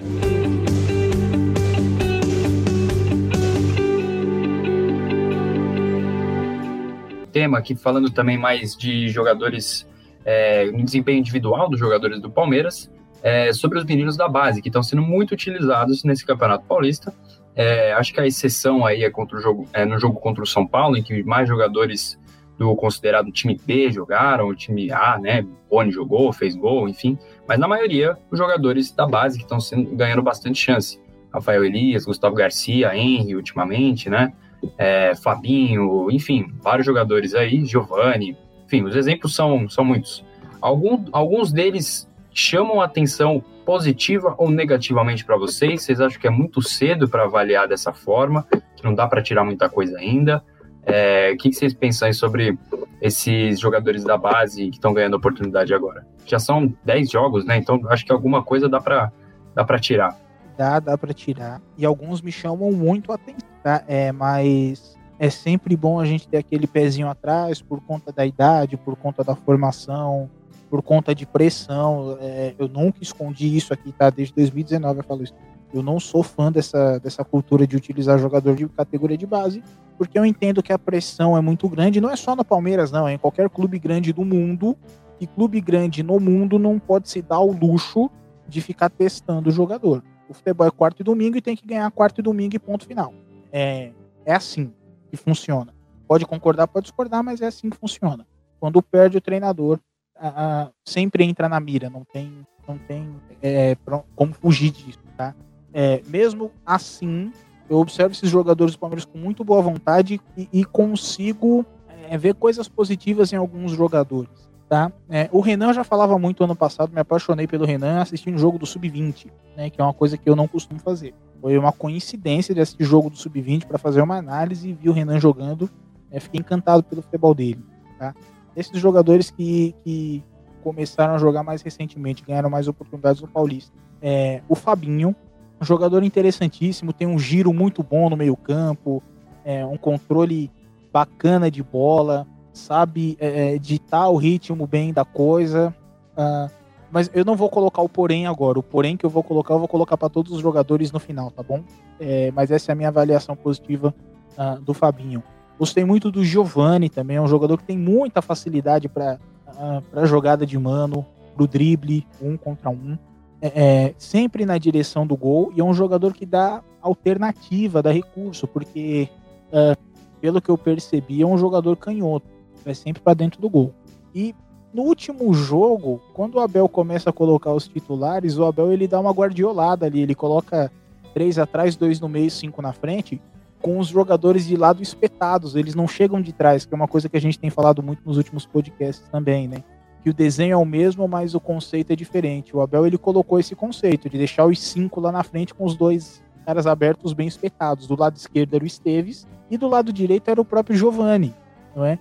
Tema 7.33 7.59
aqui 7.59 7.77
falando 7.77 8.11
também 8.11 8.37
mais 8.37 8.75
de 8.75 9.09
jogadores 9.09 9.87
é, 10.26 10.66
no 10.66 10.84
desempenho 10.84 11.20
individual 11.20 11.70
dos 11.70 11.78
jogadores 11.78 12.20
do 12.20 12.28
Palmeiras, 12.28 12.90
é, 13.22 13.52
sobre 13.52 13.78
os 13.78 13.84
meninos 13.84 14.16
da 14.16 14.28
base, 14.28 14.60
que 14.60 14.68
estão 14.68 14.82
sendo 14.82 15.02
muito 15.02 15.32
utilizados 15.32 16.02
nesse 16.02 16.26
Campeonato 16.26 16.66
Paulista. 16.66 17.14
É, 17.54 17.92
acho 17.92 18.12
que 18.12 18.20
a 18.20 18.26
exceção 18.26 18.84
aí 18.84 19.04
é, 19.04 19.10
contra 19.10 19.38
o 19.38 19.40
jogo, 19.40 19.68
é 19.72 19.84
no 19.84 19.98
jogo 19.98 20.20
contra 20.20 20.42
o 20.42 20.46
São 20.46 20.66
Paulo, 20.66 20.96
em 20.96 21.02
que 21.02 21.22
mais 21.22 21.48
jogadores 21.48 22.18
do 22.58 22.74
considerado 22.74 23.30
time 23.30 23.58
B 23.64 23.90
jogaram, 23.90 24.48
o 24.48 24.54
time 24.54 24.90
A, 24.90 25.18
né? 25.18 25.46
Boni 25.70 25.90
jogou, 25.90 26.32
fez 26.32 26.54
gol, 26.56 26.88
enfim. 26.88 27.18
Mas 27.46 27.58
na 27.58 27.68
maioria, 27.68 28.16
os 28.30 28.38
jogadores 28.38 28.90
da 28.92 29.06
base 29.06 29.38
que 29.38 29.44
estão 29.44 29.58
ganhando 29.92 30.22
bastante 30.22 30.58
chance. 30.58 30.98
Rafael 31.32 31.64
Elias, 31.64 32.04
Gustavo 32.04 32.34
Garcia, 32.34 32.96
Henry, 32.96 33.36
ultimamente, 33.36 34.08
né? 34.08 34.32
É, 34.78 35.14
Fabinho, 35.14 36.10
enfim, 36.10 36.46
vários 36.62 36.86
jogadores 36.86 37.34
aí, 37.34 37.64
Giovanni, 37.64 38.36
enfim, 38.66 38.83
os 38.83 38.96
exemplos 38.96 39.35
são, 39.35 39.68
são 39.68 39.85
muitos. 39.85 40.24
Algum, 40.61 41.05
alguns 41.12 41.52
deles 41.52 42.09
chamam 42.33 42.81
atenção 42.81 43.42
positiva 43.64 44.35
ou 44.37 44.50
negativamente 44.50 45.24
para 45.24 45.37
vocês? 45.37 45.83
Vocês 45.83 46.00
acham 46.00 46.20
que 46.20 46.26
é 46.26 46.31
muito 46.31 46.61
cedo 46.61 47.09
para 47.09 47.24
avaliar 47.24 47.66
dessa 47.66 47.92
forma, 47.92 48.46
que 48.76 48.85
não 48.85 48.94
dá 48.94 49.07
para 49.07 49.22
tirar 49.22 49.44
muita 49.44 49.68
coisa 49.68 49.98
ainda? 49.98 50.42
É, 50.85 51.33
o 51.33 51.37
que, 51.37 51.50
que 51.50 51.57
vocês 51.57 51.74
pensam 51.74 52.12
sobre 52.12 52.57
esses 53.00 53.59
jogadores 53.59 54.05
da 54.05 54.16
base 54.16 54.70
que 54.70 54.76
estão 54.76 54.92
ganhando 54.92 55.14
oportunidade 55.14 55.74
agora? 55.74 56.07
Já 56.24 56.38
são 56.38 56.72
10 56.85 57.11
jogos, 57.11 57.44
né? 57.44 57.57
Então 57.57 57.81
acho 57.88 58.05
que 58.05 58.12
alguma 58.12 58.42
coisa 58.42 58.68
dá 58.68 58.81
para 58.81 59.11
dá 59.55 59.64
para 59.64 59.79
tirar. 59.79 60.16
Dá, 60.57 60.79
dá 60.79 60.96
para 60.96 61.12
tirar. 61.12 61.61
E 61.76 61.85
alguns 61.85 62.20
me 62.22 62.31
chamam 62.31 62.70
muito 62.70 63.11
a 63.11 63.16
atenção, 63.16 63.48
tá? 63.62 63.83
É, 63.88 64.12
mas 64.12 64.95
é 65.18 65.31
sempre 65.31 65.76
bom 65.76 65.98
a 65.98 66.05
gente 66.05 66.29
ter 66.29 66.38
aquele 66.38 66.66
pezinho 66.66 67.09
atrás 67.09 67.62
por 67.62 67.81
conta 67.81 68.12
da 68.12 68.26
idade, 68.26 68.76
por 68.76 68.96
conta 68.96 69.24
da 69.24 69.35
formação, 69.35 70.31
por 70.68 70.83
conta 70.83 71.14
de 71.14 71.24
pressão. 71.24 72.18
É, 72.20 72.55
eu 72.59 72.68
nunca 72.68 72.98
escondi 73.02 73.57
isso 73.57 73.72
aqui, 73.72 73.92
tá? 73.92 74.11
Desde 74.11 74.35
2019 74.35 75.00
eu 75.00 75.05
falo 75.05 75.22
isso. 75.22 75.35
Eu 75.72 75.83
não 75.83 75.98
sou 75.98 76.22
fã 76.22 76.52
dessa, 76.52 76.98
dessa 76.98 77.24
cultura 77.24 77.66
de 77.66 77.76
utilizar 77.76 78.18
jogador 78.18 78.55
de 78.55 78.68
categoria 78.68 79.16
de 79.16 79.26
base, 79.26 79.62
porque 79.98 80.18
eu 80.18 80.24
entendo 80.24 80.62
que 80.62 80.72
a 80.72 80.79
pressão 80.79 81.37
é 81.37 81.40
muito 81.40 81.68
grande, 81.68 82.00
não 82.00 82.11
é 82.11 82.16
só 82.16 82.37
no 82.37 82.44
Palmeiras, 82.44 82.90
não, 82.90 83.09
é 83.09 83.14
em 83.14 83.18
qualquer 83.18 83.48
clube 83.50 83.79
grande 83.79 84.12
do 84.12 84.24
mundo. 84.24 84.76
E 85.18 85.26
clube 85.26 85.62
grande 85.62 86.02
no 86.02 86.20
mundo 86.20 86.59
não 86.59 86.79
pode 86.79 87.09
se 87.09 87.22
dar 87.22 87.40
o 87.40 87.50
luxo 87.50 88.11
de 88.46 88.61
ficar 88.61 88.90
testando 88.90 89.48
o 89.48 89.52
jogador. 89.52 90.05
O 90.29 90.35
futebol 90.35 90.66
é 90.66 90.70
quarto 90.70 91.00
e 91.00 91.05
domingo 91.05 91.38
e 91.38 91.40
tem 91.40 91.57
que 91.57 91.66
ganhar 91.66 91.90
quarto 91.90 92.18
e 92.18 92.22
domingo 92.22 92.55
e 92.55 92.59
ponto 92.59 92.87
final. 92.87 93.14
É, 93.50 93.92
é 94.26 94.35
assim 94.35 94.70
que 95.07 95.16
funciona. 95.16 95.75
Pode 96.07 96.25
concordar, 96.25 96.69
pode 96.69 96.85
discordar, 96.85 97.23
mas 97.23 97.40
é 97.40 97.47
assim 97.47 97.71
que 97.71 97.77
funciona. 97.77 98.27
Quando 98.61 98.83
perde 98.83 99.19
o 99.19 99.21
treinador, 99.21 99.79
a, 100.19 100.62
a, 100.62 100.71
sempre 100.85 101.25
entra 101.25 101.49
na 101.49 101.61
mira, 101.61 101.90
não 101.90 102.05
tem, 102.05 102.47
não 102.66 102.79
tem 102.79 103.14
é, 103.42 103.77
como 104.14 104.33
fugir 104.33 104.71
disso, 104.71 104.99
tá? 105.16 105.35
É, 105.73 106.03
mesmo 106.07 106.51
assim, 106.64 107.33
eu 107.69 107.79
observo 107.79 108.12
esses 108.12 108.31
jogadores 108.31 108.75
do 108.75 108.79
Palmeiras 108.79 109.05
com 109.05 109.19
muito 109.19 109.45
boa 109.45 109.61
vontade 109.61 110.21
e, 110.37 110.49
e 110.53 110.64
consigo 110.64 111.66
é, 112.09 112.16
ver 112.16 112.35
coisas 112.35 112.69
positivas 112.69 113.33
em 113.33 113.37
alguns 113.37 113.73
jogadores, 113.73 114.49
tá? 114.69 114.90
É, 115.11 115.29
o 115.33 115.40
Renan 115.40 115.73
já 115.73 115.85
falava 115.85 116.19
muito 116.19 116.42
ano 116.45 116.57
passado, 116.57 116.92
me 116.92 117.01
apaixonei 117.01 117.47
pelo 117.47 117.66
Renan 117.66 118.01
assistindo 118.01 118.37
o 118.37 118.38
jogo 118.38 118.59
do 118.59 118.66
Sub-20, 118.66 119.31
né? 119.57 119.71
Que 119.71 119.81
é 119.81 119.85
uma 119.85 119.95
coisa 119.95 120.16
que 120.16 120.29
eu 120.31 120.37
não 120.37 120.49
costumo 120.49 120.81
fazer. 120.81 121.14
Foi 121.40 121.57
uma 121.59 121.72
coincidência 121.72 122.55
de 122.55 122.85
jogo 122.85 123.11
do 123.11 123.16
Sub-20 123.16 123.66
para 123.66 123.79
fazer 123.79 124.01
uma 124.01 124.16
análise 124.16 124.68
e 124.68 124.72
vi 124.72 124.88
o 124.88 124.92
Renan 124.92 125.20
jogando. 125.20 125.70
É, 126.11 126.18
fiquei 126.20 126.40
encantado 126.40 126.83
pelo 126.83 127.03
futebol 127.03 127.35
dele. 127.35 127.62
Tá? 127.99 128.14
Esses 128.57 128.79
jogadores 128.81 129.31
que, 129.31 129.75
que 129.85 130.25
começaram 130.62 131.14
a 131.14 131.18
jogar 131.18 131.42
mais 131.42 131.62
recentemente, 131.62 132.25
ganharam 132.27 132.51
mais 132.51 132.66
oportunidades 132.68 133.20
no 133.20 133.29
Paulista. 133.29 133.72
É, 134.01 134.42
o 134.49 134.55
Fabinho, 134.55 135.14
um 135.61 135.64
jogador 135.64 136.03
interessantíssimo, 136.03 136.92
tem 136.92 137.07
um 137.07 137.18
giro 137.18 137.53
muito 137.53 137.83
bom 137.83 138.11
no 138.11 138.16
meio-campo, 138.16 139.03
é, 139.44 139.64
um 139.64 139.77
controle 139.77 140.51
bacana 140.92 141.51
de 141.51 141.62
bola, 141.62 142.27
sabe 142.53 143.16
é, 143.20 143.59
ditar 143.59 144.09
o 144.09 144.16
ritmo 144.16 144.66
bem 144.66 144.92
da 144.92 145.05
coisa. 145.05 145.75
Uh, 146.16 146.51
mas 146.90 147.11
eu 147.12 147.25
não 147.25 147.37
vou 147.37 147.49
colocar 147.49 147.83
o 147.83 147.88
porém 147.88 148.27
agora. 148.27 148.59
O 148.59 148.62
porém 148.62 148.96
que 148.96 149.05
eu 149.05 149.11
vou 149.11 149.22
colocar, 149.22 149.55
eu 149.55 149.59
vou 149.59 149.69
colocar 149.69 149.96
para 149.96 150.08
todos 150.08 150.33
os 150.33 150.40
jogadores 150.40 150.92
no 150.92 150.98
final, 150.98 151.31
tá 151.31 151.42
bom? 151.42 151.63
É, 152.00 152.31
mas 152.33 152.50
essa 152.50 152.71
é 152.71 152.75
a 152.75 152.77
minha 152.77 152.88
avaliação 152.88 153.35
positiva 153.37 153.94
uh, 154.38 154.60
do 154.60 154.73
Fabinho. 154.73 155.23
Gostei 155.58 155.85
muito 155.85 156.10
do 156.10 156.25
Giovani 156.25 156.88
também, 156.88 157.17
é 157.17 157.21
um 157.21 157.27
jogador 157.27 157.58
que 157.58 157.65
tem 157.65 157.79
muita 157.79 158.21
facilidade 158.21 158.88
para 158.88 159.19
uh, 159.48 159.83
para 159.90 160.06
jogada 160.06 160.46
de 160.46 160.58
mano, 160.58 161.04
pro 161.35 161.46
drible, 161.46 162.06
um 162.21 162.37
contra 162.37 162.71
um. 162.71 162.96
É, 163.40 163.48
é, 163.48 163.94
sempre 163.98 164.46
na 164.46 164.56
direção 164.56 165.06
do 165.06 165.17
gol 165.17 165.52
e 165.54 165.60
é 165.60 165.65
um 165.65 165.75
jogador 165.75 166.15
que 166.15 166.25
dá 166.25 166.63
alternativa, 166.81 167.83
dá 167.83 167.92
recurso, 167.92 168.46
porque 168.46 169.08
uh, 169.48 169.77
pelo 170.21 170.40
que 170.40 170.48
eu 170.48 170.56
percebi, 170.56 171.23
é 171.23 171.27
um 171.27 171.37
jogador 171.37 171.77
canhoto, 171.77 172.27
é 172.65 172.73
sempre 172.73 173.02
para 173.02 173.15
dentro 173.15 173.40
do 173.40 173.50
gol. 173.50 173.75
E 174.15 174.35
no 174.77 174.83
último 174.83 175.33
jogo, 175.33 176.02
quando 176.12 176.35
o 176.35 176.40
Abel 176.40 176.68
começa 176.68 177.08
a 177.08 177.12
colocar 177.12 177.50
os 177.54 177.66
titulares, 177.66 178.37
o 178.37 178.44
Abel 178.44 178.70
ele 178.70 178.87
dá 178.87 179.00
uma 179.00 179.10
guardiolada 179.10 179.87
ali, 179.87 180.02
ele 180.02 180.14
coloca 180.14 180.70
três 181.14 181.38
atrás, 181.38 181.77
dois 181.77 181.98
no 181.98 182.10
meio, 182.10 182.31
cinco 182.31 182.60
na 182.60 182.74
frente, 182.74 183.18
com 183.62 183.79
os 183.79 183.88
jogadores 183.88 184.46
de 184.46 184.54
lado 184.54 184.83
espetados, 184.83 185.56
eles 185.56 185.74
não 185.74 185.88
chegam 185.88 186.20
de 186.20 186.31
trás, 186.31 186.66
que 186.66 186.74
é 186.74 186.77
uma 186.77 186.87
coisa 186.87 187.08
que 187.08 187.16
a 187.16 187.20
gente 187.20 187.38
tem 187.38 187.48
falado 187.48 187.83
muito 187.83 188.02
nos 188.04 188.18
últimos 188.18 188.44
podcasts 188.44 189.08
também, 189.08 189.48
né? 189.48 189.64
Que 190.04 190.10
o 190.10 190.14
desenho 190.14 190.52
é 190.52 190.56
o 190.58 190.64
mesmo, 190.66 191.08
mas 191.08 191.35
o 191.35 191.40
conceito 191.40 191.94
é 191.94 191.96
diferente. 191.96 192.54
O 192.54 192.60
Abel 192.60 192.87
ele 192.87 192.98
colocou 192.98 193.40
esse 193.40 193.56
conceito 193.56 194.10
de 194.10 194.18
deixar 194.18 194.44
os 194.44 194.60
cinco 194.60 195.00
lá 195.00 195.10
na 195.10 195.22
frente 195.22 195.54
com 195.54 195.64
os 195.64 195.74
dois 195.74 196.22
caras 196.44 196.66
abertos 196.66 197.14
bem 197.14 197.27
espetados. 197.27 197.87
Do 197.87 197.98
lado 197.98 198.14
esquerdo 198.14 198.52
era 198.52 198.62
o 198.62 198.66
Esteves 198.66 199.27
e 199.50 199.56
do 199.56 199.68
lado 199.68 199.90
direito 199.90 200.31
era 200.31 200.38
o 200.38 200.44
próprio 200.44 200.77
Giovani, 200.77 201.35
não 201.74 201.83
é? 201.83 201.98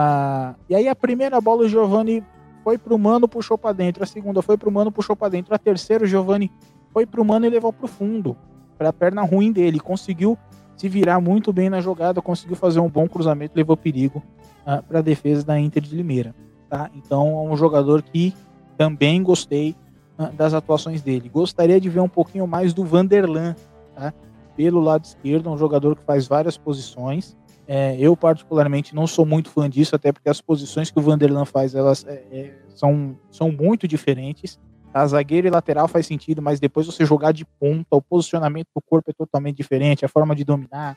Ah, 0.00 0.54
e 0.68 0.76
aí 0.76 0.86
a 0.86 0.94
primeira 0.94 1.40
bola 1.40 1.64
o 1.64 1.68
Giovani 1.68 2.22
foi 2.62 2.78
pro 2.78 2.96
Mano, 2.96 3.26
puxou 3.26 3.58
para 3.58 3.72
dentro. 3.72 4.04
A 4.04 4.06
segunda 4.06 4.40
foi 4.40 4.56
pro 4.56 4.70
Mano, 4.70 4.92
puxou 4.92 5.16
para 5.16 5.30
dentro. 5.30 5.52
A 5.52 5.58
terceira 5.58 6.04
o 6.04 6.06
Giovani 6.06 6.52
foi 6.92 7.04
pro 7.04 7.24
Mano 7.24 7.46
e 7.46 7.50
levou 7.50 7.72
pro 7.72 7.88
fundo, 7.88 8.36
para 8.78 8.90
a 8.90 8.92
perna 8.92 9.22
ruim 9.22 9.50
dele. 9.50 9.80
Conseguiu 9.80 10.38
se 10.76 10.88
virar 10.88 11.20
muito 11.20 11.52
bem 11.52 11.68
na 11.68 11.80
jogada, 11.80 12.22
conseguiu 12.22 12.54
fazer 12.54 12.78
um 12.78 12.88
bom 12.88 13.08
cruzamento, 13.08 13.56
levou 13.56 13.76
perigo 13.76 14.22
ah, 14.64 14.80
para 14.80 15.00
a 15.00 15.02
defesa 15.02 15.44
da 15.44 15.58
Inter 15.58 15.82
de 15.82 15.96
Limeira. 15.96 16.32
Tá? 16.70 16.88
Então 16.94 17.30
é 17.30 17.52
um 17.52 17.56
jogador 17.56 18.00
que 18.00 18.32
também 18.76 19.20
gostei 19.20 19.74
ah, 20.16 20.26
das 20.26 20.54
atuações 20.54 21.02
dele. 21.02 21.28
Gostaria 21.28 21.80
de 21.80 21.88
ver 21.88 22.00
um 22.00 22.08
pouquinho 22.08 22.46
mais 22.46 22.72
do 22.72 22.84
Vanderlan, 22.84 23.56
tá? 23.96 24.14
pelo 24.54 24.78
lado 24.78 25.06
esquerdo, 25.06 25.50
um 25.50 25.58
jogador 25.58 25.96
que 25.96 26.04
faz 26.04 26.28
várias 26.28 26.56
posições. 26.56 27.36
É, 27.70 27.94
eu, 28.00 28.16
particularmente, 28.16 28.94
não 28.94 29.06
sou 29.06 29.26
muito 29.26 29.50
fã 29.50 29.68
disso, 29.68 29.94
até 29.94 30.10
porque 30.10 30.30
as 30.30 30.40
posições 30.40 30.90
que 30.90 30.98
o 30.98 31.02
Vanderlan 31.02 31.44
faz 31.44 31.74
elas 31.74 32.02
é, 32.08 32.24
é, 32.32 32.54
são, 32.74 33.14
são 33.30 33.52
muito 33.52 33.86
diferentes. 33.86 34.58
A 34.94 35.06
zagueiro 35.06 35.46
e 35.46 35.50
lateral 35.50 35.86
faz 35.86 36.06
sentido, 36.06 36.40
mas 36.40 36.58
depois 36.58 36.86
você 36.86 37.04
jogar 37.04 37.30
de 37.32 37.44
ponta, 37.44 37.88
o 37.94 38.00
posicionamento 38.00 38.68
do 38.74 38.80
corpo 38.80 39.10
é 39.10 39.12
totalmente 39.12 39.58
diferente, 39.58 40.02
a 40.02 40.08
forma 40.08 40.34
de 40.34 40.44
dominar, 40.44 40.96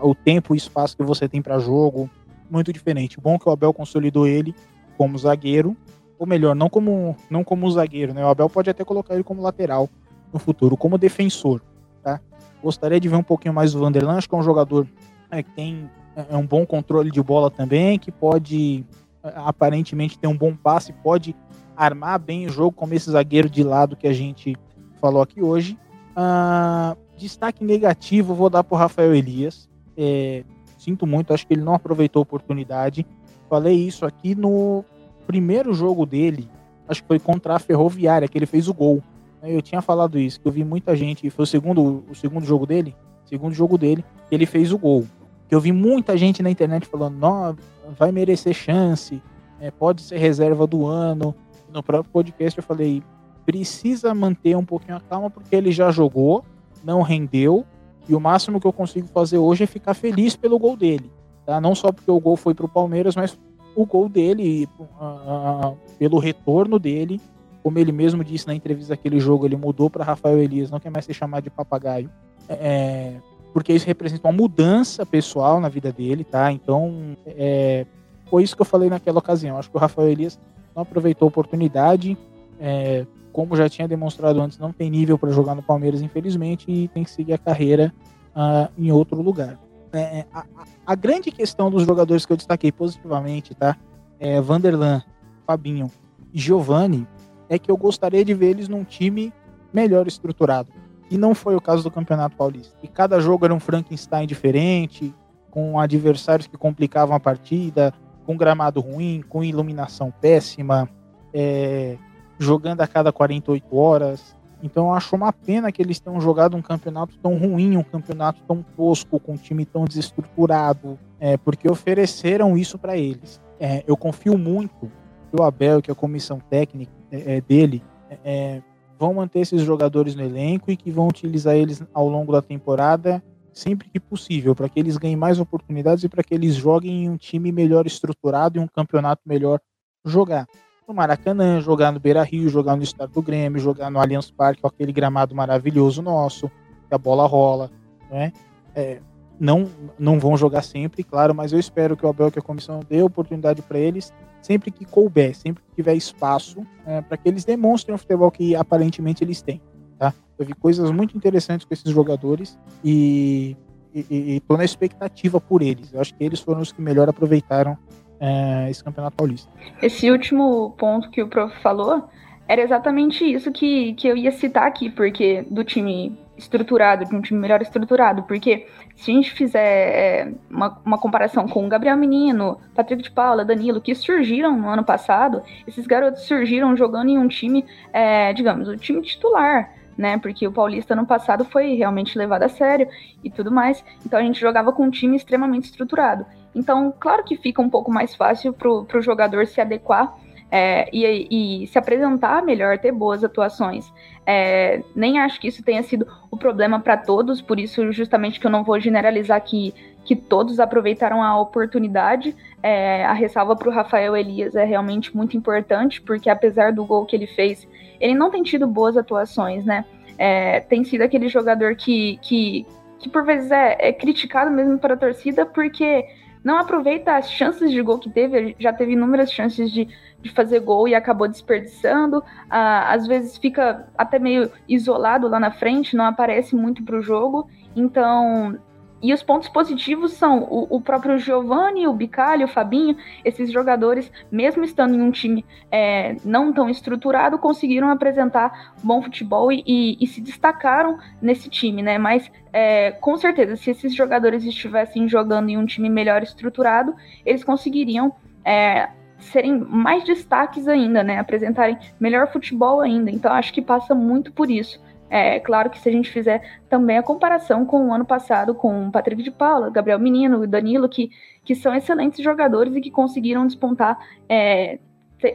o 0.00 0.14
tempo 0.14 0.54
e 0.54 0.58
espaço 0.58 0.96
que 0.96 1.02
você 1.02 1.28
tem 1.28 1.42
para 1.42 1.58
jogo, 1.58 2.08
muito 2.48 2.72
diferente. 2.72 3.20
Bom 3.20 3.36
que 3.36 3.48
o 3.48 3.52
Abel 3.52 3.74
consolidou 3.74 4.28
ele 4.28 4.54
como 4.96 5.18
zagueiro, 5.18 5.76
ou 6.20 6.26
melhor, 6.26 6.54
não 6.54 6.70
como 6.70 7.16
não 7.28 7.42
como 7.42 7.68
zagueiro, 7.68 8.14
né? 8.14 8.24
O 8.24 8.28
Abel 8.28 8.48
pode 8.48 8.70
até 8.70 8.84
colocar 8.84 9.14
ele 9.14 9.24
como 9.24 9.42
lateral 9.42 9.88
no 10.32 10.38
futuro, 10.38 10.76
como 10.76 10.96
defensor, 10.96 11.60
tá? 12.00 12.20
Gostaria 12.62 13.00
de 13.00 13.08
ver 13.08 13.16
um 13.16 13.24
pouquinho 13.24 13.52
mais 13.52 13.72
do 13.72 13.80
Vanderlan, 13.80 14.18
acho 14.18 14.28
que 14.28 14.34
é 14.36 14.38
um 14.38 14.42
jogador 14.42 14.86
é, 15.32 15.42
que 15.42 15.50
tem 15.50 15.90
é, 16.16 16.36
um 16.36 16.46
bom 16.46 16.66
controle 16.66 17.10
de 17.10 17.22
bola 17.22 17.50
também, 17.50 17.98
que 17.98 18.10
pode 18.10 18.84
é, 19.22 19.32
aparentemente 19.36 20.18
ter 20.18 20.26
um 20.26 20.36
bom 20.36 20.54
passe, 20.54 20.92
pode 20.92 21.34
armar 21.76 22.18
bem 22.18 22.46
o 22.46 22.50
jogo 22.50 22.72
como 22.72 22.94
esse 22.94 23.10
zagueiro 23.10 23.48
de 23.48 23.62
lado 23.62 23.96
que 23.96 24.06
a 24.06 24.12
gente 24.12 24.56
falou 25.00 25.22
aqui 25.22 25.42
hoje. 25.42 25.78
Ah, 26.14 26.96
destaque 27.16 27.64
negativo 27.64 28.34
vou 28.34 28.50
dar 28.50 28.62
para 28.62 28.78
Rafael 28.78 29.14
Elias. 29.14 29.68
É, 29.96 30.44
sinto 30.78 31.06
muito, 31.06 31.32
acho 31.32 31.46
que 31.46 31.54
ele 31.54 31.62
não 31.62 31.74
aproveitou 31.74 32.20
a 32.20 32.24
oportunidade. 32.24 33.06
Falei 33.48 33.76
isso 33.76 34.04
aqui 34.04 34.34
no 34.34 34.84
primeiro 35.26 35.72
jogo 35.72 36.04
dele, 36.04 36.48
acho 36.88 37.02
que 37.02 37.08
foi 37.08 37.18
contra 37.18 37.54
a 37.54 37.58
Ferroviária, 37.58 38.28
que 38.28 38.36
ele 38.36 38.46
fez 38.46 38.68
o 38.68 38.74
gol. 38.74 39.02
Eu 39.42 39.62
tinha 39.62 39.82
falado 39.82 40.18
isso, 40.18 40.40
que 40.40 40.46
eu 40.46 40.52
vi 40.52 40.64
muita 40.64 40.94
gente, 40.94 41.28
foi 41.30 41.44
o 41.44 41.46
segundo, 41.46 42.04
o 42.08 42.14
segundo 42.14 42.44
jogo 42.44 42.66
dele, 42.66 42.94
segundo 43.24 43.54
jogo 43.54 43.76
dele, 43.76 44.04
ele 44.30 44.46
fez 44.46 44.72
o 44.72 44.78
gol. 44.78 45.04
Eu 45.52 45.60
vi 45.60 45.70
muita 45.70 46.16
gente 46.16 46.42
na 46.42 46.50
internet 46.50 46.86
falando, 46.86 47.18
não, 47.18 47.54
vai 47.98 48.10
merecer 48.10 48.54
chance, 48.54 49.22
é, 49.60 49.70
pode 49.70 50.00
ser 50.00 50.16
reserva 50.16 50.66
do 50.66 50.86
ano, 50.86 51.34
no 51.70 51.82
próprio 51.82 52.10
podcast 52.10 52.58
eu 52.58 52.64
falei, 52.64 53.02
precisa 53.44 54.14
manter 54.14 54.56
um 54.56 54.64
pouquinho 54.64 54.96
a 54.96 55.00
calma 55.00 55.28
porque 55.28 55.54
ele 55.54 55.70
já 55.70 55.90
jogou, 55.90 56.42
não 56.82 57.02
rendeu, 57.02 57.66
e 58.08 58.14
o 58.14 58.18
máximo 58.18 58.58
que 58.58 58.66
eu 58.66 58.72
consigo 58.72 59.06
fazer 59.08 59.36
hoje 59.36 59.64
é 59.64 59.66
ficar 59.66 59.92
feliz 59.92 60.34
pelo 60.34 60.58
gol 60.58 60.74
dele. 60.74 61.12
Tá? 61.44 61.60
Não 61.60 61.74
só 61.74 61.92
porque 61.92 62.10
o 62.10 62.18
gol 62.18 62.38
foi 62.38 62.54
para 62.54 62.64
o 62.64 62.68
Palmeiras, 62.68 63.14
mas 63.14 63.38
o 63.76 63.84
gol 63.84 64.08
dele, 64.08 64.66
uh, 64.78 64.84
uh, 65.04 65.76
pelo 65.98 66.18
retorno 66.18 66.78
dele, 66.78 67.20
como 67.62 67.78
ele 67.78 67.92
mesmo 67.92 68.24
disse 68.24 68.46
na 68.46 68.54
entrevista 68.54 68.96
daquele 68.96 69.20
jogo, 69.20 69.44
ele 69.44 69.56
mudou 69.58 69.90
para 69.90 70.02
Rafael 70.02 70.38
Elias, 70.38 70.70
não 70.70 70.80
quer 70.80 70.88
mais 70.88 71.04
ser 71.04 71.12
chamado 71.12 71.44
de 71.44 71.50
papagaio, 71.50 72.08
é, 72.48 73.16
porque 73.52 73.72
isso 73.72 73.86
representa 73.86 74.26
uma 74.26 74.32
mudança 74.32 75.04
pessoal 75.04 75.60
na 75.60 75.68
vida 75.68 75.92
dele, 75.92 76.24
tá? 76.24 76.50
Então, 76.50 77.16
é, 77.26 77.86
foi 78.28 78.42
isso 78.42 78.56
que 78.56 78.62
eu 78.62 78.66
falei 78.66 78.88
naquela 78.88 79.18
ocasião. 79.18 79.58
Acho 79.58 79.70
que 79.70 79.76
o 79.76 79.80
Rafael 79.80 80.08
Elias 80.08 80.38
não 80.74 80.82
aproveitou 80.82 81.26
a 81.26 81.28
oportunidade. 81.28 82.16
É, 82.58 83.06
como 83.32 83.56
já 83.56 83.68
tinha 83.68 83.88
demonstrado 83.88 84.40
antes, 84.40 84.58
não 84.58 84.72
tem 84.72 84.90
nível 84.90 85.18
para 85.18 85.30
jogar 85.30 85.54
no 85.54 85.62
Palmeiras, 85.62 86.02
infelizmente, 86.02 86.70
e 86.70 86.88
tem 86.88 87.02
que 87.02 87.10
seguir 87.10 87.32
a 87.32 87.38
carreira 87.38 87.92
uh, 88.36 88.70
em 88.78 88.92
outro 88.92 89.20
lugar. 89.20 89.58
É, 89.92 90.24
a, 90.32 90.44
a, 90.86 90.94
grande 90.94 91.30
questão 91.30 91.70
dos 91.70 91.84
jogadores 91.84 92.24
que 92.24 92.32
eu 92.32 92.36
destaquei 92.36 92.72
positivamente, 92.72 93.54
tá? 93.54 93.76
É, 94.18 94.40
Vanderlan, 94.40 95.02
Fabinho 95.46 95.90
e 96.32 96.38
Giovani, 96.38 97.06
é 97.48 97.58
que 97.58 97.70
eu 97.70 97.76
gostaria 97.76 98.24
de 98.24 98.32
ver 98.32 98.50
eles 98.50 98.68
num 98.68 98.84
time 98.84 99.32
melhor 99.72 100.06
estruturado. 100.06 100.70
E 101.12 101.18
não 101.18 101.34
foi 101.34 101.54
o 101.54 101.60
caso 101.60 101.82
do 101.82 101.90
Campeonato 101.90 102.34
Paulista. 102.34 102.74
E 102.82 102.88
cada 102.88 103.20
jogo 103.20 103.44
era 103.44 103.52
um 103.52 103.60
Frankenstein 103.60 104.26
diferente, 104.26 105.14
com 105.50 105.78
adversários 105.78 106.46
que 106.46 106.56
complicavam 106.56 107.14
a 107.14 107.20
partida, 107.20 107.92
com 108.24 108.34
gramado 108.34 108.80
ruim, 108.80 109.22
com 109.28 109.44
iluminação 109.44 110.10
péssima, 110.22 110.88
é, 111.34 111.98
jogando 112.38 112.80
a 112.80 112.86
cada 112.86 113.12
48 113.12 113.76
horas. 113.76 114.34
Então 114.62 114.86
eu 114.86 114.94
acho 114.94 115.14
uma 115.14 115.34
pena 115.34 115.70
que 115.70 115.82
eles 115.82 116.00
tenham 116.00 116.18
jogado 116.18 116.56
um 116.56 116.62
campeonato 116.62 117.14
tão 117.18 117.36
ruim, 117.36 117.76
um 117.76 117.82
campeonato 117.82 118.40
tão 118.48 118.64
tosco, 118.74 119.20
com 119.20 119.32
um 119.34 119.36
time 119.36 119.66
tão 119.66 119.84
desestruturado, 119.84 120.98
é, 121.20 121.36
porque 121.36 121.70
ofereceram 121.70 122.56
isso 122.56 122.78
para 122.78 122.96
eles. 122.96 123.38
É, 123.60 123.84
eu 123.86 123.98
confio 123.98 124.38
muito 124.38 124.90
que 125.30 125.38
o 125.38 125.42
Abel, 125.42 125.82
que 125.82 125.90
a 125.90 125.94
comissão 125.94 126.38
técnica 126.38 126.90
é, 127.10 127.36
é 127.36 127.40
dele, 127.42 127.82
é, 128.08 128.18
é, 128.24 128.62
vão 129.02 129.14
manter 129.14 129.40
esses 129.40 129.62
jogadores 129.62 130.14
no 130.14 130.22
elenco 130.22 130.70
e 130.70 130.76
que 130.76 130.88
vão 130.88 131.08
utilizar 131.08 131.56
eles 131.56 131.82
ao 131.92 132.08
longo 132.08 132.30
da 132.30 132.40
temporada 132.40 133.20
sempre 133.52 133.88
que 133.88 133.98
possível, 133.98 134.54
para 134.54 134.68
que 134.68 134.78
eles 134.78 134.96
ganhem 134.96 135.16
mais 135.16 135.40
oportunidades 135.40 136.04
e 136.04 136.08
para 136.08 136.22
que 136.22 136.32
eles 136.32 136.54
joguem 136.54 137.04
em 137.04 137.10
um 137.10 137.16
time 137.16 137.50
melhor 137.50 137.84
estruturado 137.84 138.58
e 138.58 138.60
um 138.60 138.68
campeonato 138.68 139.20
melhor 139.26 139.58
jogar. 140.04 140.46
No 140.86 140.94
Maracanã, 140.94 141.60
jogar 141.60 141.90
no 141.90 141.98
Beira 141.98 142.22
Rio, 142.22 142.48
jogar 142.48 142.76
no 142.76 142.84
Estado 142.84 143.12
do 143.12 143.20
Grêmio, 143.20 143.60
jogar 143.60 143.90
no 143.90 143.98
Allianz 143.98 144.30
Parque, 144.30 144.64
aquele 144.64 144.92
gramado 144.92 145.34
maravilhoso 145.34 146.00
nosso, 146.00 146.48
que 146.88 146.94
a 146.94 146.98
bola 146.98 147.26
rola, 147.26 147.70
né? 148.08 148.32
É, 148.74 149.00
não, 149.38 149.68
não 149.98 150.20
vão 150.20 150.36
jogar 150.36 150.62
sempre, 150.62 151.02
claro, 151.02 151.34
mas 151.34 151.52
eu 151.52 151.58
espero 151.58 151.96
que 151.96 152.06
o 152.06 152.08
Abel, 152.08 152.30
que 152.30 152.38
a 152.38 152.42
comissão 152.42 152.80
dê 152.88 153.02
oportunidade 153.02 153.62
para 153.62 153.78
eles, 153.80 154.12
sempre 154.42 154.70
que 154.70 154.84
couber, 154.84 155.34
sempre 155.34 155.62
que 155.62 155.76
tiver 155.76 155.94
espaço, 155.94 156.66
é, 156.84 157.00
para 157.00 157.16
que 157.16 157.28
eles 157.28 157.44
demonstrem 157.44 157.94
o 157.94 157.98
futebol 157.98 158.30
que 158.30 158.54
aparentemente 158.54 159.24
eles 159.24 159.40
têm. 159.40 159.60
Tá? 159.98 160.12
Eu 160.38 160.44
vi 160.44 160.52
coisas 160.54 160.90
muito 160.90 161.16
interessantes 161.16 161.64
com 161.64 161.72
esses 161.72 161.90
jogadores 161.90 162.58
e, 162.84 163.56
estou 163.94 164.56
na 164.56 164.64
expectativa 164.64 165.40
por 165.40 165.62
eles. 165.62 165.92
Eu 165.92 166.00
acho 166.00 166.14
que 166.14 166.24
eles 166.24 166.40
foram 166.40 166.60
os 166.60 166.72
que 166.72 166.80
melhor 166.80 167.08
aproveitaram 167.08 167.76
é, 168.18 168.70
esse 168.70 168.82
campeonato 168.82 169.16
paulista. 169.16 169.50
Esse 169.80 170.10
último 170.10 170.74
ponto 170.78 171.10
que 171.10 171.22
o 171.22 171.28
prof 171.28 171.54
falou 171.62 172.08
era 172.48 172.62
exatamente 172.62 173.24
isso 173.24 173.52
que, 173.52 173.94
que 173.94 174.08
eu 174.08 174.16
ia 174.16 174.32
citar 174.32 174.66
aqui, 174.66 174.90
porque 174.90 175.46
do 175.50 175.62
time 175.62 176.18
estruturado, 176.42 177.04
de 177.04 177.14
um 177.14 177.20
time 177.20 177.40
melhor 177.40 177.62
estruturado, 177.62 178.22
porque 178.24 178.66
se 178.96 179.10
a 179.10 179.14
gente 179.14 179.32
fizer 179.32 179.60
é, 179.60 180.32
uma, 180.50 180.78
uma 180.84 180.98
comparação 180.98 181.48
com 181.48 181.64
o 181.64 181.68
Gabriel 181.68 181.96
Menino, 181.96 182.60
Patrick 182.74 183.02
de 183.02 183.10
Paula, 183.10 183.44
Danilo, 183.44 183.80
que 183.80 183.94
surgiram 183.94 184.56
no 184.56 184.68
ano 184.68 184.84
passado, 184.84 185.42
esses 185.66 185.86
garotos 185.86 186.22
surgiram 186.22 186.76
jogando 186.76 187.08
em 187.08 187.18
um 187.18 187.28
time, 187.28 187.64
é, 187.92 188.32
digamos, 188.32 188.68
o 188.68 188.76
time 188.76 189.02
titular, 189.02 189.72
né? 189.96 190.18
Porque 190.18 190.46
o 190.46 190.52
Paulista 190.52 190.94
no 190.94 191.06
passado 191.06 191.44
foi 191.44 191.74
realmente 191.74 192.16
levado 192.16 192.42
a 192.42 192.48
sério 192.48 192.88
e 193.22 193.30
tudo 193.30 193.50
mais. 193.50 193.84
Então 194.04 194.18
a 194.18 194.22
gente 194.22 194.40
jogava 194.40 194.72
com 194.72 194.84
um 194.84 194.90
time 194.90 195.16
extremamente 195.16 195.64
estruturado. 195.64 196.26
Então, 196.54 196.92
claro 196.98 197.24
que 197.24 197.36
fica 197.36 197.62
um 197.62 197.70
pouco 197.70 197.90
mais 197.90 198.14
fácil 198.14 198.52
para 198.52 198.68
o 198.68 199.02
jogador 199.02 199.46
se 199.46 199.60
adequar 199.60 200.14
é, 200.54 200.86
e, 200.92 201.62
e, 201.62 201.66
se 201.66 201.78
apresentar 201.78 202.44
melhor, 202.44 202.78
ter 202.78 202.92
boas 202.92 203.24
atuações. 203.24 203.90
É, 204.26 204.82
nem 204.94 205.18
acho 205.18 205.40
que 205.40 205.48
isso 205.48 205.62
tenha 205.62 205.82
sido 205.82 206.06
o 206.30 206.36
problema 206.36 206.78
para 206.78 206.94
todos, 206.94 207.40
por 207.40 207.58
isso, 207.58 207.90
justamente, 207.90 208.38
que 208.38 208.46
eu 208.46 208.50
não 208.50 208.62
vou 208.62 208.78
generalizar 208.78 209.40
que, 209.40 209.74
que 210.04 210.14
todos 210.14 210.60
aproveitaram 210.60 211.22
a 211.22 211.40
oportunidade. 211.40 212.36
É, 212.62 213.02
a 213.06 213.14
ressalva 213.14 213.56
para 213.56 213.66
o 213.66 213.72
Rafael 213.72 214.14
Elias 214.14 214.54
é 214.54 214.62
realmente 214.62 215.16
muito 215.16 215.38
importante, 215.38 216.02
porque 216.02 216.28
apesar 216.28 216.70
do 216.70 216.84
gol 216.84 217.06
que 217.06 217.16
ele 217.16 217.26
fez, 217.26 217.66
ele 217.98 218.14
não 218.14 218.30
tem 218.30 218.42
tido 218.42 218.66
boas 218.66 218.94
atuações, 218.94 219.64
né? 219.64 219.86
É, 220.18 220.60
tem 220.60 220.84
sido 220.84 221.00
aquele 221.00 221.28
jogador 221.28 221.74
que, 221.76 222.18
que, 222.20 222.66
que 222.98 223.08
por 223.08 223.24
vezes 223.24 223.50
é, 223.50 223.78
é 223.80 223.90
criticado 223.90 224.50
mesmo 224.50 224.78
para 224.78 224.92
a 224.92 224.98
torcida, 224.98 225.46
porque 225.46 226.04
não 226.44 226.58
aproveita 226.58 227.16
as 227.16 227.30
chances 227.30 227.70
de 227.70 227.80
gol 227.82 227.98
que 227.98 228.10
teve, 228.10 228.56
já 228.58 228.72
teve 228.72 228.92
inúmeras 228.92 229.32
chances 229.32 229.70
de, 229.70 229.88
de 230.20 230.30
fazer 230.30 230.60
gol 230.60 230.88
e 230.88 230.94
acabou 230.94 231.28
desperdiçando. 231.28 232.22
Ah, 232.50 232.92
às 232.92 233.06
vezes 233.06 233.36
fica 233.36 233.86
até 233.96 234.18
meio 234.18 234.50
isolado 234.68 235.28
lá 235.28 235.38
na 235.38 235.50
frente, 235.50 235.96
não 235.96 236.04
aparece 236.04 236.56
muito 236.56 236.82
para 236.84 236.98
o 236.98 237.02
jogo. 237.02 237.48
Então, 237.76 238.58
e 239.02 239.12
os 239.12 239.22
pontos 239.22 239.48
positivos 239.48 240.12
são 240.12 240.44
o, 240.44 240.76
o 240.76 240.80
próprio 240.80 241.18
Giovanni, 241.18 241.86
o 241.86 241.92
Bicalho, 241.92 242.44
o 242.44 242.48
Fabinho, 242.48 242.96
esses 243.24 243.50
jogadores, 243.50 244.10
mesmo 244.30 244.62
estando 244.62 244.94
em 244.94 245.02
um 245.02 245.10
time 245.10 245.44
é, 245.70 246.16
não 246.24 246.52
tão 246.52 246.70
estruturado, 246.70 247.38
conseguiram 247.38 247.90
apresentar 247.90 248.72
bom 248.82 249.02
futebol 249.02 249.50
e, 249.50 249.62
e, 249.66 249.98
e 250.00 250.06
se 250.06 250.20
destacaram 250.20 250.98
nesse 251.20 251.50
time, 251.50 251.82
né? 251.82 251.98
Mas 251.98 252.30
é, 252.52 252.92
com 252.92 253.16
certeza, 253.16 253.56
se 253.56 253.70
esses 253.70 253.94
jogadores 253.94 254.44
estivessem 254.44 255.08
jogando 255.08 255.48
em 255.48 255.58
um 255.58 255.66
time 255.66 255.90
melhor 255.90 256.22
estruturado, 256.22 256.94
eles 257.26 257.42
conseguiriam 257.42 258.14
é, 258.44 258.88
serem 259.18 259.58
mais 259.58 260.04
destaques 260.04 260.68
ainda, 260.68 261.02
né? 261.02 261.18
Apresentarem 261.18 261.78
melhor 261.98 262.30
futebol 262.30 262.80
ainda. 262.80 263.10
Então 263.10 263.32
acho 263.32 263.52
que 263.52 263.62
passa 263.62 263.94
muito 263.94 264.32
por 264.32 264.50
isso. 264.50 264.80
É 265.14 265.38
claro 265.40 265.68
que 265.68 265.78
se 265.78 265.90
a 265.90 265.92
gente 265.92 266.10
fizer 266.10 266.40
também 266.70 266.96
a 266.96 267.02
comparação 267.02 267.66
com 267.66 267.88
o 267.88 267.92
ano 267.92 268.02
passado, 268.02 268.54
com 268.54 268.88
o 268.88 268.90
Patrick 268.90 269.22
de 269.22 269.30
Paula, 269.30 269.68
Gabriel 269.68 269.98
Menino 269.98 270.42
e 270.42 270.46
Danilo, 270.46 270.88
que, 270.88 271.10
que 271.44 271.54
são 271.54 271.74
excelentes 271.74 272.24
jogadores 272.24 272.74
e 272.74 272.80
que 272.80 272.90
conseguiram 272.90 273.46
despontar, 273.46 273.98
é, 274.26 274.78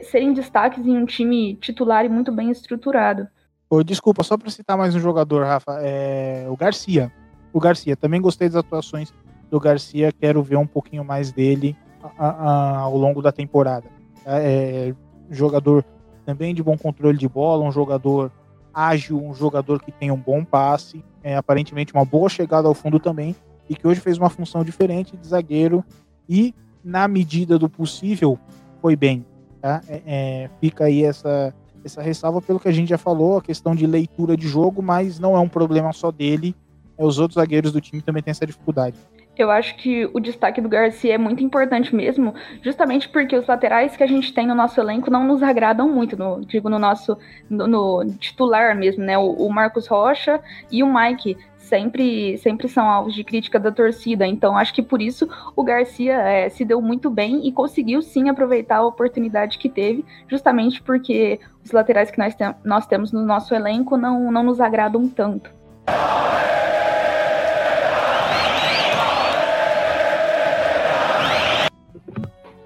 serem 0.01 0.34
destaques 0.34 0.84
em 0.84 0.97
um 0.97 1.05
time 1.05 1.53
titular 1.57 2.03
e 2.03 2.09
muito 2.09 2.32
bem 2.32 2.49
estruturado. 2.49 3.28
Oh, 3.69 3.84
desculpa, 3.84 4.23
só 4.23 4.36
para 4.36 4.49
citar 4.49 4.75
mais 4.75 4.95
um 4.95 4.99
jogador, 4.99 5.45
Rafa, 5.45 5.78
é 5.84 6.47
o 6.49 6.57
Garcia. 6.57 7.11
O 7.53 7.59
Garcia, 7.59 7.95
também 7.95 8.19
gostei 8.19 8.49
das 8.49 8.55
atuações 8.55 9.13
do 9.47 9.59
Garcia, 9.59 10.11
quero 10.11 10.41
ver 10.41 10.57
um 10.57 10.65
pouquinho 10.65 11.05
mais 11.05 11.32
dele 11.32 11.78
a, 12.17 12.30
a, 12.30 12.78
ao 12.80 12.97
longo 12.97 13.21
da 13.21 13.32
temporada. 13.32 13.86
É, 14.25 14.89
é, 14.89 14.95
jogador 15.30 15.86
também 16.25 16.55
de 16.55 16.63
bom 16.63 16.75
controle 16.75 17.15
de 17.15 17.30
bola, 17.30 17.63
um 17.63 17.71
jogador 17.71 18.32
ágil, 18.78 19.19
um 19.19 19.34
jogador 19.34 19.82
que 19.82 19.91
tem 19.91 20.11
um 20.11 20.17
bom 20.17 20.45
passe, 20.45 21.03
é, 21.23 21.36
aparentemente 21.36 21.91
uma 21.93 22.05
boa 22.05 22.30
chegada 22.30 22.67
ao 22.67 22.75
fundo 22.75 22.99
também, 22.99 23.36
e 23.67 23.75
que 23.75 23.88
hoje 23.88 23.99
fez 23.99 24.19
uma 24.19 24.30
função 24.30 24.63
diferente 24.63 25.17
de 25.17 25.28
zagueiro 25.28 25.84
e, 26.30 26.53
na 26.84 27.07
medida 27.07 27.57
do 27.57 27.67
possível, 27.67 28.38
foi 28.80 28.95
bem. 28.95 29.25
Tá? 29.59 29.82
É, 29.88 30.01
é, 30.05 30.49
fica 30.61 30.86
aí 30.86 31.03
essa, 31.03 31.51
essa 31.84 32.03
ressalva 32.03 32.39
pelo 32.39 32.59
que 32.59 32.67
a 32.67 32.71
gente 32.71 32.89
já 32.89 32.99
falou, 32.99 33.38
a 33.38 33.41
questão 33.41 33.73
de 33.73 33.88
leitura 33.88 34.38
de 34.38 34.47
jogo, 34.47 34.84
mas 34.84 35.19
não 35.19 35.36
é 35.36 35.39
um 35.39 35.49
problema 35.49 35.91
só 35.91 36.11
dele, 36.11 36.55
é, 36.95 37.03
os 37.03 37.17
outros 37.17 37.36
zagueiros 37.36 37.71
do 37.71 37.82
time 37.82 38.03
também 38.03 38.21
têm 38.21 38.32
essa 38.32 38.45
dificuldade. 38.45 38.95
Eu 39.38 39.51
acho 39.51 39.75
que 39.75 40.09
o 40.13 40.19
destaque 40.19 40.59
do 40.59 40.67
Garcia 40.67 41.13
é 41.13 41.17
muito 41.17 41.43
importante 41.43 41.95
mesmo, 41.95 42.33
justamente 42.61 43.07
porque 43.07 43.35
os 43.35 43.45
laterais 43.45 43.95
que 43.95 44.03
a 44.03 44.07
gente 44.07 44.33
tem 44.33 44.47
no 44.47 44.55
nosso 44.55 44.79
elenco 44.81 45.11
não 45.11 45.23
nos 45.23 45.43
agradam 45.43 45.88
muito, 45.89 46.17
no, 46.17 46.41
digo, 46.43 46.69
no 46.69 46.79
nosso 46.79 47.17
no, 47.49 47.67
no 47.67 48.05
titular 48.13 48.75
mesmo, 48.75 49.03
né? 49.03 49.17
O, 49.17 49.31
o, 49.33 49.53
Marcos 49.53 49.85
Rocha 49.88 50.41
e 50.71 50.81
o 50.81 50.91
Mike 50.91 51.38
sempre, 51.57 52.38
sempre 52.38 52.67
são 52.67 52.89
alvos 52.89 53.13
de 53.13 53.23
crítica 53.23 53.59
da 53.59 53.71
torcida. 53.71 54.25
Então, 54.25 54.57
acho 54.57 54.73
que 54.73 54.81
por 54.81 55.01
isso 55.01 55.27
o 55.55 55.63
Garcia 55.63 56.13
é, 56.13 56.49
se 56.49 56.65
deu 56.65 56.81
muito 56.81 57.09
bem 57.09 57.47
e 57.47 57.51
conseguiu 57.51 58.01
sim 58.01 58.29
aproveitar 58.29 58.77
a 58.77 58.85
oportunidade 58.85 59.57
que 59.57 59.69
teve, 59.69 60.03
justamente 60.27 60.81
porque 60.81 61.39
os 61.63 61.71
laterais 61.71 62.09
que 62.09 62.17
nós, 62.17 62.33
te 62.33 62.43
nós 62.63 62.88
temos 62.88 63.11
no 63.11 63.23
nosso 63.23 63.53
elenco 63.53 63.97
não, 63.97 64.31
não 64.31 64.43
nos 64.43 64.59
agradam 64.59 65.07
tanto. 65.07 65.51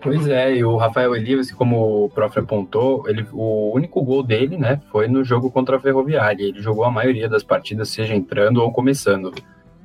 Pois 0.02 0.28
é, 0.28 0.56
e 0.56 0.64
o 0.64 0.78
Rafael 0.78 1.16
Elias, 1.16 1.52
como 1.52 2.06
o 2.06 2.10
prof 2.10 2.38
apontou, 2.40 3.08
ele, 3.08 3.26
o 3.32 3.72
único 3.74 4.02
gol 4.02 4.24
dele, 4.24 4.58
né, 4.58 4.82
foi 4.92 5.08
no 5.08 5.24
jogo 5.24 5.52
contra 5.52 5.78
a 5.78 5.80
Ferroviária. 5.80 6.44
Ele 6.44 6.62
jogou 6.62 6.84
a 6.84 6.92
maioria 6.92 7.30
das 7.30 7.44
partidas, 7.44 7.90
seja 7.90 8.16
entrando 8.16 8.58
ou 8.58 8.72
começando. 8.72 9.32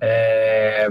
É... 0.00 0.88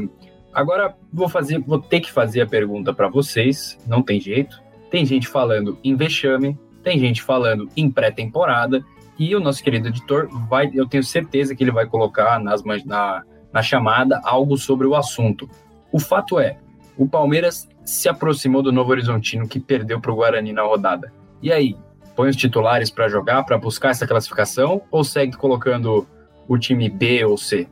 Agora 0.53 0.95
vou 1.11 1.27
fazer, 1.27 1.59
vou 1.59 1.79
ter 1.79 1.99
que 1.99 2.11
fazer 2.11 2.41
a 2.41 2.47
pergunta 2.47 2.93
para 2.93 3.09
vocês, 3.09 3.77
não 3.87 4.01
tem 4.01 4.21
jeito. 4.21 4.61
Tem 4.89 5.05
gente 5.05 5.27
falando 5.27 5.77
em 5.83 5.95
vexame, 5.95 6.57
tem 6.83 6.99
gente 6.99 7.21
falando 7.21 7.67
em 7.75 7.89
pré-temporada, 7.89 8.85
e 9.17 9.35
o 9.35 9.39
nosso 9.39 9.63
querido 9.63 9.87
editor 9.87 10.27
vai, 10.47 10.69
eu 10.73 10.87
tenho 10.87 11.03
certeza 11.03 11.55
que 11.55 11.63
ele 11.63 11.71
vai 11.71 11.85
colocar 11.85 12.39
nas, 12.39 12.63
na, 12.63 13.23
na 13.51 13.61
chamada 13.61 14.21
algo 14.23 14.57
sobre 14.57 14.85
o 14.85 14.95
assunto. 14.95 15.49
O 15.91 15.99
fato 15.99 16.39
é, 16.39 16.57
o 16.97 17.07
Palmeiras 17.07 17.67
se 17.83 18.09
aproximou 18.09 18.61
do 18.61 18.71
Novo 18.71 18.91
Horizontino 18.91 19.47
que 19.47 19.59
perdeu 19.59 19.99
para 19.99 20.11
o 20.11 20.15
Guarani 20.15 20.53
na 20.53 20.63
rodada. 20.63 21.11
E 21.41 21.51
aí, 21.51 21.77
põe 22.15 22.29
os 22.29 22.35
titulares 22.35 22.89
para 22.89 23.09
jogar, 23.09 23.43
para 23.43 23.57
buscar 23.57 23.89
essa 23.89 24.07
classificação, 24.07 24.81
ou 24.89 25.03
segue 25.03 25.35
colocando 25.35 26.07
o 26.47 26.57
time 26.57 26.89
B 26.89 27.25
ou 27.25 27.37
C? 27.37 27.67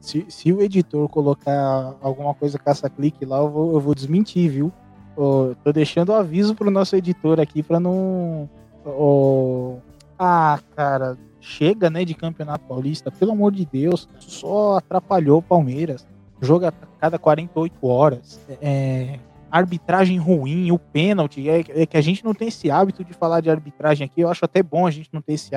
Se, 0.00 0.24
se 0.28 0.52
o 0.52 0.62
editor 0.62 1.08
colocar 1.08 1.96
alguma 2.00 2.32
coisa 2.32 2.58
caça-clique 2.58 3.24
lá, 3.24 3.38
eu 3.38 3.50
vou, 3.50 3.72
eu 3.74 3.80
vou 3.80 3.94
desmentir, 3.94 4.50
viu? 4.50 4.72
Oh, 5.16 5.54
tô 5.64 5.72
deixando 5.72 6.10
o 6.10 6.14
aviso 6.14 6.54
pro 6.54 6.70
nosso 6.70 6.94
editor 6.94 7.40
aqui 7.40 7.62
para 7.62 7.80
não. 7.80 8.48
Ah, 10.16 10.60
cara, 10.76 11.18
chega, 11.40 11.90
né, 11.90 12.04
de 12.04 12.14
Campeonato 12.14 12.64
Paulista, 12.66 13.10
pelo 13.10 13.32
amor 13.32 13.52
de 13.52 13.66
Deus, 13.66 14.08
só 14.18 14.76
atrapalhou 14.76 15.38
o 15.38 15.42
Palmeiras. 15.42 16.06
Joga 16.40 16.68
a 16.68 16.72
cada 17.00 17.18
48 17.18 17.86
horas. 17.86 18.40
É, 18.60 19.18
arbitragem 19.50 20.18
ruim, 20.18 20.70
o 20.70 20.78
pênalti, 20.78 21.48
é, 21.48 21.60
é, 21.60 21.86
que 21.86 21.96
a 21.96 22.00
gente 22.00 22.24
não 22.24 22.34
tem 22.34 22.48
esse 22.48 22.70
hábito 22.70 23.04
de 23.04 23.12
falar 23.12 23.40
de 23.40 23.50
arbitragem 23.50 24.04
aqui. 24.04 24.20
Eu 24.20 24.28
acho 24.28 24.44
até 24.44 24.62
bom 24.62 24.86
a 24.86 24.90
gente 24.90 25.08
não 25.12 25.20
ter 25.20 25.34
esse 25.34 25.50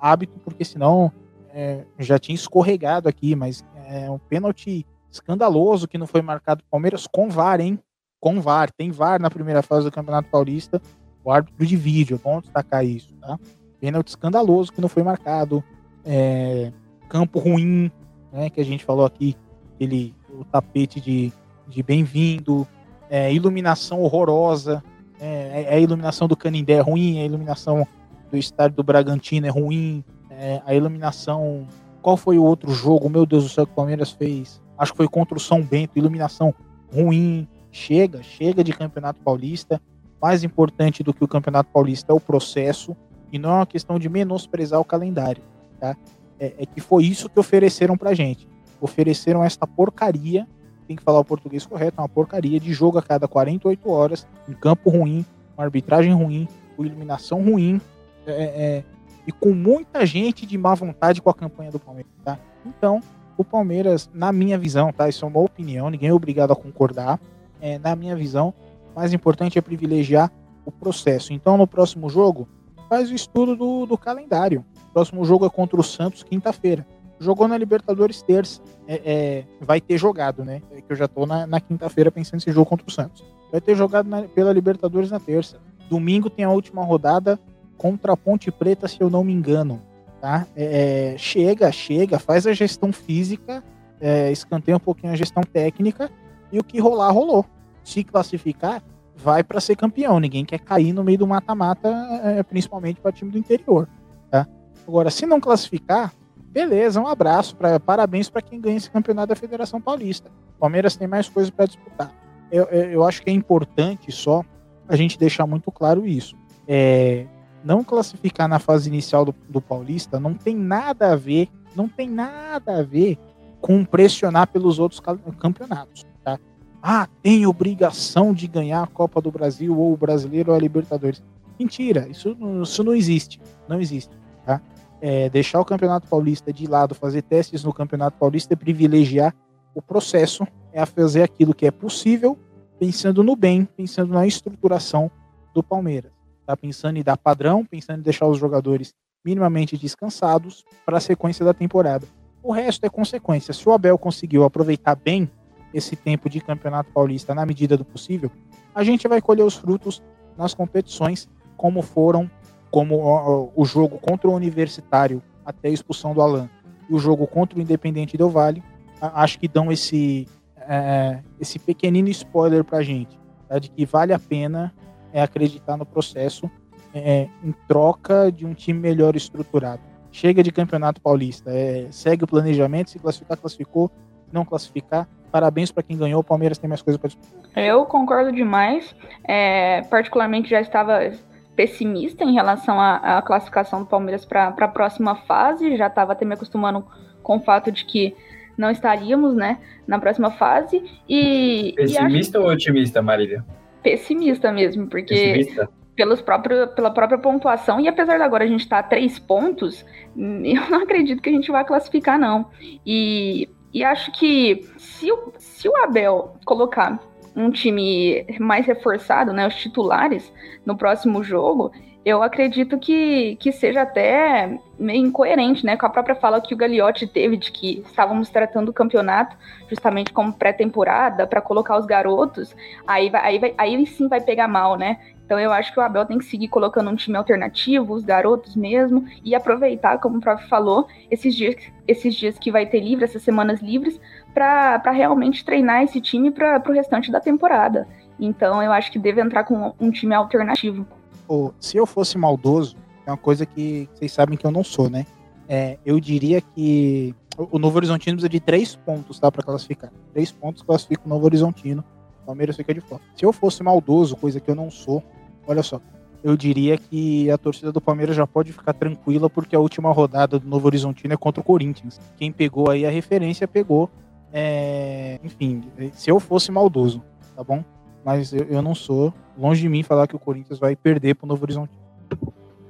hábito, 0.00 0.38
porque 0.44 0.64
senão 0.64 1.12
é, 1.52 1.84
já 1.98 2.18
tinha 2.18 2.34
escorregado 2.34 3.08
aqui, 3.08 3.34
mas 3.34 3.64
é 3.86 4.10
um 4.10 4.18
pênalti 4.18 4.86
escandaloso 5.10 5.88
que 5.88 5.98
não 5.98 6.06
foi 6.06 6.22
marcado 6.22 6.62
Palmeiras 6.70 7.06
com 7.06 7.28
VAR, 7.28 7.60
hein? 7.60 7.78
Com 8.20 8.40
VAR. 8.40 8.70
Tem 8.70 8.90
VAR 8.90 9.20
na 9.20 9.30
primeira 9.30 9.62
fase 9.62 9.84
do 9.84 9.92
Campeonato 9.92 10.28
Paulista, 10.30 10.80
o 11.24 11.30
árbitro 11.30 11.66
de 11.66 11.76
vídeo, 11.76 12.16
é 12.16 12.18
bom 12.18 12.40
destacar 12.40 12.84
isso, 12.84 13.12
tá? 13.20 13.38
Pênalti 13.80 14.08
escandaloso 14.08 14.72
que 14.72 14.80
não 14.80 14.88
foi 14.88 15.02
marcado, 15.02 15.64
é, 16.04 16.72
campo 17.08 17.38
ruim, 17.38 17.90
né, 18.32 18.50
que 18.50 18.60
a 18.60 18.64
gente 18.64 18.84
falou 18.84 19.04
aqui, 19.04 19.36
aquele, 19.74 20.14
o 20.38 20.44
tapete 20.44 21.00
de, 21.00 21.32
de 21.68 21.82
bem-vindo, 21.82 22.66
é, 23.08 23.32
iluminação 23.32 24.00
horrorosa, 24.00 24.82
é, 25.20 25.66
é, 25.68 25.74
a 25.74 25.78
iluminação 25.78 26.26
do 26.26 26.36
Canindé 26.36 26.74
é 26.74 26.80
ruim, 26.80 27.20
a 27.20 27.24
iluminação 27.24 27.86
do 28.30 28.36
estádio 28.36 28.76
do 28.76 28.82
Bragantino 28.82 29.46
é 29.46 29.50
ruim, 29.50 30.02
é, 30.30 30.62
a 30.64 30.74
iluminação. 30.74 31.66
Qual 32.00 32.16
foi 32.16 32.38
o 32.38 32.44
outro 32.44 32.72
jogo? 32.72 33.10
Meu 33.10 33.26
Deus 33.26 33.44
do 33.44 33.50
céu, 33.50 33.66
que 33.66 33.72
o 33.72 33.76
Palmeiras 33.76 34.10
fez? 34.10 34.62
Acho 34.78 34.92
que 34.92 34.96
foi 34.96 35.08
contra 35.08 35.36
o 35.36 35.40
São 35.40 35.62
Bento, 35.62 35.98
iluminação 35.98 36.54
ruim. 36.92 37.46
Chega, 37.70 38.22
chega 38.22 38.64
de 38.64 38.72
Campeonato 38.72 39.20
Paulista. 39.20 39.80
Mais 40.20 40.42
importante 40.42 41.02
do 41.02 41.12
que 41.12 41.22
o 41.22 41.28
Campeonato 41.28 41.70
Paulista 41.70 42.12
é 42.12 42.14
o 42.14 42.20
processo 42.20 42.96
e 43.30 43.38
não 43.38 43.50
é 43.50 43.54
uma 43.54 43.66
questão 43.66 43.98
de 43.98 44.08
menosprezar 44.08 44.80
o 44.80 44.84
calendário, 44.84 45.42
tá? 45.78 45.96
É, 46.38 46.54
é 46.58 46.66
que 46.66 46.80
foi 46.80 47.04
isso 47.04 47.28
que 47.28 47.38
ofereceram 47.38 47.96
pra 47.96 48.14
gente. 48.14 48.48
Ofereceram 48.80 49.44
esta 49.44 49.66
porcaria 49.66 50.46
tem 50.90 50.96
que 50.96 51.04
falar 51.04 51.20
o 51.20 51.24
português 51.24 51.64
correto, 51.64 52.00
é 52.00 52.02
uma 52.02 52.08
porcaria 52.08 52.58
de 52.58 52.72
jogo 52.72 52.98
a 52.98 53.02
cada 53.02 53.28
48 53.28 53.88
horas, 53.88 54.26
em 54.48 54.52
campo 54.52 54.90
ruim, 54.90 55.24
com 55.54 55.62
arbitragem 55.62 56.12
ruim, 56.12 56.48
com 56.76 56.84
iluminação 56.84 57.40
ruim, 57.40 57.80
é, 58.26 58.32
é, 58.32 58.84
e 59.24 59.30
com 59.30 59.52
muita 59.52 60.04
gente 60.04 60.44
de 60.44 60.58
má 60.58 60.74
vontade 60.74 61.22
com 61.22 61.30
a 61.30 61.34
campanha 61.34 61.70
do 61.70 61.78
Palmeiras, 61.78 62.10
tá? 62.24 62.36
Então, 62.66 63.00
o 63.38 63.44
Palmeiras, 63.44 64.10
na 64.12 64.32
minha 64.32 64.58
visão, 64.58 64.92
tá? 64.92 65.08
Isso 65.08 65.24
é 65.24 65.28
uma 65.28 65.38
opinião, 65.38 65.90
ninguém 65.90 66.08
é 66.08 66.12
obrigado 66.12 66.52
a 66.52 66.56
concordar. 66.56 67.20
É, 67.60 67.78
na 67.78 67.94
minha 67.94 68.16
visão, 68.16 68.52
o 68.92 68.98
mais 68.98 69.12
importante 69.12 69.56
é 69.56 69.62
privilegiar 69.62 70.28
o 70.64 70.72
processo. 70.72 71.32
Então, 71.32 71.56
no 71.56 71.68
próximo 71.68 72.10
jogo, 72.10 72.48
faz 72.88 73.12
o 73.12 73.14
estudo 73.14 73.54
do, 73.54 73.86
do 73.86 73.96
calendário. 73.96 74.64
O 74.88 74.92
próximo 74.92 75.24
jogo 75.24 75.46
é 75.46 75.50
contra 75.50 75.78
o 75.78 75.84
Santos, 75.84 76.24
quinta-feira 76.24 76.84
jogou 77.20 77.46
na 77.46 77.56
Libertadores 77.56 78.22
terça. 78.22 78.60
É, 78.88 78.94
é, 79.04 79.44
vai 79.60 79.80
ter 79.80 79.98
jogado, 79.98 80.44
né? 80.44 80.62
É 80.72 80.80
que 80.80 80.90
eu 80.90 80.96
já 80.96 81.06
tô 81.06 81.26
na, 81.26 81.46
na 81.46 81.60
quinta-feira 81.60 82.10
pensando 82.10 82.34
nesse 82.34 82.50
jogo 82.50 82.68
contra 82.68 82.86
o 82.88 82.90
Santos. 82.90 83.22
Vai 83.52 83.60
ter 83.60 83.76
jogado 83.76 84.08
na, 84.08 84.22
pela 84.22 84.52
Libertadores 84.52 85.10
na 85.10 85.20
terça. 85.20 85.58
Domingo 85.88 86.30
tem 86.30 86.44
a 86.44 86.50
última 86.50 86.82
rodada 86.82 87.38
contra 87.76 88.14
a 88.14 88.16
Ponte 88.16 88.50
Preta, 88.50 88.88
se 88.88 89.00
eu 89.00 89.10
não 89.10 89.22
me 89.22 89.32
engano. 89.32 89.82
Tá? 90.20 90.46
É, 90.56 91.14
é 91.14 91.18
chega, 91.18 91.70
chega, 91.70 92.18
faz 92.18 92.46
a 92.46 92.52
gestão 92.52 92.92
física, 92.92 93.62
é, 94.00 94.32
escanteia 94.32 94.76
um 94.76 94.80
pouquinho 94.80 95.12
a 95.12 95.16
gestão 95.16 95.42
técnica 95.42 96.10
e 96.50 96.58
o 96.58 96.64
que 96.64 96.80
rolar, 96.80 97.10
rolou. 97.10 97.44
Se 97.84 98.02
classificar, 98.02 98.82
vai 99.14 99.44
para 99.44 99.60
ser 99.60 99.76
campeão. 99.76 100.18
Ninguém 100.18 100.44
quer 100.44 100.60
cair 100.60 100.92
no 100.92 101.04
meio 101.04 101.18
do 101.18 101.26
mata-mata, 101.26 101.88
é, 102.24 102.42
principalmente 102.42 103.00
para 103.00 103.12
time 103.12 103.30
do 103.30 103.38
interior. 103.38 103.88
Tá? 104.30 104.46
Agora, 104.86 105.10
se 105.10 105.26
não 105.26 105.40
classificar, 105.40 106.12
beleza, 106.50 107.00
um 107.00 107.06
abraço, 107.06 107.56
pra, 107.56 107.78
parabéns 107.78 108.28
para 108.28 108.42
quem 108.42 108.60
ganha 108.60 108.76
esse 108.76 108.90
campeonato 108.90 109.28
da 109.28 109.36
Federação 109.36 109.80
Paulista. 109.80 110.30
Palmeiras 110.58 110.96
tem 110.96 111.08
mais 111.08 111.28
coisas 111.28 111.50
para 111.50 111.66
disputar. 111.66 112.12
Eu, 112.50 112.64
eu, 112.64 112.90
eu, 112.90 113.04
acho 113.04 113.22
que 113.22 113.30
é 113.30 113.32
importante 113.32 114.10
só 114.10 114.44
a 114.88 114.96
gente 114.96 115.18
deixar 115.18 115.46
muito 115.46 115.70
claro 115.70 116.06
isso. 116.06 116.36
É, 116.66 117.26
não 117.64 117.84
classificar 117.84 118.48
na 118.48 118.58
fase 118.58 118.88
inicial 118.88 119.24
do, 119.24 119.34
do 119.48 119.60
Paulista 119.60 120.18
não 120.18 120.34
tem 120.34 120.56
nada 120.56 121.12
a 121.12 121.16
ver, 121.16 121.48
não 121.74 121.88
tem 121.88 122.08
nada 122.08 122.78
a 122.78 122.82
ver 122.82 123.18
com 123.60 123.84
pressionar 123.84 124.48
pelos 124.48 124.78
outros 124.78 125.00
campeonatos. 125.38 126.04
Tá? 126.24 126.38
Ah, 126.82 127.08
tem 127.22 127.46
obrigação 127.46 128.32
de 128.32 128.46
ganhar 128.46 128.82
a 128.82 128.86
Copa 128.86 129.20
do 129.20 129.30
Brasil 129.30 129.78
ou 129.78 129.92
o 129.92 129.96
Brasileiro 129.96 130.50
ou 130.50 130.56
a 130.56 130.60
Libertadores. 130.60 131.22
Mentira, 131.58 132.08
isso, 132.08 132.36
isso 132.62 132.82
não 132.82 132.94
existe. 132.94 133.40
Não 133.68 133.80
existe. 133.80 134.12
Tá? 134.44 134.60
É, 135.00 135.28
deixar 135.30 135.60
o 135.60 135.64
Campeonato 135.64 136.06
Paulista 136.06 136.52
de 136.52 136.66
lado, 136.66 136.94
fazer 136.94 137.22
testes 137.22 137.64
no 137.64 137.72
Campeonato 137.72 138.18
Paulista 138.18 138.56
privilegiar 138.56 139.34
o 139.74 139.80
processo 139.80 140.46
é 140.72 140.84
fazer 140.84 141.22
aquilo 141.22 141.54
que 141.54 141.66
é 141.66 141.70
possível, 141.70 142.38
pensando 142.78 143.22
no 143.22 143.36
bem, 143.36 143.64
pensando 143.64 144.12
na 144.12 144.26
estruturação 144.26 145.10
do 145.54 145.62
Palmeiras. 145.62 146.12
Tá 146.46 146.56
pensando 146.56 146.96
em 146.98 147.02
dar 147.02 147.16
padrão, 147.16 147.64
pensando 147.64 148.00
em 148.00 148.02
deixar 148.02 148.26
os 148.26 148.38
jogadores 148.38 148.92
minimamente 149.24 149.76
descansados 149.76 150.64
para 150.84 150.98
a 150.98 151.00
sequência 151.00 151.44
da 151.44 151.54
temporada. 151.54 152.06
O 152.42 152.52
resto 152.52 152.84
é 152.84 152.88
consequência. 152.88 153.52
Se 153.52 153.68
o 153.68 153.72
Abel 153.72 153.98
conseguiu 153.98 154.44
aproveitar 154.44 154.94
bem 154.94 155.30
esse 155.72 155.94
tempo 155.94 156.28
de 156.28 156.40
Campeonato 156.40 156.90
Paulista 156.90 157.34
na 157.34 157.46
medida 157.46 157.76
do 157.76 157.84
possível, 157.84 158.30
a 158.74 158.82
gente 158.82 159.06
vai 159.06 159.20
colher 159.20 159.44
os 159.44 159.54
frutos 159.54 160.02
nas 160.36 160.54
competições, 160.54 161.28
como 161.56 161.82
foram 161.82 162.30
como 162.70 163.50
o 163.54 163.64
jogo 163.64 163.98
contra 163.98 164.28
o 164.28 164.34
Universitário 164.34 165.22
até 165.44 165.68
a 165.68 165.72
expulsão 165.72 166.14
do 166.14 166.22
Alan 166.22 166.48
e 166.88 166.94
o 166.94 166.98
jogo 166.98 167.26
contra 167.26 167.58
o 167.58 167.62
Independente 167.62 168.16
Del 168.16 168.30
Vale, 168.30 168.62
acho 169.00 169.38
que 169.38 169.48
dão 169.48 169.70
esse, 169.72 170.28
é, 170.56 171.20
esse 171.40 171.58
pequenino 171.58 172.08
spoiler 172.08 172.64
para 172.64 172.78
a 172.78 172.82
gente, 172.82 173.18
tá? 173.48 173.58
de 173.58 173.70
que 173.70 173.84
vale 173.86 174.12
a 174.12 174.18
pena 174.18 174.72
é, 175.12 175.22
acreditar 175.22 175.76
no 175.76 175.86
processo 175.86 176.50
é, 176.94 177.28
em 177.42 177.52
troca 177.66 178.30
de 178.30 178.44
um 178.44 178.54
time 178.54 178.78
melhor 178.78 179.16
estruturado. 179.16 179.82
Chega 180.12 180.42
de 180.42 180.50
Campeonato 180.50 181.00
Paulista, 181.00 181.50
é, 181.52 181.86
segue 181.90 182.24
o 182.24 182.26
planejamento, 182.26 182.90
se 182.90 182.98
classificar, 182.98 183.36
classificou, 183.36 183.90
não 184.32 184.44
classificar, 184.44 185.08
parabéns 185.30 185.70
para 185.70 185.82
quem 185.82 185.96
ganhou, 185.96 186.20
o 186.20 186.24
Palmeiras 186.24 186.58
tem 186.58 186.68
mais 186.68 186.82
coisa 186.82 186.98
para 186.98 187.08
disputar. 187.08 187.40
Eu 187.56 187.84
concordo 187.86 188.32
demais, 188.32 188.94
é, 189.24 189.82
particularmente 189.82 190.50
já 190.50 190.60
estava 190.60 191.12
pessimista 191.60 192.24
em 192.24 192.32
relação 192.32 192.80
à, 192.80 193.18
à 193.18 193.20
classificação 193.20 193.80
do 193.80 193.86
Palmeiras 193.86 194.24
para 194.24 194.48
a 194.48 194.68
próxima 194.68 195.14
fase, 195.14 195.76
já 195.76 195.88
estava 195.88 196.12
até 196.12 196.24
me 196.24 196.32
acostumando 196.32 196.86
com 197.22 197.36
o 197.36 197.40
fato 197.40 197.70
de 197.70 197.84
que 197.84 198.16
não 198.56 198.70
estaríamos, 198.70 199.34
né, 199.36 199.58
na 199.86 199.98
próxima 199.98 200.30
fase. 200.30 200.82
E, 201.06 201.74
pessimista 201.76 202.38
e 202.38 202.40
acho... 202.40 202.48
ou 202.48 202.54
otimista, 202.54 203.02
Marília? 203.02 203.44
Pessimista 203.82 204.50
mesmo, 204.50 204.86
porque 204.86 205.14
pessimista? 205.14 205.68
Pelos 205.94 206.22
próprio, 206.22 206.68
pela 206.68 206.90
própria 206.90 207.18
pontuação, 207.18 207.78
e 207.78 207.86
apesar 207.86 208.16
de 208.16 208.22
agora 208.22 208.44
a 208.44 208.46
gente 208.46 208.60
estar 208.60 208.80
tá 208.80 208.86
a 208.86 208.88
três 208.88 209.18
pontos, 209.18 209.84
eu 210.16 210.70
não 210.70 210.82
acredito 210.82 211.20
que 211.20 211.28
a 211.28 211.32
gente 211.32 211.50
vai 211.50 211.62
classificar, 211.62 212.18
não. 212.18 212.46
E, 212.86 213.50
e 213.70 213.84
acho 213.84 214.10
que 214.12 214.66
se 214.78 215.12
o, 215.12 215.34
se 215.36 215.68
o 215.68 215.76
Abel 215.76 216.36
colocar 216.46 216.98
um 217.34 217.50
time 217.50 218.26
mais 218.38 218.66
reforçado, 218.66 219.32
né, 219.32 219.46
os 219.46 219.54
titulares, 219.54 220.32
no 220.64 220.76
próximo 220.76 221.22
jogo, 221.22 221.72
eu 222.04 222.22
acredito 222.22 222.78
que, 222.78 223.36
que 223.36 223.52
seja 223.52 223.82
até 223.82 224.58
meio 224.78 225.06
incoerente, 225.06 225.66
né, 225.66 225.76
com 225.76 225.84
a 225.84 225.90
própria 225.90 226.14
fala 226.14 226.40
que 226.40 226.54
o 226.54 226.56
Gagliotti 226.56 227.06
teve 227.06 227.36
de 227.36 227.52
que 227.52 227.82
estávamos 227.84 228.30
tratando 228.30 228.70
o 228.70 228.72
campeonato 228.72 229.36
justamente 229.68 230.12
como 230.12 230.32
pré-temporada 230.32 231.26
para 231.26 231.42
colocar 231.42 231.78
os 231.78 231.84
garotos, 231.84 232.56
aí, 232.86 233.10
vai, 233.10 233.20
aí, 233.22 233.38
vai, 233.38 233.54
aí 233.58 233.86
sim 233.86 234.08
vai 234.08 234.20
pegar 234.20 234.48
mal, 234.48 234.76
né? 234.76 234.98
Então 235.30 235.38
eu 235.38 235.52
acho 235.52 235.72
que 235.72 235.78
o 235.78 235.82
Abel 235.82 236.04
tem 236.04 236.18
que 236.18 236.24
seguir 236.24 236.48
colocando 236.48 236.90
um 236.90 236.96
time 236.96 237.16
alternativo, 237.16 237.94
os 237.94 238.02
garotos 238.02 238.56
mesmo, 238.56 239.06
e 239.22 239.32
aproveitar, 239.32 239.98
como 239.98 240.18
o 240.18 240.20
próprio 240.20 240.48
falou, 240.48 240.88
esses 241.08 241.36
dias, 241.36 241.54
esses 241.86 242.16
dias 242.16 242.36
que 242.36 242.50
vai 242.50 242.66
ter 242.66 242.80
livre, 242.80 243.04
essas 243.04 243.22
semanas 243.22 243.60
livres, 243.60 244.00
para 244.34 244.90
realmente 244.90 245.44
treinar 245.44 245.82
esse 245.82 246.00
time 246.00 246.30
para 246.30 246.62
o 246.66 246.72
restante 246.72 247.10
da 247.10 247.20
temporada. 247.20 247.86
Então 248.18 248.62
eu 248.62 248.72
acho 248.72 248.90
que 248.92 248.98
deve 248.98 249.20
entrar 249.20 249.44
com 249.44 249.72
um 249.80 249.90
time 249.90 250.14
alternativo. 250.14 250.86
Oh, 251.26 251.52
se 251.58 251.76
eu 251.76 251.86
fosse 251.86 252.18
maldoso, 252.18 252.76
é 253.06 253.10
uma 253.10 253.16
coisa 253.16 253.46
que 253.46 253.88
vocês 253.94 254.12
sabem 254.12 254.36
que 254.36 254.46
eu 254.46 254.50
não 254.50 254.64
sou, 254.64 254.90
né? 254.90 255.06
É, 255.48 255.78
eu 255.84 255.98
diria 255.98 256.40
que 256.40 257.14
o 257.36 257.58
Novo 257.58 257.76
Horizontino 257.76 258.16
precisa 258.16 258.28
de 258.28 258.40
três 258.40 258.76
pontos 258.76 259.18
tá, 259.18 259.30
para 259.30 259.42
classificar. 259.42 259.90
Três 260.12 260.30
pontos 260.30 260.62
classifica 260.62 261.02
o 261.04 261.08
Novo 261.08 261.24
Horizontino. 261.24 261.84
O 262.22 262.26
Palmeiras 262.26 262.56
fica 262.56 262.74
de 262.74 262.80
fora. 262.80 263.00
Se 263.16 263.24
eu 263.24 263.32
fosse 263.32 263.62
maldoso, 263.62 264.16
coisa 264.16 264.38
que 264.38 264.50
eu 264.50 264.54
não 264.54 264.70
sou, 264.70 265.02
olha 265.46 265.62
só, 265.62 265.80
eu 266.22 266.36
diria 266.36 266.76
que 266.76 267.30
a 267.30 267.38
torcida 267.38 267.72
do 267.72 267.80
Palmeiras 267.80 268.14
já 268.14 268.26
pode 268.26 268.52
ficar 268.52 268.74
tranquila 268.74 269.30
porque 269.30 269.56
a 269.56 269.58
última 269.58 269.90
rodada 269.90 270.38
do 270.38 270.46
Novo 270.46 270.66
Horizontino 270.66 271.14
é 271.14 271.16
contra 271.16 271.40
o 271.40 271.44
Corinthians. 271.44 271.98
Quem 272.16 272.30
pegou 272.30 272.70
aí 272.70 272.84
a 272.84 272.90
referência 272.90 273.48
pegou. 273.48 273.88
É... 274.32 275.18
Enfim, 275.22 275.62
se 275.92 276.10
eu 276.10 276.20
fosse 276.20 276.50
maldoso, 276.52 277.02
tá 277.34 277.42
bom? 277.42 277.64
Mas 278.04 278.32
eu, 278.32 278.44
eu, 278.44 278.62
não 278.62 278.74
sou. 278.74 279.12
Longe 279.36 279.62
de 279.62 279.68
mim 279.68 279.82
falar 279.82 280.06
que 280.06 280.16
o 280.16 280.18
Corinthians 280.18 280.58
vai 280.58 280.74
perder 280.74 281.14
pro 281.14 281.26
Novo 281.26 281.42
Horizontino. 281.42 281.78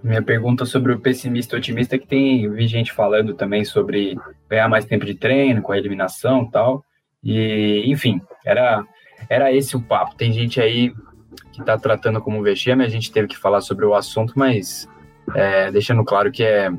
Minha 0.03 0.23
pergunta 0.23 0.65
sobre 0.65 0.93
o 0.93 1.01
pessimista 1.01 1.55
e 1.55 1.59
otimista 1.59 1.99
que 1.99 2.07
tem 2.07 2.51
vi 2.51 2.67
gente 2.67 2.93
falando 2.93 3.35
também 3.35 3.65
sobre 3.65 4.19
ganhar 4.49 4.69
mais 4.69 4.85
tempo 4.85 5.05
de 5.05 5.15
treino 5.15 5.61
com 5.61 5.73
a 5.73 5.79
eliminação 5.79 6.45
e 6.45 6.51
tal. 6.51 6.85
E, 7.23 7.83
enfim, 7.87 8.21
era, 8.45 8.83
era 9.29 9.53
esse 9.53 9.77
o 9.77 9.81
papo. 9.81 10.17
Tem 10.17 10.33
gente 10.33 10.61
aí 10.61 10.93
que 11.53 11.61
está 11.61 11.77
tratando 11.79 12.21
como 12.21 12.43
vexame, 12.43 12.85
a 12.85 12.89
gente 12.89 13.13
teve 13.13 13.29
que 13.29 13.37
falar 13.37 13.61
sobre 13.61 13.85
o 13.85 13.95
assunto, 13.95 14.33
mas 14.37 14.89
é, 15.35 15.71
deixando 15.71 16.05
claro 16.05 16.33
que 16.33 16.43
é. 16.43 16.71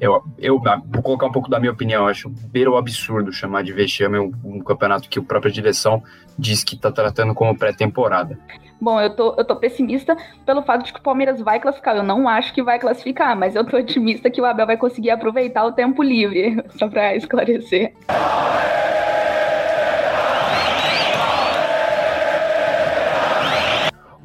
Eu, 0.00 0.22
eu 0.38 0.60
vou 0.86 1.02
colocar 1.02 1.26
um 1.26 1.32
pouco 1.32 1.48
da 1.48 1.58
minha 1.58 1.72
opinião, 1.72 2.06
acho 2.06 2.28
beira 2.28 2.70
o 2.70 2.76
absurdo 2.76 3.32
chamar 3.32 3.62
de 3.62 3.72
vexame 3.72 4.18
um, 4.18 4.32
um 4.44 4.60
campeonato 4.60 5.08
que 5.08 5.18
a 5.18 5.22
própria 5.22 5.50
direção 5.50 6.02
diz 6.38 6.62
que 6.62 6.74
está 6.74 6.92
tratando 6.92 7.34
como 7.34 7.56
pré-temporada. 7.56 8.38
Bom, 8.80 9.00
eu 9.00 9.14
tô, 9.16 9.34
eu 9.38 9.44
tô 9.44 9.56
pessimista 9.56 10.16
pelo 10.44 10.62
fato 10.62 10.84
de 10.84 10.92
que 10.92 10.98
o 10.98 11.02
Palmeiras 11.02 11.40
vai 11.40 11.58
classificar. 11.58 11.96
Eu 11.96 12.02
não 12.02 12.28
acho 12.28 12.52
que 12.52 12.62
vai 12.62 12.78
classificar, 12.78 13.34
mas 13.34 13.56
eu 13.56 13.64
tô 13.64 13.78
otimista 13.78 14.30
que 14.30 14.40
o 14.40 14.44
Abel 14.44 14.66
vai 14.66 14.76
conseguir 14.76 15.10
aproveitar 15.10 15.64
o 15.64 15.72
tempo 15.72 16.02
livre, 16.02 16.62
só 16.78 16.86
para 16.86 17.16
esclarecer. 17.16 17.94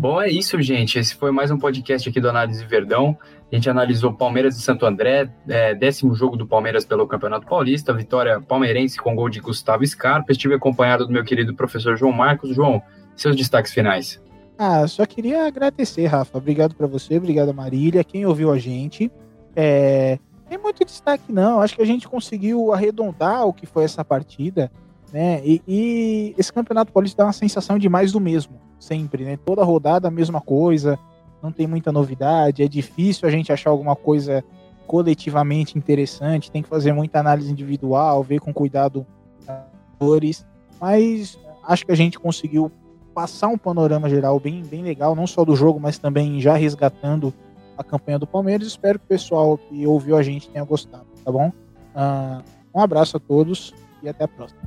Bom, 0.01 0.19
é 0.19 0.27
isso, 0.27 0.59
gente. 0.63 0.97
Esse 0.97 1.13
foi 1.13 1.29
mais 1.29 1.51
um 1.51 1.59
podcast 1.59 2.09
aqui 2.09 2.19
do 2.19 2.27
Análise 2.27 2.65
Verdão. 2.65 3.15
A 3.51 3.55
gente 3.55 3.69
analisou 3.69 4.11
Palmeiras 4.11 4.57
e 4.57 4.59
Santo 4.59 4.83
André, 4.83 5.29
é, 5.47 5.75
décimo 5.75 6.15
jogo 6.15 6.35
do 6.35 6.47
Palmeiras 6.47 6.83
pelo 6.83 7.05
Campeonato 7.05 7.45
Paulista, 7.45 7.93
vitória 7.93 8.41
palmeirense 8.41 8.97
com 8.97 9.13
gol 9.13 9.29
de 9.29 9.39
Gustavo 9.39 9.85
Scarpa. 9.85 10.31
Estive 10.31 10.55
acompanhado 10.55 11.05
do 11.05 11.13
meu 11.13 11.23
querido 11.23 11.53
professor 11.53 11.95
João 11.95 12.11
Marcos. 12.11 12.55
João, 12.55 12.81
seus 13.15 13.35
destaques 13.35 13.71
finais. 13.71 14.19
Ah, 14.57 14.87
só 14.87 15.05
queria 15.05 15.45
agradecer, 15.45 16.07
Rafa. 16.07 16.35
Obrigado 16.35 16.73
para 16.73 16.87
você, 16.87 17.17
obrigado 17.17 17.53
Marília, 17.53 18.03
quem 18.03 18.25
ouviu 18.25 18.51
a 18.51 18.57
gente. 18.57 19.11
É, 19.55 20.17
tem 20.49 20.57
muito 20.57 20.83
destaque, 20.83 21.31
não. 21.31 21.61
Acho 21.61 21.75
que 21.75 21.81
a 21.83 21.85
gente 21.85 22.07
conseguiu 22.07 22.73
arredondar 22.73 23.45
o 23.45 23.53
que 23.53 23.67
foi 23.67 23.83
essa 23.83 24.03
partida, 24.03 24.71
né? 25.11 25.41
E, 25.43 25.61
e 25.67 26.35
esse 26.37 26.51
Campeonato 26.51 26.91
Paulista 26.91 27.21
dá 27.21 27.27
uma 27.27 27.33
sensação 27.33 27.77
de 27.77 27.89
mais 27.89 28.11
do 28.11 28.19
mesmo 28.19 28.59
sempre, 28.79 29.23
né? 29.23 29.37
Toda 29.37 29.63
rodada 29.63 30.07
a 30.07 30.11
mesma 30.11 30.41
coisa, 30.41 30.97
não 31.41 31.51
tem 31.51 31.67
muita 31.67 31.91
novidade, 31.91 32.63
é 32.63 32.67
difícil 32.67 33.27
a 33.27 33.31
gente 33.31 33.51
achar 33.51 33.69
alguma 33.69 33.95
coisa 33.95 34.43
coletivamente 34.87 35.77
interessante, 35.77 36.51
tem 36.51 36.61
que 36.61 36.67
fazer 36.67 36.91
muita 36.91 37.19
análise 37.19 37.51
individual, 37.51 38.23
ver 38.23 38.39
com 38.39 38.53
cuidado 38.53 39.05
atores, 39.47 40.45
mas 40.79 41.39
acho 41.63 41.85
que 41.85 41.91
a 41.91 41.95
gente 41.95 42.19
conseguiu 42.19 42.71
passar 43.13 43.47
um 43.47 43.57
panorama 43.57 44.09
geral 44.09 44.39
bem, 44.39 44.63
bem 44.63 44.83
legal, 44.83 45.15
não 45.15 45.27
só 45.27 45.45
do 45.45 45.55
jogo, 45.55 45.79
mas 45.79 45.97
também 45.97 46.41
já 46.41 46.55
resgatando 46.55 47.33
a 47.77 47.83
campanha 47.83 48.19
do 48.19 48.27
Palmeiras. 48.27 48.67
Espero 48.67 48.99
que 48.99 49.05
o 49.05 49.07
pessoal 49.07 49.57
que 49.57 49.85
ouviu 49.85 50.17
a 50.17 50.23
gente 50.23 50.49
tenha 50.49 50.63
gostado, 50.65 51.05
tá 51.23 51.31
bom? 51.31 51.51
Uh, 51.95 52.43
um 52.73 52.81
abraço 52.81 53.17
a 53.17 53.19
todos 53.19 53.73
e 54.01 54.09
até 54.09 54.23
a 54.23 54.27
próxima. 54.27 54.61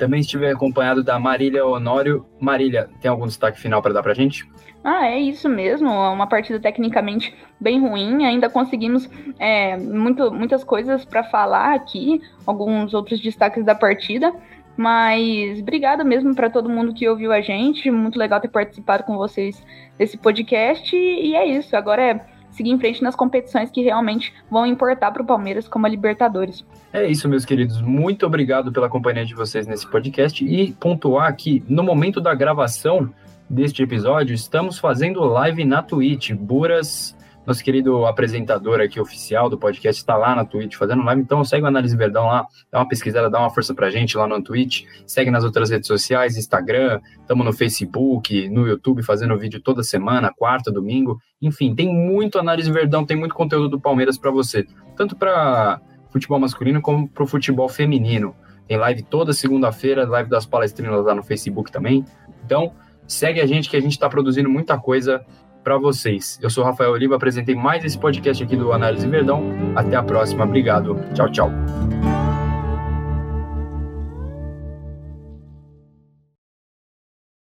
Também 0.00 0.20
estive 0.20 0.48
acompanhado 0.48 1.04
da 1.04 1.18
Marília 1.18 1.66
Honório. 1.66 2.24
Marília, 2.40 2.88
tem 3.02 3.10
algum 3.10 3.26
destaque 3.26 3.60
final 3.60 3.82
para 3.82 3.92
dar 3.92 4.02
para 4.02 4.14
gente? 4.14 4.48
Ah, 4.82 5.06
é 5.06 5.18
isso 5.18 5.46
mesmo. 5.46 5.90
Uma 5.90 6.26
partida 6.26 6.58
tecnicamente 6.58 7.36
bem 7.60 7.80
ruim. 7.80 8.24
Ainda 8.24 8.48
conseguimos 8.48 9.10
é, 9.38 9.76
muito, 9.76 10.32
muitas 10.32 10.64
coisas 10.64 11.04
para 11.04 11.22
falar 11.24 11.74
aqui, 11.74 12.22
alguns 12.46 12.94
outros 12.94 13.20
destaques 13.20 13.62
da 13.62 13.74
partida. 13.74 14.32
Mas 14.74 15.60
obrigada 15.60 16.02
mesmo 16.02 16.34
para 16.34 16.48
todo 16.48 16.70
mundo 16.70 16.94
que 16.94 17.06
ouviu 17.06 17.30
a 17.30 17.42
gente. 17.42 17.90
Muito 17.90 18.18
legal 18.18 18.40
ter 18.40 18.48
participado 18.48 19.04
com 19.04 19.18
vocês 19.18 19.62
desse 19.98 20.16
podcast. 20.16 20.96
E 20.96 21.34
é 21.34 21.44
isso. 21.44 21.76
Agora 21.76 22.02
é 22.02 22.20
seguir 22.60 22.70
em 22.70 22.78
frente 22.78 23.02
nas 23.02 23.16
competições 23.16 23.70
que 23.70 23.82
realmente 23.82 24.34
vão 24.50 24.66
importar 24.66 25.10
para 25.10 25.22
o 25.22 25.26
Palmeiras, 25.26 25.66
como 25.66 25.86
a 25.86 25.88
Libertadores. 25.88 26.64
É 26.92 27.10
isso, 27.10 27.26
meus 27.26 27.46
queridos. 27.46 27.80
Muito 27.80 28.26
obrigado 28.26 28.70
pela 28.70 28.88
companhia 28.88 29.24
de 29.24 29.34
vocês 29.34 29.66
nesse 29.66 29.86
podcast 29.86 30.44
e 30.44 30.72
pontuar 30.72 31.34
que 31.34 31.64
no 31.66 31.82
momento 31.82 32.20
da 32.20 32.34
gravação 32.34 33.10
deste 33.48 33.82
episódio 33.82 34.34
estamos 34.34 34.78
fazendo 34.78 35.24
live 35.24 35.64
na 35.64 35.82
Twitch. 35.82 36.32
Buras 36.32 37.16
Nosso 37.50 37.64
querido 37.64 38.06
apresentador 38.06 38.80
aqui, 38.80 39.00
oficial 39.00 39.50
do 39.50 39.58
podcast, 39.58 40.00
está 40.00 40.16
lá 40.16 40.36
na 40.36 40.44
Twitch 40.44 40.76
fazendo 40.76 41.02
live. 41.02 41.20
Então 41.20 41.42
segue 41.44 41.64
o 41.64 41.66
Análise 41.66 41.96
Verdão 41.96 42.26
lá, 42.26 42.46
dá 42.70 42.78
uma 42.78 42.86
pesquisada, 42.86 43.28
dá 43.28 43.40
uma 43.40 43.50
força 43.50 43.74
pra 43.74 43.90
gente 43.90 44.16
lá 44.16 44.24
no 44.24 44.40
Twitch. 44.40 44.84
Segue 45.04 45.32
nas 45.32 45.42
outras 45.42 45.68
redes 45.68 45.88
sociais, 45.88 46.36
Instagram, 46.36 47.00
estamos 47.20 47.44
no 47.44 47.52
Facebook, 47.52 48.48
no 48.48 48.68
YouTube, 48.68 49.02
fazendo 49.02 49.36
vídeo 49.36 49.60
toda 49.60 49.82
semana, 49.82 50.32
quarta, 50.32 50.70
domingo. 50.70 51.18
Enfim, 51.42 51.74
tem 51.74 51.92
muito 51.92 52.38
Análise 52.38 52.70
Verdão, 52.70 53.04
tem 53.04 53.16
muito 53.16 53.34
conteúdo 53.34 53.68
do 53.68 53.80
Palmeiras 53.80 54.16
para 54.16 54.30
você. 54.30 54.64
Tanto 54.96 55.16
para 55.16 55.80
futebol 56.12 56.38
masculino 56.38 56.80
como 56.80 57.08
para 57.08 57.24
o 57.24 57.26
futebol 57.26 57.68
feminino. 57.68 58.32
Tem 58.68 58.76
live 58.76 59.02
toda 59.02 59.32
segunda-feira, 59.32 60.08
live 60.08 60.30
das 60.30 60.46
palestrinas 60.46 61.04
lá 61.04 61.16
no 61.16 61.24
Facebook 61.24 61.72
também. 61.72 62.04
Então, 62.44 62.72
segue 63.08 63.40
a 63.40 63.46
gente 63.46 63.68
que 63.68 63.76
a 63.76 63.80
gente 63.80 63.90
está 63.94 64.08
produzindo 64.08 64.48
muita 64.48 64.78
coisa 64.78 65.26
para 65.70 65.78
vocês. 65.78 66.36
Eu 66.42 66.50
sou 66.50 66.64
Rafael 66.64 66.90
Oliva, 66.90 67.14
apresentei 67.14 67.54
mais 67.54 67.84
esse 67.84 67.96
podcast 67.96 68.42
aqui 68.42 68.56
do 68.56 68.72
Análise 68.72 69.06
Verdão. 69.06 69.40
Até 69.76 69.94
a 69.94 70.02
próxima. 70.02 70.44
Obrigado. 70.44 70.98
Tchau, 71.14 71.30
tchau. 71.30 72.19